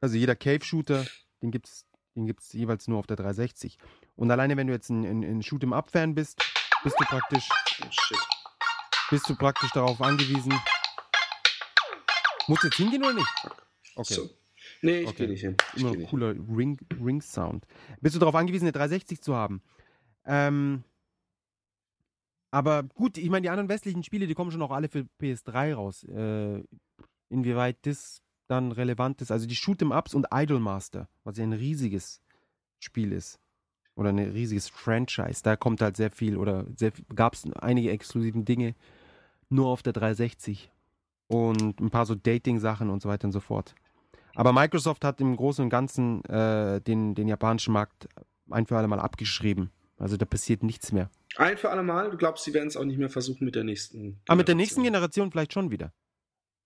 [0.00, 1.06] Also jeder Cave-Shooter,
[1.40, 3.78] den gibt es den gibt's jeweils nur auf der 360.
[4.16, 6.44] Und alleine, wenn du jetzt ein, ein, ein Shoot'em-Up-Fan bist,
[6.82, 7.48] bist du praktisch,
[7.80, 8.18] oh shit.
[9.10, 10.52] bist du praktisch darauf angewiesen.
[12.48, 13.34] Musst du jetzt hingehen oder nicht?
[13.94, 14.14] Okay.
[14.14, 14.28] So.
[14.82, 15.18] Nee, ich Okay.
[15.18, 15.56] gehe nicht hin.
[15.74, 17.22] Ich Immer geh cooler Ring, Ring.
[18.00, 19.62] Bist du darauf angewiesen, eine 360 zu haben?
[20.28, 20.84] Ähm,
[22.50, 25.74] aber gut, ich meine, die anderen westlichen Spiele, die kommen schon auch alle für PS3
[25.74, 26.04] raus.
[26.04, 26.62] Äh,
[27.30, 29.30] inwieweit das dann relevant ist.
[29.30, 32.22] Also die Shoot'em Ups und Idolmaster, was ja ein riesiges
[32.78, 33.40] Spiel ist.
[33.94, 35.42] Oder ein riesiges Franchise.
[35.42, 36.64] Da kommt halt sehr viel oder
[37.14, 38.74] gab es einige exklusiven Dinge
[39.50, 40.70] nur auf der 360.
[41.26, 43.74] Und ein paar so Dating-Sachen und so weiter und so fort.
[44.34, 48.08] Aber Microsoft hat im Großen und Ganzen äh, den, den japanischen Markt
[48.50, 49.70] ein für alle Mal abgeschrieben.
[49.98, 51.10] Also da passiert nichts mehr.
[51.36, 53.64] Ein für alle Mal, du glaubst, sie werden es auch nicht mehr versuchen mit der
[53.64, 54.20] nächsten.
[54.26, 55.28] Aber mit der nächsten Generation.
[55.28, 55.92] Generation vielleicht schon wieder.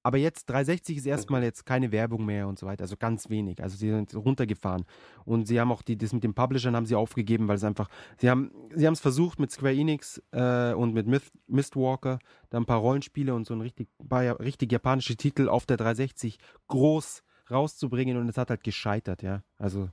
[0.04, 2.82] Aber jetzt 360 ist erstmal jetzt keine Werbung mehr und so weiter.
[2.82, 3.62] Also ganz wenig.
[3.62, 4.84] Also sie sind runtergefahren.
[5.24, 7.88] Und sie haben auch die, das mit den Publishern haben sie aufgegeben, weil es einfach,
[8.18, 12.18] sie haben sie haben es versucht mit Square Enix äh, und mit Myth, Mistwalker,
[12.50, 16.38] da ein paar Rollenspiele und so ein richtig, paar richtig japanische Titel auf der 360
[16.66, 19.42] groß rauszubringen und es hat halt gescheitert, ja.
[19.56, 19.88] Also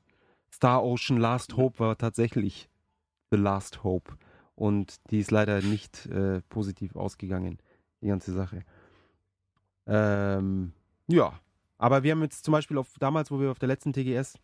[0.52, 2.70] Star Ocean Last Hope war tatsächlich
[3.32, 4.14] The Last Hope.
[4.56, 7.60] Und die ist leider nicht äh, positiv ausgegangen,
[8.02, 8.64] die ganze Sache.
[9.88, 10.74] Ähm,
[11.08, 11.40] ja,
[11.78, 14.38] aber wir haben jetzt zum Beispiel auf, damals, wo wir auf der letzten TGS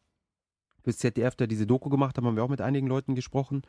[0.83, 3.63] fürs ZDF da diese Doku gemacht haben, haben wir auch mit einigen Leuten gesprochen.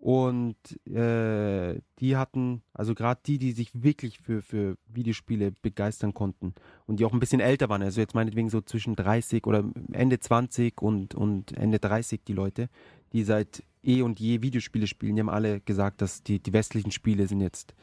[0.00, 6.54] Und äh, die hatten, also gerade die, die sich wirklich für, für Videospiele begeistern konnten
[6.86, 10.20] und die auch ein bisschen älter waren, also jetzt meinetwegen so zwischen 30 oder Ende
[10.20, 12.68] 20 und, und Ende 30 die Leute,
[13.12, 16.90] die seit eh und je Videospiele spielen, die haben alle gesagt, dass die, die westlichen
[16.90, 17.74] Spiele sind jetzt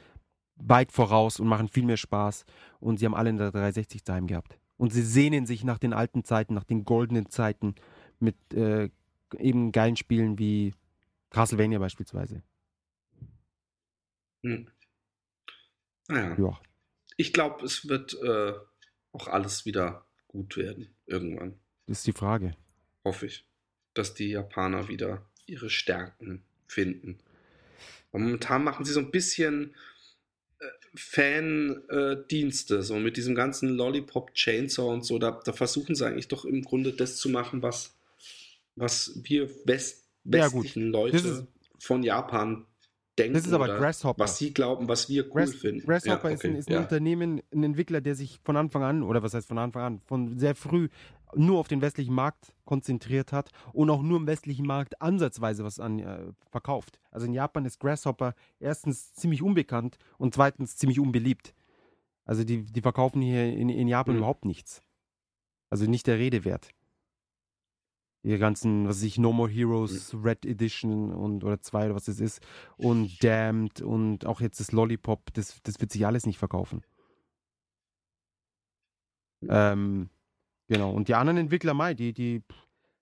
[0.57, 2.45] weit voraus und machen viel mehr Spaß
[2.80, 4.57] und sie haben alle in der 360 daheim gehabt.
[4.77, 7.76] Und sie sehnen sich nach den alten Zeiten, nach den goldenen Zeiten
[8.19, 8.89] mit äh,
[9.38, 10.73] eben geilen Spielen wie
[11.30, 12.43] Castlevania beispielsweise.
[14.43, 14.69] Hm.
[16.07, 16.60] Naja, Ja.
[17.18, 18.53] ich glaube, es wird äh,
[19.11, 20.95] auch alles wieder gut werden.
[21.06, 21.60] Irgendwann.
[21.88, 22.56] Das ist die Frage.
[23.03, 23.47] Hoffe ich.
[23.95, 27.17] Dass die Japaner wieder ihre Stärken finden.
[28.11, 29.73] Momentan machen sie so ein bisschen
[30.59, 30.65] äh,
[30.95, 35.19] Fan-Dienste, so mit diesem ganzen Lollipop Chainsaw und so.
[35.19, 37.95] Da, da versuchen sie eigentlich doch im Grunde das zu machen, was,
[38.76, 41.43] was wir West, Ja, westlichen Leute Das ist-
[41.80, 42.65] von Japan
[43.19, 43.34] denken.
[43.35, 44.19] Das ist aber oder Grasshopper.
[44.23, 45.85] Was sie glauben, was wir cool Grass, finden.
[45.85, 46.80] Grasshopper Ja, ist, ein, okay, ist ein ja.
[46.81, 50.39] Unternehmen, ein Entwickler, der sich von Anfang an, oder was heißt von Anfang an, von
[50.39, 50.88] sehr früh
[51.35, 55.80] nur auf den westlichen Markt konzentriert hat und auch nur im westlichen Markt ansatzweise was
[55.80, 56.99] an äh, verkauft.
[57.11, 61.53] Also in Japan ist Grasshopper erstens ziemlich unbekannt und zweitens ziemlich unbeliebt.
[62.26, 64.19] Also die, die verkaufen hier in, in Japan Mhm.
[64.19, 64.81] überhaupt nichts.
[65.69, 66.69] Also nicht der Rede wert.
[68.23, 72.06] Die ganzen, was weiß ich, No More Heroes, Red Edition und oder zwei oder was
[72.06, 72.41] das ist
[72.77, 76.81] und Damned und auch jetzt das Lollipop, das, das wird sich alles nicht verkaufen.
[79.47, 80.10] Ähm,
[80.67, 80.91] genau.
[80.91, 82.43] Und die anderen Entwickler, Mai, die, die,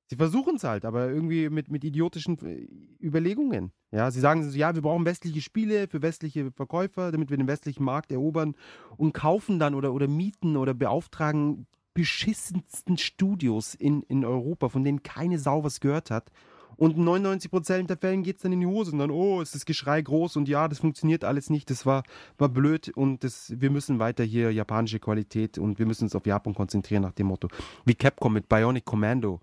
[0.07, 2.67] sie versuchen es halt, aber irgendwie mit, mit idiotischen äh,
[3.03, 3.71] Überlegungen.
[3.91, 7.47] Ja, sie sagen so, ja, wir brauchen westliche Spiele für westliche Verkäufer, damit wir den
[7.47, 8.55] westlichen Markt erobern
[8.97, 15.03] und kaufen dann oder, oder mieten oder beauftragen beschissensten Studios in, in Europa, von denen
[15.03, 16.31] keine Sau was gehört hat.
[16.77, 19.55] Und in 99% der Fällen geht es dann in die Hose und dann, oh, ist
[19.55, 22.03] das Geschrei groß und ja, das funktioniert alles nicht, das war,
[22.37, 26.25] war blöd und das, wir müssen weiter hier japanische Qualität und wir müssen uns auf
[26.25, 27.47] Japan konzentrieren nach dem Motto.
[27.85, 29.39] Wie Capcom mit Bionic Commando,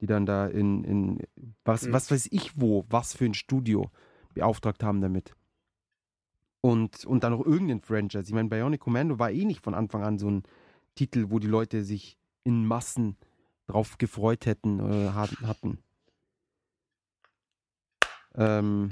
[0.00, 1.18] die dann da in, in
[1.64, 1.92] was, Mhm.
[1.92, 3.90] was weiß ich wo, was für ein Studio
[4.34, 5.34] beauftragt haben damit.
[6.60, 8.24] Und, und dann noch irgendein Franchise.
[8.26, 10.42] Ich meine, Bionic Commando war eh nicht von Anfang an so ein
[10.94, 13.16] Titel, wo die Leute sich in Massen
[13.66, 15.78] drauf gefreut hätten oder hat- hatten.
[18.36, 18.90] Ähm,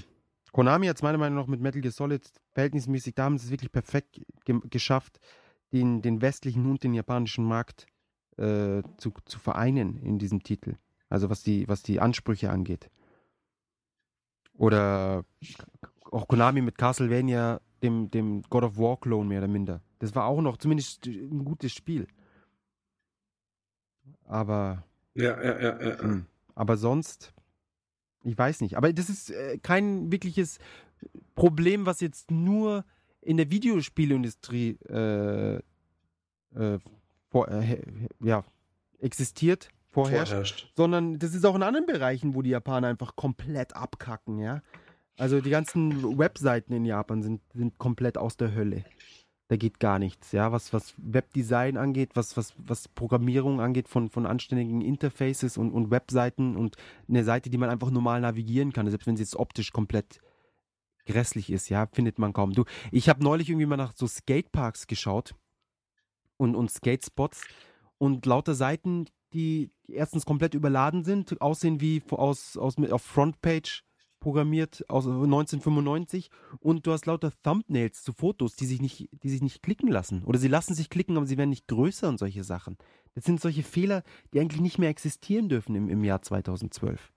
[0.52, 3.50] Konami hat es meiner Meinung nach mit Metal Gear Solid verhältnismäßig, da haben sie es
[3.50, 5.18] wirklich perfekt ge geschafft,
[5.72, 7.86] den, den westlichen und den japanischen Markt
[8.36, 10.76] äh, zu, zu vereinen in diesem Titel.
[11.08, 12.90] Also was die, was die Ansprüche angeht.
[14.54, 15.24] Oder
[16.10, 19.82] auch Konami mit Castlevania, dem, dem God of War Clone mehr oder minder.
[19.98, 22.06] Das war auch noch zumindest ein gutes Spiel.
[24.24, 25.98] Aber Ja, ja, ja, ja.
[25.98, 26.26] hm.
[26.54, 27.32] Aber sonst,
[28.24, 28.76] ich weiß nicht.
[28.76, 30.58] Aber das ist äh, kein wirkliches
[31.34, 32.84] Problem, was jetzt nur
[33.20, 35.60] in der Videospielindustrie äh,
[36.54, 36.78] äh,
[37.30, 37.82] vor, äh,
[38.20, 38.44] ja,
[39.00, 40.72] existiert, vorherrscht, Vorherrscht.
[40.76, 44.62] sondern das ist auch in anderen Bereichen, wo die Japaner einfach komplett abkacken, ja.
[45.18, 48.84] Also die ganzen Webseiten in Japan sind, sind komplett aus der Hölle.
[49.52, 50.50] Da geht gar nichts, ja.
[50.50, 55.90] Was, was Webdesign angeht, was, was, was Programmierung angeht von, von anständigen Interfaces und, und
[55.90, 56.76] Webseiten und
[57.06, 60.22] eine Seite, die man einfach normal navigieren kann, selbst wenn sie jetzt optisch komplett
[61.04, 62.54] grässlich ist, ja, findet man kaum.
[62.54, 65.34] Du, ich habe neulich irgendwie mal nach so Skateparks geschaut
[66.38, 67.42] und, und Skatespots
[67.98, 69.04] und lauter Seiten,
[69.34, 73.84] die erstens komplett überladen sind, aussehen wie aus, aus auf Frontpage
[74.22, 76.30] programmiert aus 1995
[76.60, 80.24] und du hast lauter Thumbnails zu Fotos, die sich nicht, die sich nicht klicken lassen.
[80.24, 82.78] Oder sie lassen sich klicken, aber sie werden nicht größer und solche Sachen.
[83.14, 87.12] Das sind solche Fehler, die eigentlich nicht mehr existieren dürfen im, im Jahr 2012.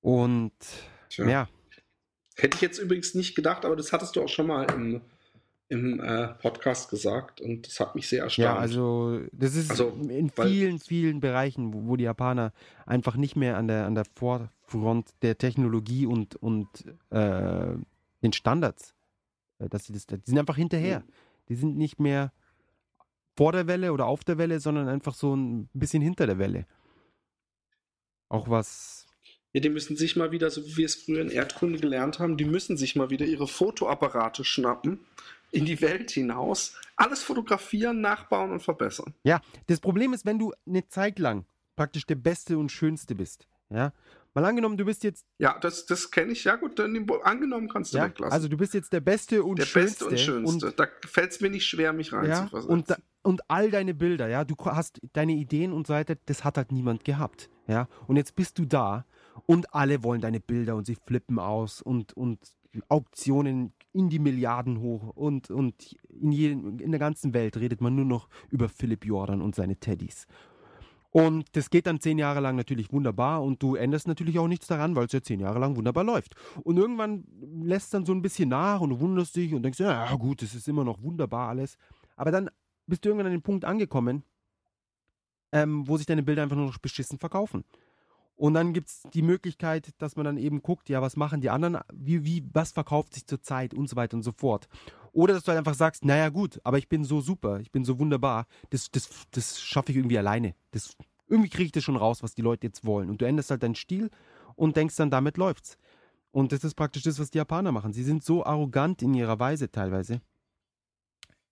[0.00, 0.52] Und
[1.10, 1.28] Tja.
[1.28, 1.48] ja,
[2.36, 5.00] Hätte ich jetzt übrigens nicht gedacht, aber das hattest du auch schon mal im,
[5.68, 8.44] im äh, Podcast gesagt und das hat mich sehr erstaunt.
[8.44, 12.52] Ja, also das ist Also, in vielen, vielen Bereichen, wo, wo die Japaner
[12.86, 14.04] einfach nicht mehr an der, an der
[14.66, 16.68] Vorfront der Technologie und, und
[17.10, 17.74] äh,
[18.22, 18.94] den Standards,
[19.58, 21.00] äh, dass sie das, die sind einfach hinterher.
[21.00, 21.12] Mhm.
[21.48, 22.32] Die sind nicht mehr
[23.36, 26.66] vor der Welle oder auf der Welle, sondern einfach so ein bisschen hinter der Welle.
[28.28, 29.06] Auch was,
[29.52, 32.36] Ja, die müssen sich mal wieder, so wie wir es früher in Erdkunde gelernt haben,
[32.36, 35.00] die müssen sich mal wieder ihre Fotoapparate schnappen,
[35.52, 39.14] in die Welt hinaus, alles fotografieren, nachbauen und verbessern.
[39.22, 41.44] Ja, das Problem ist, wenn du eine Zeit lang
[41.76, 43.92] praktisch der Beste und Schönste bist, ja,
[44.34, 46.44] mal angenommen, du bist jetzt Ja, das, das kenne ich.
[46.44, 48.32] Ja gut, dann angenommen kannst du Ja, weglassen.
[48.32, 50.06] also du bist jetzt der Beste und der Schönste.
[50.06, 50.72] Beste und Schönste.
[50.76, 54.28] da fällt es mir nicht schwer, mich Und, ja, und, da, und all deine Bilder,
[54.28, 57.48] ja, du hast deine Ideen und so weiter, das hat halt niemand gehabt.
[57.66, 59.06] Ja, und jetzt bist du da
[59.46, 62.38] Und alle wollen deine Bilder und sie flippen aus und, und
[62.88, 67.94] Auktionen in die Milliarden hoch und, und in, jedem, in der ganzen Welt redet man
[67.94, 70.26] nur noch über Philipp Jordan und seine Teddys.
[71.16, 74.66] Und das geht dann zehn Jahre lang natürlich wunderbar und du änderst natürlich auch nichts
[74.66, 76.34] daran, weil es ja zehn Jahre lang wunderbar läuft.
[76.64, 77.22] Und irgendwann
[77.62, 80.56] lässt dann so ein bisschen nach und du wunderst dich und denkst, ja gut, es
[80.56, 81.78] ist immer noch wunderbar alles.
[82.16, 82.50] Aber dann
[82.88, 84.24] bist du irgendwann an den Punkt angekommen,
[85.52, 87.62] ähm, wo sich deine Bilder einfach nur noch beschissen verkaufen.
[88.34, 91.50] Und dann gibt es die Möglichkeit, dass man dann eben guckt, ja, was machen die
[91.50, 94.68] anderen, wie, wie, was verkauft sich zurzeit und so weiter und so fort.
[95.14, 97.84] Oder dass du halt einfach sagst, naja gut, aber ich bin so super, ich bin
[97.84, 100.56] so wunderbar, das, das, das schaffe ich irgendwie alleine.
[100.72, 100.96] Das,
[101.28, 103.08] irgendwie kriege ich das schon raus, was die Leute jetzt wollen.
[103.08, 104.10] Und du änderst halt deinen Stil
[104.56, 105.78] und denkst dann, damit läuft's.
[106.32, 107.92] Und das ist praktisch das, was die Japaner machen.
[107.92, 110.20] Sie sind so arrogant in ihrer Weise teilweise,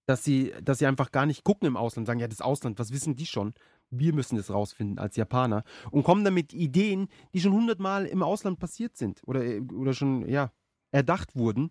[0.06, 2.92] dass sie, dass sie einfach gar nicht gucken im Ausland, sagen, ja, das Ausland, was
[2.92, 3.54] wissen die schon?
[3.90, 5.62] Wir müssen das rausfinden als Japaner
[5.92, 10.28] und kommen dann mit Ideen, die schon hundertmal im Ausland passiert sind oder, oder schon,
[10.28, 10.50] ja,
[10.90, 11.70] erdacht wurden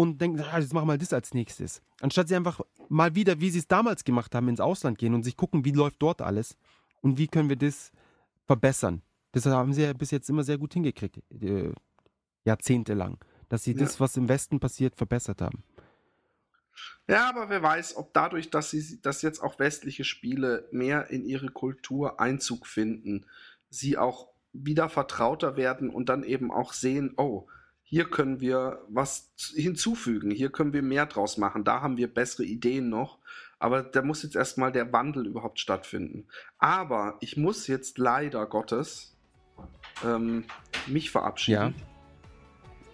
[0.00, 1.82] und denken, ah, jetzt machen wir mal das als nächstes.
[2.00, 5.22] Anstatt sie einfach mal wieder, wie sie es damals gemacht haben, ins Ausland gehen und
[5.24, 6.56] sich gucken, wie läuft dort alles
[7.02, 7.92] und wie können wir das
[8.46, 9.02] verbessern.
[9.32, 11.72] Das haben sie ja bis jetzt immer sehr gut hingekriegt, äh,
[12.44, 13.18] jahrzehntelang,
[13.48, 13.78] dass sie Ja.
[13.80, 15.62] das, was im Westen passiert, verbessert haben.
[17.06, 21.24] Ja, aber wer weiß, ob dadurch, dass sie, dass jetzt auch westliche Spiele mehr in
[21.26, 23.26] ihre Kultur Einzug finden,
[23.68, 27.46] sie auch wieder vertrauter werden und dann eben auch sehen, oh,
[27.90, 32.44] hier können wir was hinzufügen, hier können wir mehr draus machen, da haben wir bessere
[32.44, 33.18] Ideen noch.
[33.58, 36.28] Aber da muss jetzt erstmal der Wandel überhaupt stattfinden.
[36.58, 39.16] Aber ich muss jetzt leider Gottes
[40.04, 40.44] ähm,
[40.86, 41.74] mich verabschieden.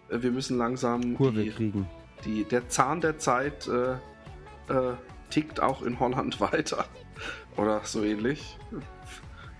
[0.08, 1.86] Äh, Wir müssen langsam Kurve die, kriegen.
[2.24, 3.92] die, der Zahn der Zeit äh,
[4.72, 4.94] äh,
[5.28, 6.86] tickt auch in Holland weiter.
[7.58, 8.58] Oder so ähnlich.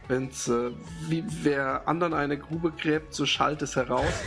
[0.08, 0.70] Wenn's, äh,
[1.08, 4.24] wie wer anderen eine Grube gräbt, so schallt es heraus.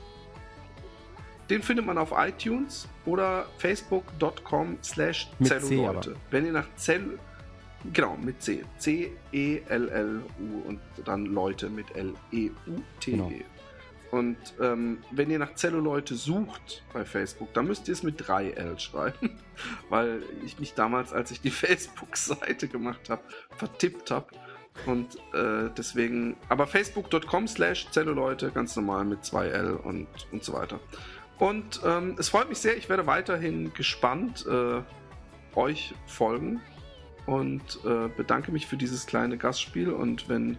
[1.49, 6.17] Den findet man auf iTunes oder facebook.com slash Zelluleute.
[6.31, 7.19] Wenn ihr nach Zell...
[7.93, 8.65] Genau, mit C.
[8.79, 13.11] C-E-L-L-U und dann Leute mit L-E-U-T-E.
[13.11, 13.33] Genau.
[14.11, 18.51] Und ähm, wenn ihr nach Zelluleute sucht bei Facebook, dann müsst ihr es mit 3
[18.51, 19.39] L schreiben,
[19.91, 23.23] weil ich mich damals, als ich die Facebook-Seite gemacht habe,
[23.57, 24.27] vertippt habe.
[24.87, 30.53] Und äh, deswegen, aber facebook.com slash Zelluleute, ganz normal mit 2 L und, und so
[30.53, 30.81] weiter.
[31.39, 34.83] Und ähm, es freut mich sehr, ich werde weiterhin gespannt äh,
[35.55, 36.61] euch folgen
[37.29, 39.91] und äh, bedanke mich für dieses kleine Gastspiel.
[39.91, 40.57] Und wenn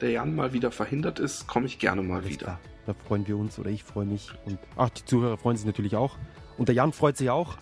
[0.00, 2.44] der Jan mal wieder verhindert ist, komme ich gerne mal Alles wieder.
[2.44, 2.60] klar.
[2.86, 4.30] Da freuen wir uns oder ich freue mich.
[4.44, 6.18] Und ach, die Zuhörer freuen sich natürlich auch.
[6.58, 7.56] Und der Jan freut sich auch.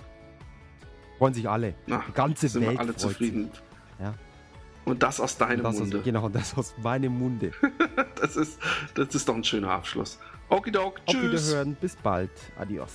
[1.18, 1.74] Freuen sich alle.
[1.86, 3.50] Na, Die ganze sind Welt wir alle freut zufrieden.
[3.52, 3.62] Sich.
[4.00, 4.14] Ja.
[4.86, 5.98] Und das aus deinem das Munde.
[5.98, 7.52] Aus, genau, das aus meinem Munde.
[8.20, 8.58] Das ist,
[8.94, 10.18] das ist doch ein schöner Abschluss.
[10.50, 11.48] Okidok, Auf tschüss.
[11.48, 11.74] Wiederhören.
[11.80, 12.30] Bis bald.
[12.58, 12.92] Adios.